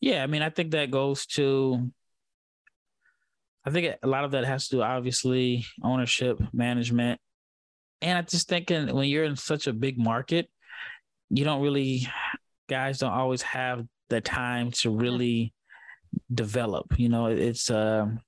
Yeah, 0.00 0.22
I 0.22 0.26
mean, 0.28 0.42
I 0.42 0.50
think 0.50 0.70
that 0.70 0.92
goes 0.92 1.26
to. 1.26 1.90
I 3.64 3.70
think 3.70 3.96
a 4.00 4.06
lot 4.06 4.24
of 4.24 4.30
that 4.30 4.44
has 4.44 4.68
to 4.68 4.76
do, 4.76 4.82
obviously, 4.82 5.66
ownership, 5.82 6.40
management, 6.52 7.20
and 8.00 8.18
I 8.18 8.22
just 8.22 8.48
thinking 8.48 8.94
when 8.94 9.08
you're 9.08 9.24
in 9.24 9.36
such 9.36 9.66
a 9.66 9.72
big 9.72 9.98
market, 9.98 10.48
you 11.30 11.44
don't 11.44 11.62
really, 11.62 12.08
guys 12.68 12.98
don't 12.98 13.12
always 13.12 13.42
have 13.42 13.84
the 14.08 14.20
time 14.20 14.70
to 14.70 14.90
really 14.90 15.54
develop. 16.32 16.98
You 16.98 17.08
know, 17.08 17.26
it's 17.26 17.70
um, 17.70 18.20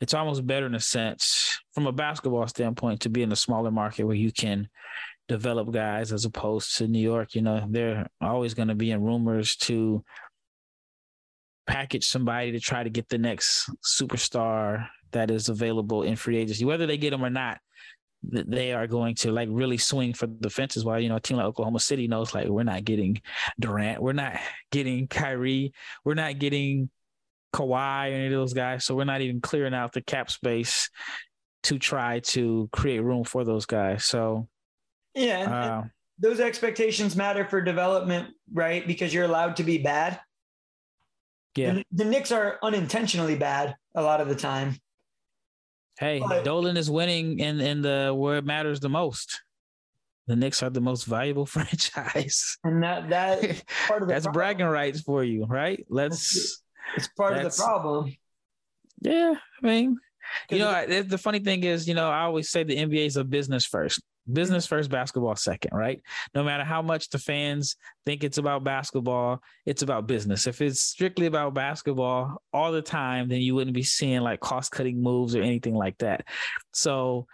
it's 0.00 0.14
almost 0.14 0.46
better 0.46 0.66
in 0.66 0.74
a 0.74 0.80
sense 0.80 1.60
from 1.74 1.86
a 1.86 1.92
basketball 1.92 2.46
standpoint 2.48 3.00
to 3.00 3.08
be 3.08 3.22
in 3.22 3.32
a 3.32 3.36
smaller 3.36 3.70
market 3.70 4.04
where 4.04 4.16
you 4.16 4.32
can 4.32 4.68
develop 5.28 5.72
guys 5.72 6.12
as 6.12 6.24
opposed 6.24 6.76
to 6.76 6.88
New 6.88 7.00
York. 7.00 7.34
You 7.34 7.42
know, 7.42 7.66
they're 7.68 8.08
always 8.20 8.54
going 8.54 8.68
to 8.68 8.74
be 8.74 8.90
in 8.90 9.02
rumors 9.02 9.56
to 9.56 10.04
package 11.66 12.04
somebody 12.04 12.52
to 12.52 12.60
try 12.60 12.82
to 12.82 12.90
get 12.90 13.08
the 13.08 13.18
next 13.18 13.70
superstar 13.84 14.88
that 15.12 15.30
is 15.30 15.48
available 15.48 16.02
in 16.02 16.16
free 16.16 16.38
agency, 16.38 16.64
whether 16.64 16.86
they 16.86 16.96
get 16.96 17.10
them 17.10 17.24
or 17.24 17.30
not. 17.30 17.58
They 18.22 18.72
are 18.72 18.86
going 18.86 19.14
to 19.16 19.32
like 19.32 19.48
really 19.50 19.78
swing 19.78 20.12
for 20.14 20.26
the 20.26 20.50
fences. 20.50 20.84
While 20.84 21.00
you 21.00 21.08
know 21.08 21.16
a 21.16 21.20
team 21.20 21.38
like 21.38 21.46
Oklahoma 21.46 21.80
City 21.80 22.06
knows 22.06 22.34
like 22.34 22.48
we're 22.48 22.62
not 22.62 22.84
getting 22.84 23.20
Durant, 23.58 24.00
we're 24.00 24.12
not 24.12 24.38
getting 24.70 25.08
Kyrie, 25.08 25.72
we're 26.04 26.14
not 26.14 26.38
getting 26.38 26.88
Kawhi 27.52 28.10
or 28.10 28.14
any 28.14 28.26
of 28.26 28.32
those 28.32 28.54
guys. 28.54 28.84
So 28.84 28.94
we're 28.94 29.04
not 29.04 29.20
even 29.20 29.40
clearing 29.40 29.74
out 29.74 29.92
the 29.92 30.02
cap 30.02 30.30
space 30.30 30.88
to 31.64 31.78
try 31.78 32.20
to 32.20 32.68
create 32.72 33.00
room 33.00 33.24
for 33.24 33.44
those 33.44 33.66
guys. 33.66 34.04
So 34.04 34.48
yeah, 35.14 35.82
uh, 35.82 35.88
those 36.18 36.40
expectations 36.40 37.16
matter 37.16 37.44
for 37.44 37.60
development, 37.60 38.28
right? 38.52 38.86
Because 38.86 39.12
you're 39.12 39.24
allowed 39.24 39.56
to 39.56 39.64
be 39.64 39.78
bad. 39.78 40.20
Yeah. 41.56 41.74
The, 41.74 41.84
the 41.92 42.04
Knicks 42.04 42.32
are 42.32 42.58
unintentionally 42.62 43.36
bad 43.36 43.76
a 43.94 44.02
lot 44.02 44.20
of 44.20 44.28
the 44.28 44.34
time. 44.34 44.78
Hey, 46.02 46.20
but, 46.26 46.44
Dolan 46.44 46.76
is 46.76 46.90
winning 46.90 47.38
in 47.38 47.60
in 47.60 47.80
the 47.80 48.12
where 48.12 48.38
it 48.38 48.44
matters 48.44 48.80
the 48.80 48.88
most. 48.88 49.40
The 50.26 50.34
Knicks 50.34 50.60
are 50.60 50.70
the 50.70 50.80
most 50.80 51.04
valuable 51.04 51.46
franchise, 51.56 52.58
and 52.64 52.82
that 52.82 53.08
that 53.10 53.62
part 53.86 54.02
of 54.02 54.08
that's 54.08 54.24
problem. 54.24 54.32
bragging 54.32 54.66
rights 54.66 55.00
for 55.00 55.22
you, 55.22 55.44
right? 55.46 55.86
Let's. 55.88 56.60
It's 56.96 57.08
part 57.16 57.36
of 57.36 57.44
the 57.44 57.62
problem. 57.62 58.16
Yeah, 59.00 59.34
I 59.62 59.66
mean, 59.66 59.96
you 60.50 60.58
know, 60.58 61.02
the 61.02 61.18
funny 61.18 61.38
thing 61.38 61.62
is, 61.62 61.86
you 61.86 61.94
know, 61.94 62.10
I 62.10 62.22
always 62.22 62.50
say 62.50 62.64
the 62.64 62.76
NBA 62.76 63.06
is 63.06 63.16
a 63.16 63.22
business 63.22 63.64
first 63.64 64.00
business 64.30 64.66
first, 64.66 64.90
basketball 64.90 65.36
second, 65.36 65.76
right? 65.76 66.00
No 66.34 66.44
matter 66.44 66.64
how 66.64 66.82
much 66.82 67.08
the 67.08 67.18
fans 67.18 67.76
think 68.06 68.24
it's 68.24 68.38
about 68.38 68.64
basketball, 68.64 69.42
it's 69.66 69.82
about 69.82 70.06
business. 70.06 70.46
If 70.46 70.60
it's 70.60 70.80
strictly 70.80 71.26
about 71.26 71.54
basketball 71.54 72.42
all 72.52 72.72
the 72.72 72.82
time, 72.82 73.28
then 73.28 73.40
you 73.40 73.54
wouldn't 73.54 73.74
be 73.74 73.82
seeing 73.82 74.20
like 74.20 74.40
cost 74.40 74.70
cutting 74.70 75.02
moves 75.02 75.34
or 75.34 75.42
anything 75.42 75.74
like 75.74 75.98
that. 75.98 76.24
So 76.72 77.26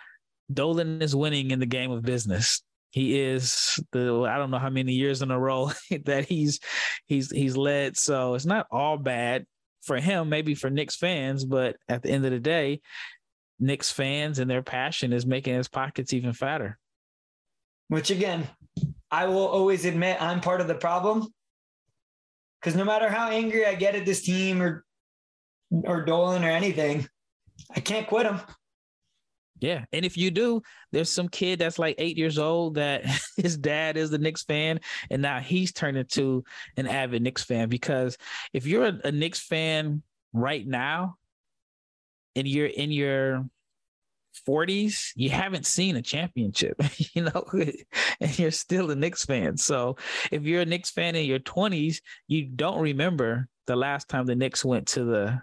Dolan 0.53 1.03
is 1.03 1.15
winning 1.15 1.51
in 1.51 1.61
the 1.61 1.67
game 1.67 1.91
of 1.91 2.03
business. 2.03 2.63
He 2.91 3.21
is 3.21 3.79
the 3.93 4.23
I 4.23 4.39
don't 4.39 4.51
know 4.51 4.59
how 4.59 4.71
many 4.71 4.93
years 4.95 5.21
in 5.21 5.31
a 5.31 5.39
row 5.39 5.71
that 6.07 6.25
he's 6.25 6.61
he's 7.07 7.31
he's 7.31 7.57
led. 7.57 7.97
So 7.97 8.35
it's 8.35 8.47
not 8.47 8.67
all 8.71 8.97
bad 8.97 9.45
for 9.83 9.99
him, 9.99 10.29
maybe 10.29 10.55
for 10.55 10.71
Knicks 10.71 10.97
fans, 10.97 11.45
but 11.45 11.77
at 11.89 12.03
the 12.03 12.11
end 12.11 12.25
of 12.25 12.31
the 12.31 12.41
day, 12.41 12.81
Knicks 13.61 13.91
fans 13.91 14.39
and 14.39 14.51
their 14.51 14.63
passion 14.63 15.13
is 15.13 15.27
making 15.27 15.55
his 15.55 15.69
pockets 15.69 16.13
even 16.13 16.33
fatter. 16.33 16.79
Which 17.89 18.11
again, 18.11 18.47
I 19.11 19.27
will 19.27 19.47
always 19.47 19.85
admit 19.85 20.21
I'm 20.21 20.41
part 20.41 20.61
of 20.61 20.69
the 20.69 20.75
problem. 20.75 21.27
Because 22.61 22.77
no 22.77 22.85
matter 22.85 23.09
how 23.09 23.31
angry 23.31 23.65
I 23.65 23.75
get 23.75 23.95
at 23.95 24.05
this 24.05 24.23
team 24.23 24.61
or 24.61 24.85
or 25.71 26.05
Dolan 26.05 26.45
or 26.45 26.51
anything, 26.51 27.09
I 27.75 27.81
can't 27.81 28.07
quit 28.07 28.27
him. 28.27 28.41
Yeah. 29.61 29.85
And 29.93 30.05
if 30.05 30.17
you 30.17 30.31
do, 30.31 30.63
there's 30.93 31.11
some 31.11 31.29
kid 31.29 31.59
that's 31.59 31.79
like 31.79 31.97
eight 31.99 32.17
years 32.17 32.39
old 32.39 32.77
that 32.77 33.05
his 33.37 33.57
dad 33.57 33.97
is 33.97 34.11
the 34.11 34.19
Knicks 34.19 34.45
fan. 34.45 34.81
And 35.11 35.23
now 35.23 35.41
he's 35.41 35.73
turned 35.73 35.97
into 35.97 36.45
an 36.77 36.87
avid 36.87 37.23
Knicks 37.23 37.45
fan. 37.45 37.69
Because 37.69 38.17
if 38.53 38.67
you're 38.67 38.87
a, 38.87 39.01
a 39.05 39.13
Knicks 39.13 39.41
fan 39.41 40.03
right 40.33 40.67
now, 40.67 41.17
and 42.39 42.47
you're 42.47 42.67
in 42.67 42.93
your 42.93 43.45
40s, 44.47 45.11
you 45.17 45.31
haven't 45.31 45.67
seen 45.67 45.97
a 45.97 46.03
championship, 46.03 46.81
you 47.15 47.23
know, 47.23 47.45
and 48.21 48.39
you're 48.39 48.51
still 48.51 48.91
a 48.91 48.95
Knicks 48.95 49.25
fan. 49.25 49.57
So 49.57 49.97
if 50.31 50.45
you're 50.45 50.63
a 50.63 50.67
Knicks 50.67 50.91
fan 50.91 51.17
in 51.17 51.27
your 51.27 51.41
20s, 51.41 52.01
you 52.29 52.47
don't 52.47 52.81
remember 52.81 53.49
the 53.67 53.77
last 53.77 54.09
time 54.09 54.27
the 54.27 54.37
Knicks 54.37 54.65
went 54.65 54.87
to 54.89 55.05
the 55.05 55.43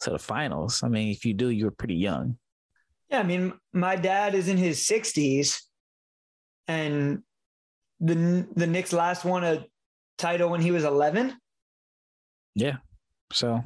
to 0.00 0.10
the 0.10 0.18
finals. 0.18 0.82
I 0.82 0.88
mean, 0.88 1.08
if 1.08 1.24
you 1.24 1.32
do, 1.32 1.48
you're 1.48 1.70
pretty 1.70 1.94
young. 1.94 2.36
Yeah, 3.08 3.20
I 3.20 3.22
mean, 3.22 3.54
my 3.72 3.96
dad 3.96 4.34
is 4.34 4.48
in 4.48 4.58
his 4.58 4.80
60s, 4.80 5.62
and 6.68 7.22
the 8.00 8.46
the 8.54 8.66
Knicks 8.66 8.92
last 8.92 9.24
won 9.24 9.42
a 9.42 9.64
title 10.18 10.50
when 10.50 10.60
he 10.60 10.70
was 10.70 10.84
11. 10.84 11.34
Yeah, 12.54 12.76
so 13.32 13.62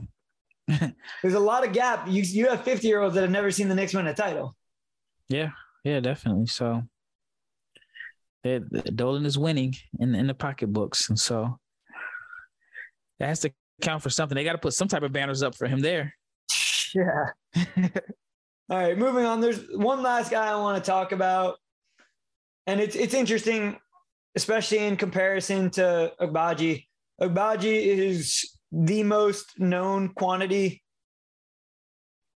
There's 1.22 1.34
a 1.34 1.40
lot 1.40 1.66
of 1.66 1.72
gap. 1.72 2.06
You 2.08 2.22
you 2.22 2.48
have 2.48 2.62
50 2.62 2.86
year 2.86 3.00
olds 3.00 3.14
that 3.14 3.22
have 3.22 3.30
never 3.30 3.50
seen 3.50 3.68
the 3.68 3.74
Knicks 3.74 3.94
win 3.94 4.06
a 4.06 4.14
title. 4.14 4.54
Yeah, 5.28 5.50
yeah, 5.84 6.00
definitely. 6.00 6.46
So 6.46 6.82
it, 8.44 8.96
Dolan 8.96 9.26
is 9.26 9.38
winning 9.38 9.74
in 9.98 10.14
in 10.14 10.26
the 10.26 10.34
pocketbooks, 10.34 11.08
and 11.08 11.18
so 11.18 11.58
that 13.18 13.28
has 13.28 13.40
to 13.40 13.52
count 13.80 14.02
for 14.02 14.10
something. 14.10 14.36
They 14.36 14.44
got 14.44 14.52
to 14.52 14.58
put 14.58 14.74
some 14.74 14.88
type 14.88 15.02
of 15.02 15.12
banners 15.12 15.42
up 15.42 15.54
for 15.54 15.66
him 15.66 15.80
there. 15.80 16.14
Yeah. 16.92 17.26
All 18.68 18.76
right, 18.76 18.98
moving 18.98 19.24
on. 19.24 19.40
There's 19.40 19.60
one 19.74 20.02
last 20.02 20.28
guy 20.28 20.48
I 20.48 20.56
want 20.56 20.82
to 20.82 20.90
talk 20.90 21.12
about, 21.12 21.58
and 22.66 22.80
it's 22.80 22.96
it's 22.96 23.14
interesting, 23.14 23.78
especially 24.34 24.78
in 24.78 24.96
comparison 24.96 25.70
to 25.70 26.12
Agbaji. 26.20 26.86
Agbaji 27.20 27.86
is 27.86 28.58
the 28.72 29.02
most 29.02 29.58
known 29.58 30.08
quantity 30.10 30.82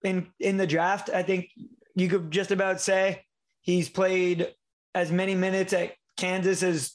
in 0.04 0.28
in 0.40 0.58
the 0.58 0.68
draft. 0.68 1.10
I 1.10 1.24
think 1.24 1.50
you 1.96 2.10
could 2.10 2.32
just 2.32 2.52
about 2.52 2.82
say 2.82 3.24
he's 3.62 3.90
played 3.90 4.54
as 4.96 5.12
many 5.12 5.36
minutes 5.36 5.74
at 5.74 5.94
Kansas 6.18 6.64
as 6.64 6.94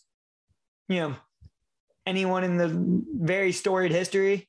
you 0.89 1.01
know 1.01 1.17
anyone 2.07 2.45
in 2.45 2.57
the 2.57 3.03
very 3.15 3.53
storied 3.53 3.93
history. 3.93 4.49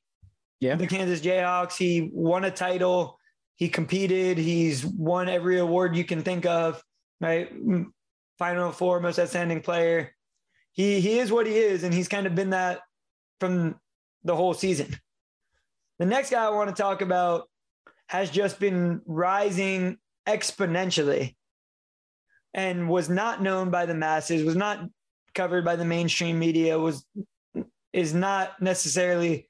Yeah. 0.59 0.75
The 0.75 0.87
Kansas 0.87 1.21
Jayhawks. 1.21 1.77
He 1.77 2.09
won 2.13 2.43
a 2.45 2.51
title. 2.51 3.17
He 3.55 3.69
competed. 3.69 4.37
He's 4.37 4.85
won 4.85 5.29
every 5.29 5.59
award 5.59 5.95
you 5.95 6.03
can 6.03 6.23
think 6.23 6.45
of. 6.45 6.81
Right. 7.21 7.51
Final 8.37 8.71
four, 8.71 8.99
most 9.01 9.19
outstanding 9.19 9.61
player. 9.61 10.15
He 10.71 11.01
he 11.01 11.19
is 11.19 11.31
what 11.31 11.45
he 11.45 11.57
is, 11.57 11.83
and 11.83 11.93
he's 11.93 12.07
kind 12.07 12.25
of 12.25 12.35
been 12.35 12.51
that 12.51 12.81
from 13.39 13.75
the 14.23 14.35
whole 14.35 14.53
season. 14.53 14.95
The 15.99 16.05
next 16.05 16.29
guy 16.29 16.45
I 16.45 16.49
want 16.49 16.75
to 16.75 16.81
talk 16.81 17.01
about 17.01 17.49
has 18.07 18.29
just 18.29 18.59
been 18.59 19.01
rising 19.05 19.97
exponentially 20.27 21.35
and 22.53 22.89
was 22.89 23.09
not 23.09 23.41
known 23.41 23.69
by 23.69 23.85
the 23.85 23.93
masses, 23.93 24.43
was 24.43 24.55
not 24.55 24.83
covered 25.35 25.63
by 25.63 25.75
the 25.75 25.85
mainstream 25.85 26.39
media, 26.39 26.79
was 26.79 27.05
is 27.91 28.13
not 28.13 28.61
necessarily 28.61 29.49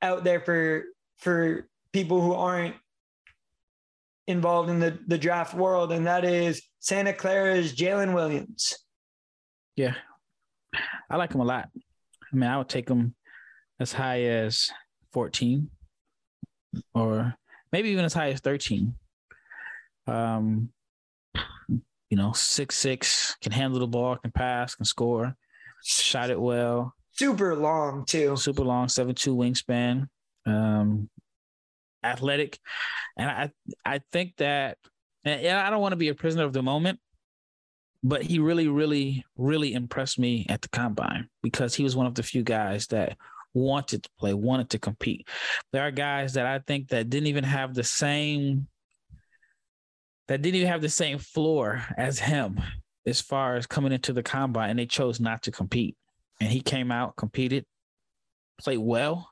out 0.00 0.24
there 0.24 0.40
for 0.40 0.84
for 1.18 1.68
people 1.92 2.20
who 2.20 2.34
aren't 2.34 2.74
involved 4.26 4.70
in 4.70 4.80
the, 4.80 4.98
the 5.06 5.18
draft 5.18 5.54
world, 5.54 5.92
and 5.92 6.06
that 6.06 6.24
is 6.24 6.62
Santa 6.80 7.12
Clara's 7.12 7.74
Jalen 7.74 8.14
Williams. 8.14 8.76
Yeah. 9.76 9.94
I 11.10 11.16
like 11.16 11.32
him 11.32 11.40
a 11.40 11.44
lot. 11.44 11.68
I 12.32 12.36
mean, 12.36 12.48
I 12.48 12.56
would 12.56 12.68
take 12.68 12.88
him 12.88 13.14
as 13.80 13.92
high 13.92 14.22
as 14.22 14.70
14 15.12 15.70
or 16.94 17.34
maybe 17.70 17.90
even 17.90 18.04
as 18.04 18.14
high 18.14 18.30
as 18.30 18.40
13. 18.40 18.94
Um, 20.06 20.70
you 22.12 22.16
know, 22.16 22.32
six 22.32 22.76
six 22.76 23.36
can 23.40 23.52
handle 23.52 23.80
the 23.80 23.86
ball, 23.86 24.16
can 24.16 24.32
pass, 24.32 24.74
can 24.74 24.84
score, 24.84 25.34
shot 25.82 26.30
it 26.30 26.40
well. 26.40 26.94
Super 27.12 27.56
long 27.56 28.04
too. 28.04 28.36
Super 28.36 28.64
long, 28.64 28.88
seven 28.88 29.14
two 29.14 29.34
wingspan. 29.34 30.08
Um, 30.44 31.08
athletic, 32.04 32.58
and 33.16 33.30
I 33.30 33.50
I 33.84 34.00
think 34.12 34.36
that, 34.38 34.76
and 35.24 35.46
I 35.46 35.70
don't 35.70 35.80
want 35.80 35.92
to 35.92 35.96
be 35.96 36.08
a 36.08 36.14
prisoner 36.14 36.44
of 36.44 36.52
the 36.52 36.62
moment, 36.62 36.98
but 38.02 38.22
he 38.22 38.38
really, 38.38 38.68
really, 38.68 39.24
really 39.36 39.72
impressed 39.72 40.18
me 40.18 40.44
at 40.48 40.60
the 40.62 40.68
combine 40.68 41.28
because 41.42 41.74
he 41.74 41.84
was 41.84 41.96
one 41.96 42.06
of 42.06 42.14
the 42.14 42.22
few 42.22 42.42
guys 42.42 42.88
that 42.88 43.16
wanted 43.54 44.02
to 44.02 44.10
play, 44.18 44.34
wanted 44.34 44.70
to 44.70 44.78
compete. 44.78 45.28
There 45.72 45.82
are 45.82 45.90
guys 45.90 46.34
that 46.34 46.46
I 46.46 46.60
think 46.60 46.88
that 46.88 47.10
didn't 47.10 47.28
even 47.28 47.44
have 47.44 47.74
the 47.74 47.84
same 47.84 48.68
that 50.28 50.40
didn't 50.40 50.56
even 50.56 50.68
have 50.68 50.82
the 50.82 50.88
same 50.88 51.18
floor 51.18 51.84
as 51.98 52.18
him 52.18 52.60
as 53.06 53.20
far 53.20 53.56
as 53.56 53.66
coming 53.66 53.92
into 53.92 54.12
the 54.12 54.22
combine, 54.22 54.70
and 54.70 54.78
they 54.78 54.86
chose 54.86 55.20
not 55.20 55.42
to 55.42 55.50
compete. 55.50 55.96
And 56.40 56.50
he 56.50 56.60
came 56.60 56.90
out, 56.90 57.16
competed, 57.16 57.64
played 58.60 58.78
well, 58.78 59.28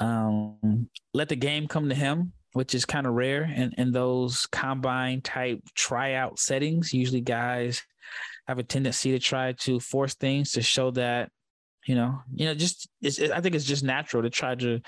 um, 0.00 0.88
let 1.12 1.28
the 1.28 1.36
game 1.36 1.66
come 1.66 1.88
to 1.88 1.94
him, 1.94 2.32
which 2.52 2.74
is 2.74 2.84
kind 2.84 3.06
of 3.06 3.14
rare 3.14 3.42
in, 3.42 3.72
in 3.76 3.92
those 3.92 4.46
combine 4.46 5.20
type 5.20 5.60
tryout 5.74 6.38
settings. 6.38 6.92
Usually, 6.92 7.20
guys 7.20 7.82
have 8.46 8.58
a 8.58 8.62
tendency 8.62 9.12
to 9.12 9.18
try 9.18 9.52
to 9.52 9.80
force 9.80 10.14
things 10.14 10.52
to 10.52 10.62
show 10.62 10.90
that 10.92 11.30
you 11.86 11.94
know 11.94 12.20
you 12.34 12.46
know 12.46 12.54
just 12.54 12.88
it's, 13.02 13.18
it, 13.18 13.30
i 13.30 13.40
think 13.40 13.54
it's 13.54 13.64
just 13.64 13.84
natural 13.84 14.22
to 14.22 14.30
try 14.30 14.54
to 14.54 14.80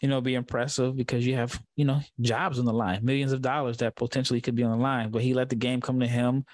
you 0.00 0.08
know 0.08 0.20
be 0.20 0.34
impressive 0.34 0.96
because 0.96 1.26
you 1.26 1.34
have 1.34 1.60
you 1.76 1.84
know 1.84 2.00
jobs 2.20 2.58
on 2.58 2.64
the 2.64 2.72
line 2.72 3.04
millions 3.04 3.32
of 3.32 3.42
dollars 3.42 3.78
that 3.78 3.96
potentially 3.96 4.40
could 4.40 4.54
be 4.54 4.62
on 4.62 4.70
the 4.70 4.82
line 4.82 5.10
but 5.10 5.22
he 5.22 5.34
let 5.34 5.48
the 5.48 5.56
game 5.56 5.80
come 5.80 6.00
to 6.00 6.06
him 6.06 6.44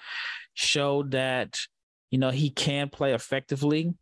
showed 0.53 1.11
that 1.11 1.59
you 2.11 2.17
know 2.17 2.29
he 2.29 2.49
can 2.49 2.89
play 2.89 3.13
effectively 3.13 3.93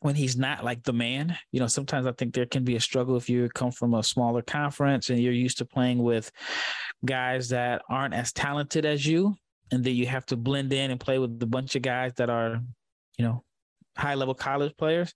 when 0.00 0.14
he's 0.14 0.36
not 0.36 0.64
like 0.64 0.82
the 0.82 0.94
man. 0.94 1.36
You 1.52 1.60
know 1.60 1.66
sometimes 1.66 2.06
i 2.06 2.12
think 2.12 2.34
there 2.34 2.46
can 2.46 2.64
be 2.64 2.76
a 2.76 2.80
struggle 2.80 3.16
if 3.16 3.28
you 3.28 3.48
come 3.54 3.70
from 3.70 3.94
a 3.94 4.02
smaller 4.02 4.42
conference 4.42 5.10
and 5.10 5.20
you're 5.20 5.32
used 5.32 5.58
to 5.58 5.64
playing 5.64 6.02
with 6.02 6.30
guys 7.04 7.50
that 7.50 7.82
aren't 7.88 8.14
as 8.14 8.32
talented 8.32 8.84
as 8.84 9.06
you 9.06 9.36
and 9.70 9.84
then 9.84 9.94
you 9.94 10.06
have 10.06 10.26
to 10.26 10.36
blend 10.36 10.72
in 10.72 10.90
and 10.90 11.00
play 11.00 11.18
with 11.18 11.42
a 11.42 11.46
bunch 11.46 11.76
of 11.76 11.82
guys 11.82 12.12
that 12.16 12.30
are 12.30 12.60
you 13.18 13.24
know 13.24 13.44
high 14.00 14.14
level 14.14 14.34
college 14.34 14.76
players. 14.76 15.14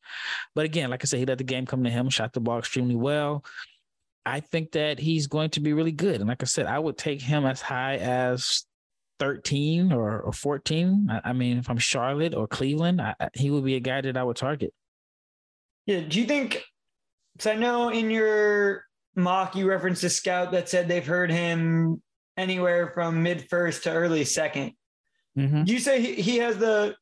But 0.54 0.64
again, 0.64 0.90
like 0.90 1.04
I 1.04 1.06
said, 1.06 1.18
he 1.18 1.26
let 1.26 1.38
the 1.38 1.44
game 1.44 1.66
come 1.66 1.84
to 1.84 1.90
him, 1.90 2.08
shot 2.10 2.32
the 2.32 2.40
ball 2.40 2.58
extremely 2.58 2.96
well. 2.96 3.44
I 4.26 4.40
think 4.40 4.72
that 4.72 4.98
he's 4.98 5.26
going 5.26 5.50
to 5.50 5.60
be 5.60 5.72
really 5.72 5.92
good. 5.92 6.20
And 6.20 6.28
like 6.28 6.42
I 6.42 6.46
said, 6.46 6.66
I 6.66 6.78
would 6.78 6.96
take 6.96 7.20
him 7.20 7.44
as 7.44 7.60
high 7.60 7.96
as 7.96 8.64
13 9.18 9.92
or, 9.92 10.20
or 10.20 10.32
14. 10.32 11.08
I, 11.10 11.30
I 11.30 11.32
mean, 11.32 11.58
if 11.58 11.68
I'm 11.68 11.78
Charlotte 11.78 12.34
or 12.34 12.46
Cleveland, 12.46 13.00
I, 13.02 13.14
he 13.34 13.50
would 13.50 13.64
be 13.64 13.76
a 13.76 13.80
guy 13.80 14.00
that 14.00 14.16
I 14.16 14.22
would 14.24 14.36
target. 14.36 14.72
Yeah. 15.86 16.00
Do 16.00 16.20
you 16.20 16.26
think? 16.26 16.62
So 17.38 17.52
I 17.52 17.56
know 17.56 17.90
in 17.90 18.10
your 18.10 18.84
mock 19.16 19.54
you 19.54 19.68
referenced 19.68 20.04
a 20.04 20.10
scout 20.10 20.52
that 20.52 20.68
said 20.68 20.88
they've 20.88 21.06
heard 21.06 21.30
him 21.30 22.02
anywhere 22.36 22.90
from 22.94 23.22
mid 23.22 23.48
first 23.48 23.84
to 23.84 23.92
early 23.92 24.24
2nd 24.24 24.74
mm-hmm. 25.38 25.62
You 25.66 25.78
say 25.78 26.00
he, 26.00 26.14
he 26.14 26.38
has 26.38 26.58
the 26.58 26.96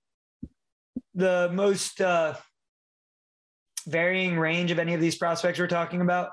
the 1.15 1.51
most 1.53 2.01
uh, 2.01 2.35
varying 3.87 4.39
range 4.39 4.71
of 4.71 4.79
any 4.79 4.95
of 4.95 5.01
these 5.01 5.17
prospects 5.17 5.59
we're 5.59 5.67
talking 5.67 6.01
about? 6.01 6.31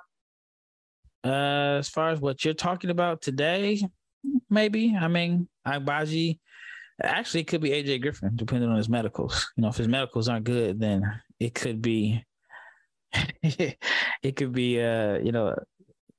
Uh, 1.24 1.78
as 1.80 1.90
far 1.90 2.12
as 2.12 2.20
what 2.20 2.46
you're 2.46 2.54
talking 2.54 2.90
about 2.90 3.22
today, 3.22 3.82
maybe. 4.50 4.96
I 5.00 5.08
mean, 5.08 5.50
Agbaji, 5.68 6.40
actually, 7.02 7.42
it 7.42 7.48
could 7.48 7.62
be 7.62 7.72
AJ 7.72 8.02
Griffin, 8.02 8.32
depending 8.36 8.70
on 8.70 8.78
his 8.78 8.90
medicals. 8.90 9.52
You 9.58 9.64
know, 9.64 9.70
if 9.70 9.78
his 9.78 9.88
medicals 9.88 10.30
aren't 10.30 10.46
good, 10.46 10.80
then 10.80 11.22
it 11.40 11.54
could 11.54 11.82
be, 11.82 12.24
it 13.44 14.36
could 14.36 14.54
be, 14.54 14.82
uh, 14.82 15.18
you 15.20 15.32
know, 15.32 15.56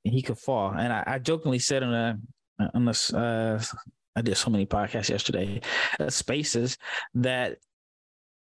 he 0.03 0.21
could 0.21 0.37
fall. 0.37 0.71
And 0.71 0.93
I, 0.93 1.03
I 1.05 1.19
jokingly 1.19 1.59
said 1.59 1.83
on 1.83 1.93
a, 1.93 2.19
on 2.75 2.85
this, 2.85 3.13
uh, 3.13 3.61
I 4.15 4.21
did 4.21 4.37
so 4.37 4.49
many 4.51 4.65
podcasts 4.65 5.09
yesterday, 5.09 5.61
uh, 5.99 6.09
spaces 6.09 6.77
that 7.15 7.57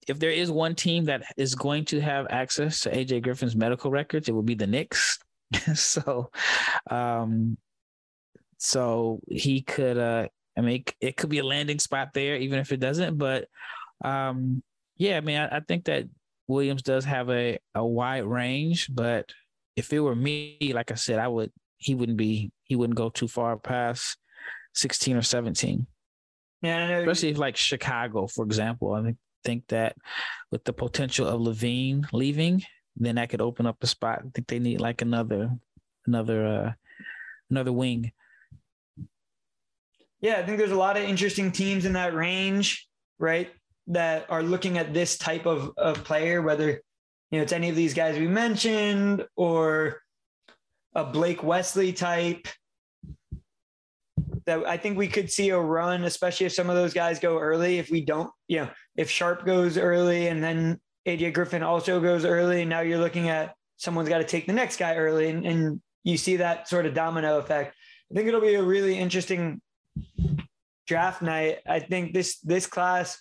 if 0.09 0.19
there 0.19 0.31
is 0.31 0.51
one 0.51 0.75
team 0.75 1.05
that 1.05 1.23
is 1.37 1.55
going 1.55 1.85
to 1.87 2.01
have 2.01 2.27
access 2.31 2.81
to 2.81 2.91
AJ 2.91 3.23
Griffin's 3.23 3.57
medical 3.57 3.91
records, 3.91 4.29
it 4.29 4.33
would 4.33 4.47
be 4.47 4.55
the 4.55 4.67
Knicks. 4.67 5.19
so, 5.75 6.31
um, 6.91 7.57
so 8.59 9.21
he 9.29 9.63
could, 9.63 9.99
uh, 9.99 10.29
I 10.57 10.61
mean, 10.61 10.85
it 11.01 11.17
could 11.17 11.31
be 11.31 11.39
a 11.39 11.45
landing 11.45 11.79
spot 11.79 12.11
there, 12.15 12.37
even 12.37 12.59
if 12.59 12.73
it 12.73 12.81
doesn't. 12.81 13.19
But, 13.19 13.49
um, 14.05 14.63
yeah, 14.97 15.17
I 15.17 15.21
mean, 15.21 15.39
I, 15.39 15.57
I 15.57 15.61
think 15.61 15.85
that 15.85 16.07
Williams 16.47 16.83
does 16.83 17.05
have 17.05 17.31
a 17.31 17.59
a 17.75 17.85
wide 17.85 18.25
range, 18.25 18.89
but 18.93 19.31
if 19.77 19.93
it 19.93 20.01
were 20.01 20.15
me, 20.15 20.73
like 20.75 20.91
I 20.91 20.95
said, 20.95 21.19
I 21.19 21.29
would 21.29 21.51
he 21.79 21.95
wouldn't 21.95 22.19
be 22.19 22.53
he 22.65 22.77
wouldn't 22.77 22.97
go 22.97 23.09
too 23.09 23.29
far 23.29 23.57
past 23.57 24.19
sixteen 24.75 25.17
or 25.17 25.23
seventeen. 25.23 25.87
Yeah, 26.63 26.99
especially 26.99 27.31
if 27.31 27.39
like 27.39 27.57
Chicago, 27.57 28.27
for 28.27 28.45
example. 28.45 28.93
I 28.93 29.03
think 29.03 29.17
think 29.45 29.67
that 29.69 29.97
with 30.51 30.65
the 30.65 30.73
potential 30.73 31.27
of 31.27 31.41
LaVine 31.41 32.07
leaving, 32.13 32.63
then 32.97 33.17
that 33.17 33.29
could 33.29 33.41
open 33.41 33.67
up 33.67 33.83
a 33.83 33.87
spot. 33.87 34.23
I 34.25 34.29
think 34.35 34.47
they 34.47 34.59
need 34.59 34.81
like 34.81 35.03
another 35.03 35.51
another 36.07 36.47
uh 36.47 36.73
another 37.51 37.73
wing. 37.73 38.13
Yeah, 40.21 40.37
I 40.37 40.43
think 40.47 40.59
there's 40.59 40.71
a 40.71 40.77
lot 40.77 40.97
of 40.97 41.03
interesting 41.03 41.53
teams 41.53 41.85
in 41.85 41.93
that 41.95 42.15
range, 42.15 42.89
right? 43.19 43.53
That 43.89 44.27
are 44.31 44.43
looking 44.43 44.79
at 44.79 44.95
this 44.95 45.19
type 45.19 45.45
of, 45.45 45.73
of 45.77 46.03
player, 46.05 46.41
whether 46.41 46.81
you 47.31 47.39
know 47.39 47.43
it's 47.43 47.53
any 47.53 47.69
of 47.69 47.77
these 47.77 47.95
guys 47.95 48.19
we 48.19 48.29
mentioned 48.29 49.27
or 49.37 50.01
a 50.95 51.05
Blake 51.05 51.43
Wesley 51.43 51.93
type 51.93 52.47
that 54.47 54.67
I 54.67 54.77
think 54.77 54.97
we 54.97 55.09
could 55.09 55.31
see 55.31 55.51
a 55.51 55.59
run, 55.59 56.05
especially 56.05 56.47
if 56.47 56.53
some 56.53 56.71
of 56.71 56.77
those 56.77 56.95
guys 56.95 57.19
go 57.19 57.39
early. 57.39 57.79
If 57.79 57.91
we 57.91 58.03
don't, 58.03 58.31
you 58.49 58.61
know, 58.61 58.71
if 58.97 59.11
Sharp 59.11 59.45
goes 59.45 59.77
early 59.77 60.29
and 60.29 60.43
then 60.43 60.81
AJ 61.07 61.35
Griffin 61.35 61.63
also 61.63 62.01
goes 62.01 62.25
early, 62.25 62.65
now 62.65 62.81
you're 62.81 62.99
looking 62.99 63.29
at 63.29 63.55
someone's 63.77 64.09
got 64.09 64.19
to 64.19 64.25
take 64.25 64.47
the 64.47 64.53
next 64.53 64.77
guy 64.77 64.97
early, 64.97 65.29
and, 65.29 65.45
and 65.45 65.81
you 66.03 66.17
see 66.17 66.37
that 66.37 66.69
sort 66.69 66.87
of 66.87 66.95
domino 66.95 67.39
effect. 67.39 67.75
I 68.11 68.15
think 68.15 68.29
it'll 68.29 68.41
be 68.41 68.55
a 68.55 68.63
really 68.63 68.99
interesting 68.99 69.61
draft 70.87 71.23
night. 71.23 71.59
I 71.67 71.81
think 71.81 72.13
this 72.13 72.39
this 72.41 72.67
class, 72.67 73.21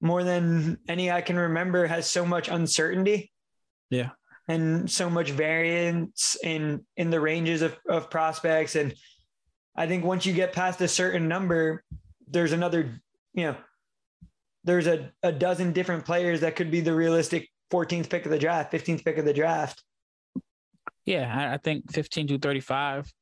more 0.00 0.24
than 0.24 0.78
any 0.88 1.10
I 1.10 1.20
can 1.20 1.36
remember, 1.36 1.86
has 1.86 2.08
so 2.08 2.24
much 2.24 2.48
uncertainty. 2.48 3.32
Yeah. 3.90 4.10
And 4.48 4.90
so 4.90 5.08
much 5.08 5.30
variance 5.30 6.36
in 6.42 6.84
in 6.96 7.10
the 7.10 7.20
ranges 7.20 7.62
of, 7.62 7.76
of 7.88 8.10
prospects. 8.10 8.76
And 8.76 8.94
I 9.76 9.86
think 9.86 10.04
once 10.04 10.26
you 10.26 10.32
get 10.32 10.52
past 10.52 10.80
a 10.80 10.88
certain 10.88 11.28
number, 11.28 11.84
there's 12.28 12.52
another, 12.52 13.00
you 13.34 13.44
know, 13.44 13.56
there's 14.64 14.86
a, 14.86 15.10
a 15.22 15.32
dozen 15.32 15.72
different 15.72 16.04
players 16.04 16.40
that 16.40 16.56
could 16.56 16.70
be 16.70 16.80
the 16.80 16.94
realistic 16.94 17.50
14th 17.72 18.08
pick 18.08 18.24
of 18.24 18.30
the 18.30 18.38
draft, 18.38 18.72
15th 18.72 19.04
pick 19.04 19.18
of 19.18 19.24
the 19.24 19.32
draft. 19.32 19.82
Yeah, 21.04 21.32
I, 21.34 21.54
I 21.54 21.56
think 21.56 21.90
15 21.92 22.28
to 22.28 22.38
35, 22.38 23.12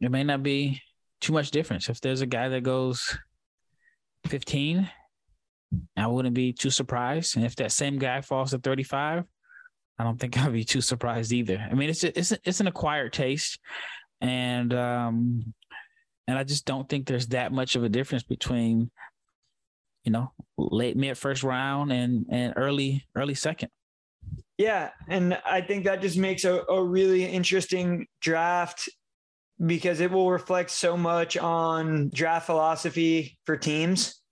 it 0.00 0.10
may 0.10 0.24
not 0.24 0.42
be 0.42 0.82
too 1.20 1.32
much 1.32 1.50
difference. 1.50 1.88
If 1.88 2.00
there's 2.00 2.20
a 2.20 2.26
guy 2.26 2.48
that 2.48 2.62
goes 2.62 3.16
15, 4.26 4.90
I 5.96 6.06
wouldn't 6.06 6.34
be 6.34 6.52
too 6.52 6.70
surprised. 6.70 7.36
And 7.36 7.44
if 7.44 7.56
that 7.56 7.72
same 7.72 7.98
guy 7.98 8.20
falls 8.20 8.50
to 8.50 8.58
35, 8.58 9.24
I 9.98 10.04
don't 10.04 10.18
think 10.18 10.38
I'd 10.42 10.52
be 10.52 10.64
too 10.64 10.80
surprised 10.80 11.32
either. 11.32 11.58
I 11.70 11.74
mean, 11.74 11.90
it's 11.90 12.04
it's 12.04 12.32
it's 12.44 12.60
an 12.60 12.66
acquired 12.66 13.12
taste, 13.12 13.58
and 14.20 14.72
um, 14.74 15.54
and 16.28 16.38
I 16.38 16.44
just 16.44 16.64
don't 16.64 16.88
think 16.88 17.06
there's 17.06 17.28
that 17.28 17.52
much 17.52 17.76
of 17.76 17.84
a 17.84 17.88
difference 17.88 18.24
between, 18.24 18.90
you 20.06 20.12
know, 20.12 20.32
late 20.56 20.96
mid 20.96 21.18
first 21.18 21.42
round 21.42 21.92
and 21.92 22.24
and 22.30 22.54
early 22.56 23.04
early 23.14 23.34
second. 23.34 23.68
Yeah, 24.56 24.90
and 25.08 25.38
I 25.44 25.60
think 25.60 25.84
that 25.84 26.00
just 26.00 26.16
makes 26.16 26.44
a, 26.44 26.62
a 26.68 26.82
really 26.82 27.24
interesting 27.24 28.06
draft 28.20 28.88
because 29.64 30.00
it 30.00 30.10
will 30.10 30.30
reflect 30.30 30.70
so 30.70 30.96
much 30.96 31.36
on 31.36 32.10
draft 32.14 32.46
philosophy 32.46 33.36
for 33.44 33.56
teams. 33.56 34.22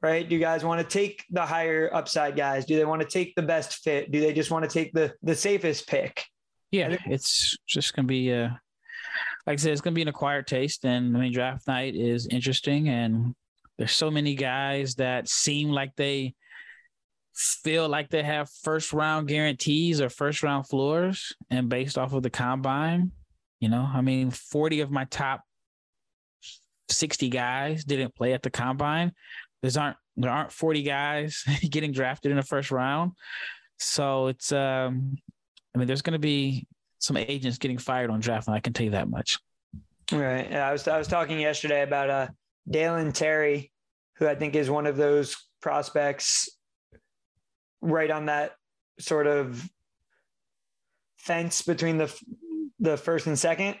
Right? 0.00 0.26
Do 0.26 0.34
you 0.34 0.40
guys 0.40 0.64
want 0.64 0.80
to 0.80 0.86
take 0.86 1.24
the 1.30 1.44
higher 1.44 1.90
upside 1.92 2.36
guys? 2.36 2.66
Do 2.66 2.76
they 2.76 2.84
want 2.84 3.00
to 3.02 3.08
take 3.08 3.34
the 3.34 3.42
best 3.42 3.82
fit? 3.82 4.12
Do 4.12 4.20
they 4.20 4.32
just 4.32 4.50
want 4.50 4.64
to 4.64 4.70
take 4.70 4.92
the 4.92 5.12
the 5.22 5.34
safest 5.34 5.88
pick? 5.88 6.24
Yeah, 6.70 6.96
it's 7.06 7.56
just 7.66 7.94
gonna 7.94 8.06
be 8.06 8.30
a 8.30 8.60
like 9.46 9.54
I 9.54 9.56
said, 9.56 9.72
it's 9.72 9.80
going 9.80 9.92
to 9.92 9.96
be 9.96 10.02
an 10.02 10.08
acquired 10.08 10.46
taste. 10.46 10.86
And 10.86 11.16
I 11.16 11.20
mean, 11.20 11.32
draft 11.32 11.68
night 11.68 11.94
is 11.94 12.26
interesting. 12.28 12.88
And 12.88 13.34
there's 13.78 13.92
so 13.92 14.10
many 14.10 14.34
guys 14.34 14.96
that 14.96 15.28
seem 15.28 15.70
like 15.70 15.94
they 15.96 16.34
feel 17.34 17.88
like 17.88 18.10
they 18.10 18.22
have 18.22 18.48
first 18.62 18.92
round 18.92 19.28
guarantees 19.28 20.00
or 20.00 20.08
first 20.08 20.42
round 20.42 20.68
floors. 20.68 21.34
And 21.50 21.68
based 21.68 21.98
off 21.98 22.12
of 22.12 22.22
the 22.22 22.30
combine, 22.30 23.10
you 23.60 23.68
know, 23.68 23.88
I 23.92 24.00
mean, 24.00 24.30
40 24.30 24.80
of 24.80 24.90
my 24.90 25.04
top 25.06 25.42
60 26.88 27.28
guys 27.30 27.84
didn't 27.84 28.14
play 28.14 28.32
at 28.32 28.42
the 28.42 28.50
combine. 28.50 29.12
There's 29.62 29.76
aren't 29.76 29.96
there 30.16 30.30
aren't 30.30 30.52
40 30.52 30.82
guys 30.82 31.42
getting 31.70 31.92
drafted 31.92 32.30
in 32.30 32.36
the 32.36 32.42
first 32.42 32.70
round. 32.70 33.12
So 33.78 34.28
it's 34.28 34.52
um 34.52 35.16
I 35.74 35.78
mean 35.78 35.86
there's 35.88 36.02
going 36.02 36.12
to 36.12 36.18
be 36.18 36.66
some 36.98 37.16
agents 37.16 37.58
getting 37.58 37.78
fired 37.78 38.10
on 38.10 38.20
draft 38.20 38.46
night. 38.46 38.56
I 38.56 38.60
can 38.60 38.72
tell 38.72 38.84
you 38.84 38.92
that 38.92 39.08
much. 39.08 39.38
Right. 40.12 40.52
I 40.52 40.70
was 40.70 40.86
I 40.86 40.98
was 40.98 41.08
talking 41.08 41.40
yesterday 41.40 41.82
about 41.82 42.10
uh 42.10 42.28
Dalen 42.68 43.12
Terry, 43.12 43.72
who 44.16 44.26
I 44.26 44.34
think 44.34 44.54
is 44.54 44.70
one 44.70 44.86
of 44.86 44.96
those 44.96 45.36
prospects 45.60 46.48
right 47.80 48.10
on 48.10 48.26
that 48.26 48.52
sort 48.98 49.26
of 49.26 49.68
fence 51.18 51.62
between 51.62 51.98
the 51.98 52.14
the 52.80 52.96
first 52.96 53.26
and 53.26 53.38
second. 53.38 53.76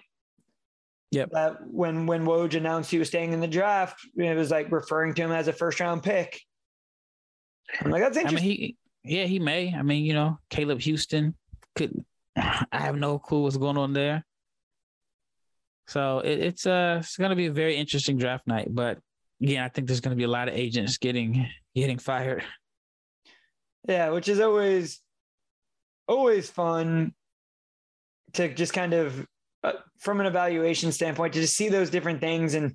Yep. 1.10 1.30
That 1.32 1.66
when 1.66 2.06
when 2.06 2.24
Woj 2.24 2.54
announced 2.54 2.90
he 2.90 2.98
was 2.98 3.08
staying 3.08 3.32
in 3.32 3.40
the 3.40 3.46
draft, 3.46 4.00
it 4.16 4.36
was 4.36 4.50
like 4.50 4.72
referring 4.72 5.14
to 5.14 5.22
him 5.22 5.30
as 5.32 5.48
a 5.48 5.52
first 5.52 5.78
round 5.80 6.02
pick. 6.02 6.40
I'm 7.80 7.90
like, 7.90 8.02
that's 8.02 8.16
I 8.16 8.20
mean, 8.20 8.28
interesting. 8.28 8.50
he, 8.50 8.76
yeah, 9.04 9.24
he 9.24 9.38
may. 9.38 9.74
I 9.74 9.82
mean, 9.82 10.04
you 10.04 10.12
know, 10.12 10.38
Caleb 10.50 10.80
Houstan 10.80 11.34
could. 11.76 12.04
I 12.36 12.66
have 12.72 12.96
no 12.96 13.18
clue 13.18 13.42
what's 13.42 13.56
going 13.56 13.76
on 13.76 13.92
there. 13.92 14.24
So 15.86 16.20
it, 16.20 16.38
it's 16.40 16.66
uh 16.66 16.98
it's 17.00 17.16
gonna 17.16 17.36
be 17.36 17.46
a 17.46 17.52
very 17.52 17.76
interesting 17.76 18.18
draft 18.18 18.46
night. 18.46 18.68
But 18.70 18.98
again, 19.42 19.62
I 19.62 19.68
think 19.68 19.86
there's 19.86 20.00
gonna 20.00 20.16
be 20.16 20.24
a 20.24 20.28
lot 20.28 20.48
of 20.48 20.54
agents 20.54 20.98
getting 20.98 21.46
getting 21.74 21.98
fired. 21.98 22.44
Yeah, 23.88 24.10
which 24.10 24.28
is 24.28 24.40
always 24.40 25.00
always 26.08 26.50
fun 26.50 27.14
to 28.34 28.52
just 28.52 28.72
kind 28.72 28.92
of 28.94 29.26
uh, 29.62 29.72
from 29.98 30.20
an 30.20 30.26
evaluation 30.26 30.92
standpoint 30.92 31.32
to 31.34 31.40
just 31.40 31.56
see 31.56 31.68
those 31.68 31.90
different 31.90 32.20
things 32.20 32.54
and 32.54 32.74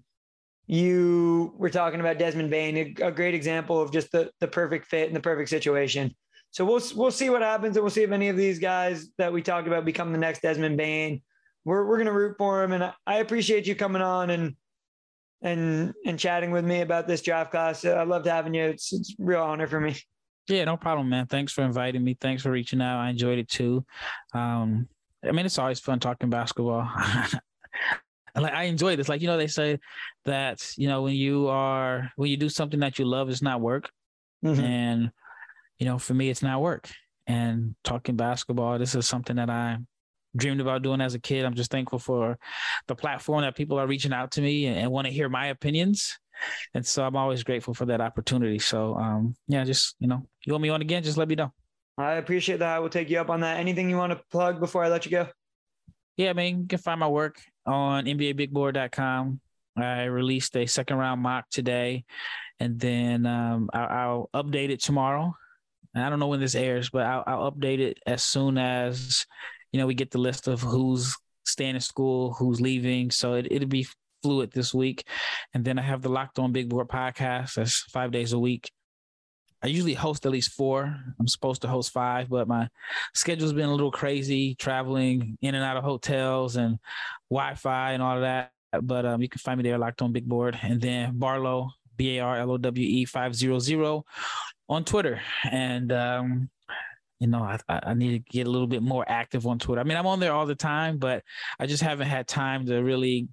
you 0.71 1.51
were 1.57 1.71
talking 1.71 1.99
about 1.99 2.19
Desmond 2.19 2.51
Bane, 2.51 2.77
a, 2.77 3.07
a 3.07 3.11
great 3.11 3.33
example 3.33 3.81
of 3.81 3.91
just 3.91 4.11
the 4.11 4.29
the 4.39 4.47
perfect 4.47 4.85
fit 4.85 5.07
and 5.07 5.15
the 5.15 5.19
perfect 5.19 5.49
situation. 5.49 6.15
So 6.51 6.63
we'll 6.63 6.81
we'll 6.95 7.11
see 7.11 7.31
what 7.31 7.41
happens 7.41 7.75
and 7.75 7.83
we'll 7.83 7.89
see 7.89 8.03
if 8.03 8.11
any 8.11 8.29
of 8.29 8.37
these 8.37 8.59
guys 8.59 9.07
that 9.17 9.33
we 9.33 9.41
talked 9.41 9.67
about 9.67 9.83
become 9.83 10.11
the 10.11 10.19
next 10.19 10.43
Desmond 10.43 10.77
Bane. 10.77 11.23
We're 11.69 11.85
we're 11.85 11.99
gonna 11.99 12.11
root 12.11 12.35
for 12.35 12.63
him 12.63 12.71
and 12.71 12.91
I, 13.05 13.17
appreciate 13.17 13.67
you 13.67 13.75
coming 13.75 14.01
on 14.01 14.31
and 14.31 14.55
and 15.43 15.93
and 16.03 16.17
chatting 16.17 16.49
with 16.49 16.65
me 16.65 16.81
about 16.81 17.07
this 17.07 17.21
draft 17.21 17.51
class. 17.51 17.85
I 17.85 18.01
loved 18.03 18.25
having 18.25 18.55
you. 18.55 18.63
It's, 18.63 18.91
it's 18.91 19.11
a 19.11 19.15
real 19.19 19.43
honor 19.43 19.67
for 19.67 19.79
me. 19.79 19.95
Yeah, 20.47 20.65
no 20.65 20.77
problem, 20.77 21.09
man. 21.09 21.27
Thanks 21.27 21.53
for 21.53 21.63
inviting 21.63 22.03
me. 22.03 22.17
Thanks 22.19 22.41
for 22.41 22.49
reaching 22.49 22.81
out. 22.81 22.99
I 22.99 23.11
enjoyed 23.11 23.37
it 23.37 23.49
too. 23.49 23.85
Um, 24.33 24.87
I 25.23 25.31
mean, 25.31 25.45
it's 25.45 25.59
always 25.59 25.79
fun 25.79 25.99
talking 25.99 26.31
basketball. 26.31 26.89
like 28.35 28.53
I 28.53 28.63
enjoy 28.63 28.95
this. 28.95 29.07
Like 29.07 29.21
you 29.21 29.27
know, 29.27 29.37
they 29.37 29.45
say 29.45 29.77
that 30.25 30.73
you 30.75 30.87
know 30.87 31.03
when 31.03 31.13
you 31.13 31.49
are 31.49 32.11
when 32.15 32.31
you 32.31 32.37
do 32.37 32.49
something 32.49 32.79
that 32.79 32.97
you 32.97 33.05
love, 33.05 33.29
it's 33.29 33.43
not 33.43 33.61
work. 33.61 33.91
Mhm. 34.43 34.59
And 34.59 35.11
you 35.77 35.85
know, 35.85 35.99
for 35.99 36.15
me, 36.15 36.31
it's 36.31 36.41
not 36.41 36.63
work. 36.63 36.89
And 37.27 37.75
talking 37.83 38.15
basketball, 38.15 38.79
this 38.79 38.95
is 38.95 39.07
something 39.07 39.35
that 39.35 39.51
I 39.51 39.77
dreamed 40.35 40.61
about 40.61 40.81
doing 40.81 41.01
as 41.01 41.13
a 41.13 41.19
kid. 41.19 41.45
I'm 41.45 41.55
just 41.55 41.71
thankful 41.71 41.99
for 41.99 42.37
the 42.87 42.95
platform 42.95 43.41
that 43.41 43.55
people 43.55 43.79
are 43.79 43.87
reaching 43.87 44.13
out 44.13 44.31
to 44.31 44.41
me 44.41 44.65
and, 44.65 44.77
and 44.77 44.91
want 44.91 45.07
to 45.07 45.13
hear 45.13 45.29
my 45.29 45.47
opinions. 45.47 46.17
And 46.73 46.85
so 46.85 47.03
I'm 47.03 47.15
always 47.15 47.43
grateful 47.43 47.73
for 47.73 47.85
that 47.85 48.01
opportunity. 48.01 48.59
So 48.59 48.95
um, 48.95 49.35
yeah, 49.47 49.63
just 49.63 49.95
you 49.99 50.07
know, 50.07 50.25
you 50.45 50.53
want 50.53 50.63
me 50.63 50.69
on 50.69 50.81
again, 50.81 51.03
just 51.03 51.17
let 51.17 51.27
me 51.27 51.35
know. 51.35 51.51
I 51.97 52.13
appreciate 52.13 52.59
that. 52.59 52.75
I 52.75 52.79
will 52.79 52.89
take 52.89 53.09
you 53.09 53.19
up 53.19 53.29
on 53.29 53.41
that. 53.41 53.59
Anything 53.59 53.89
you 53.89 53.97
want 53.97 54.13
to 54.13 54.21
plug 54.31 54.59
before 54.59 54.83
I 54.83 54.89
let 54.89 55.05
you 55.05 55.11
go? 55.11 55.27
Yeah, 56.15 56.29
I 56.29 56.33
mean, 56.33 56.61
you 56.61 56.67
can 56.67 56.79
find 56.79 56.99
my 56.99 57.07
work 57.07 57.41
on 57.65 58.05
NBABigBoard.com. 58.05 59.39
I 59.77 60.03
released 60.05 60.55
a 60.55 60.65
second 60.65 60.97
round 60.97 61.21
mock 61.21 61.49
today, 61.49 62.05
and 62.59 62.79
then 62.79 63.25
um, 63.25 63.69
I'll, 63.73 64.29
I'll 64.33 64.43
update 64.43 64.69
it 64.69 64.81
tomorrow. 64.81 65.33
And 65.93 66.03
I 66.03 66.09
don't 66.09 66.19
know 66.19 66.27
when 66.27 66.39
this 66.39 66.55
airs, 66.55 66.89
but 66.89 67.05
I'll, 67.05 67.23
I'll 67.25 67.51
update 67.51 67.79
it 67.79 67.99
as 68.05 68.23
soon 68.23 68.57
as 68.57 69.25
you 69.71 69.79
know 69.79 69.87
we 69.87 69.93
get 69.93 70.11
the 70.11 70.17
list 70.17 70.47
of 70.47 70.61
who's 70.61 71.15
staying 71.45 71.75
in 71.75 71.81
school, 71.81 72.33
who's 72.33 72.61
leaving. 72.61 73.11
So 73.11 73.33
it, 73.33 73.47
it'll 73.49 73.67
be 73.67 73.87
fluid 74.23 74.51
this 74.51 74.73
week, 74.73 75.05
and 75.53 75.63
then 75.63 75.79
I 75.79 75.81
have 75.81 76.01
the 76.01 76.09
Locked 76.09 76.39
On 76.39 76.51
Big 76.51 76.69
Board 76.69 76.87
podcast. 76.87 77.55
That's 77.55 77.81
five 77.83 78.11
days 78.11 78.33
a 78.33 78.39
week. 78.39 78.71
I 79.61 79.67
usually 79.67 79.93
host 79.93 80.25
at 80.25 80.31
least 80.31 80.53
four. 80.53 80.95
I'm 81.19 81.27
supposed 81.27 81.61
to 81.63 81.67
host 81.67 81.91
five, 81.91 82.29
but 82.29 82.47
my 82.47 82.69
schedule's 83.13 83.51
been 83.53 83.67
a 83.67 83.73
little 83.73 83.91
crazy, 83.91 84.55
traveling 84.55 85.37
in 85.41 85.53
and 85.53 85.63
out 85.63 85.75
of 85.75 85.83
hotels 85.83 86.55
and 86.55 86.79
Wi-Fi 87.29 87.91
and 87.91 88.01
all 88.01 88.15
of 88.15 88.21
that. 88.21 88.51
But 88.81 89.05
um, 89.05 89.21
you 89.21 89.27
can 89.27 89.39
find 89.39 89.57
me 89.57 89.63
there, 89.63 89.77
locked 89.77 90.01
on 90.01 90.13
Big 90.13 90.27
Board, 90.27 90.57
and 90.61 90.79
then 90.79 91.15
Barlowe 91.19 91.71
B 91.97 92.17
A 92.17 92.23
R 92.23 92.37
L 92.37 92.51
O 92.51 92.57
W 92.57 92.87
E 92.87 93.03
five 93.05 93.35
zero 93.35 93.59
zero 93.59 94.05
on 94.69 94.85
Twitter. 94.85 95.19
And 95.43 95.91
um, 95.91 96.49
you 97.19 97.27
know, 97.27 97.43
I, 97.43 97.59
I 97.67 97.93
need 97.93 98.11
to 98.11 98.31
get 98.31 98.47
a 98.47 98.49
little 98.49 98.67
bit 98.67 98.81
more 98.81 99.05
active 99.07 99.45
on 99.45 99.59
Twitter. 99.59 99.81
I 99.81 99.83
mean, 99.83 99.97
I'm 99.97 100.07
on 100.07 100.19
there 100.19 100.33
all 100.33 100.45
the 100.45 100.55
time, 100.55 100.97
but 100.97 101.23
I 101.59 101.65
just 101.65 101.83
haven't 101.83 102.07
had 102.07 102.27
time 102.27 102.65
to 102.67 102.77
really 102.77 103.27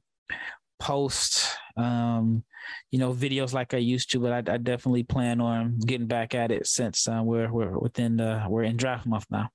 post 0.79 1.57
um 1.79 2.45
you 2.91 2.99
know 2.99 3.11
videos 3.11 3.55
like 3.55 3.73
i 3.73 3.79
used 3.79 4.11
to 4.11 4.21
but 4.21 4.31
i, 4.31 4.53
I 4.53 4.59
definitely 4.59 5.05
plan 5.05 5.41
on 5.41 5.79
getting 5.79 6.07
back 6.07 6.35
at 6.35 6.51
it 6.51 6.67
since 6.67 7.09
uh, 7.09 7.23
we're 7.25 7.51
we're 7.51 7.79
within 7.79 8.19
the 8.19 8.45
we're 8.47 8.65
in 8.65 8.77
draft 8.77 9.07
month 9.07 9.25
now 9.31 9.49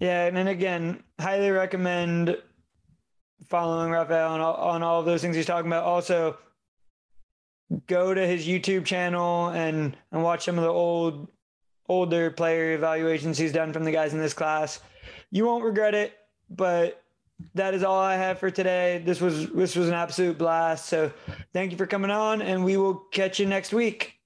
Yeah, 0.00 0.24
and 0.24 0.36
then 0.36 0.48
again, 0.48 1.02
highly 1.20 1.50
recommend 1.50 2.36
following 3.46 3.90
Rafael 3.90 4.30
on 4.30 4.40
all, 4.40 4.54
on 4.54 4.82
all 4.82 5.00
of 5.00 5.06
those 5.06 5.20
things 5.20 5.36
he's 5.36 5.46
talking 5.46 5.70
about. 5.70 5.84
Also, 5.84 6.38
go 7.86 8.14
to 8.14 8.26
his 8.26 8.48
YouTube 8.48 8.86
channel 8.86 9.48
and 9.50 9.96
and 10.10 10.22
watch 10.22 10.46
some 10.46 10.56
of 10.56 10.64
the 10.64 10.70
old 10.70 11.28
older 11.90 12.30
player 12.30 12.72
evaluations 12.74 13.36
he's 13.36 13.52
done 13.52 13.72
from 13.72 13.82
the 13.82 13.90
guys 13.90 14.14
in 14.14 14.20
this 14.20 14.32
class. 14.32 14.78
You 15.32 15.44
won't 15.44 15.64
regret 15.64 15.92
it, 15.92 16.16
but 16.48 17.02
that 17.54 17.74
is 17.74 17.82
all 17.82 17.98
I 17.98 18.14
have 18.14 18.38
for 18.38 18.48
today. 18.48 19.02
This 19.04 19.20
was 19.20 19.50
this 19.50 19.74
was 19.74 19.88
an 19.88 19.94
absolute 19.94 20.38
blast. 20.38 20.86
So 20.86 21.10
thank 21.52 21.72
you 21.72 21.76
for 21.76 21.86
coming 21.86 22.12
on 22.12 22.42
and 22.42 22.64
we 22.64 22.76
will 22.76 22.94
catch 22.94 23.40
you 23.40 23.46
next 23.46 23.72
week. 23.72 24.19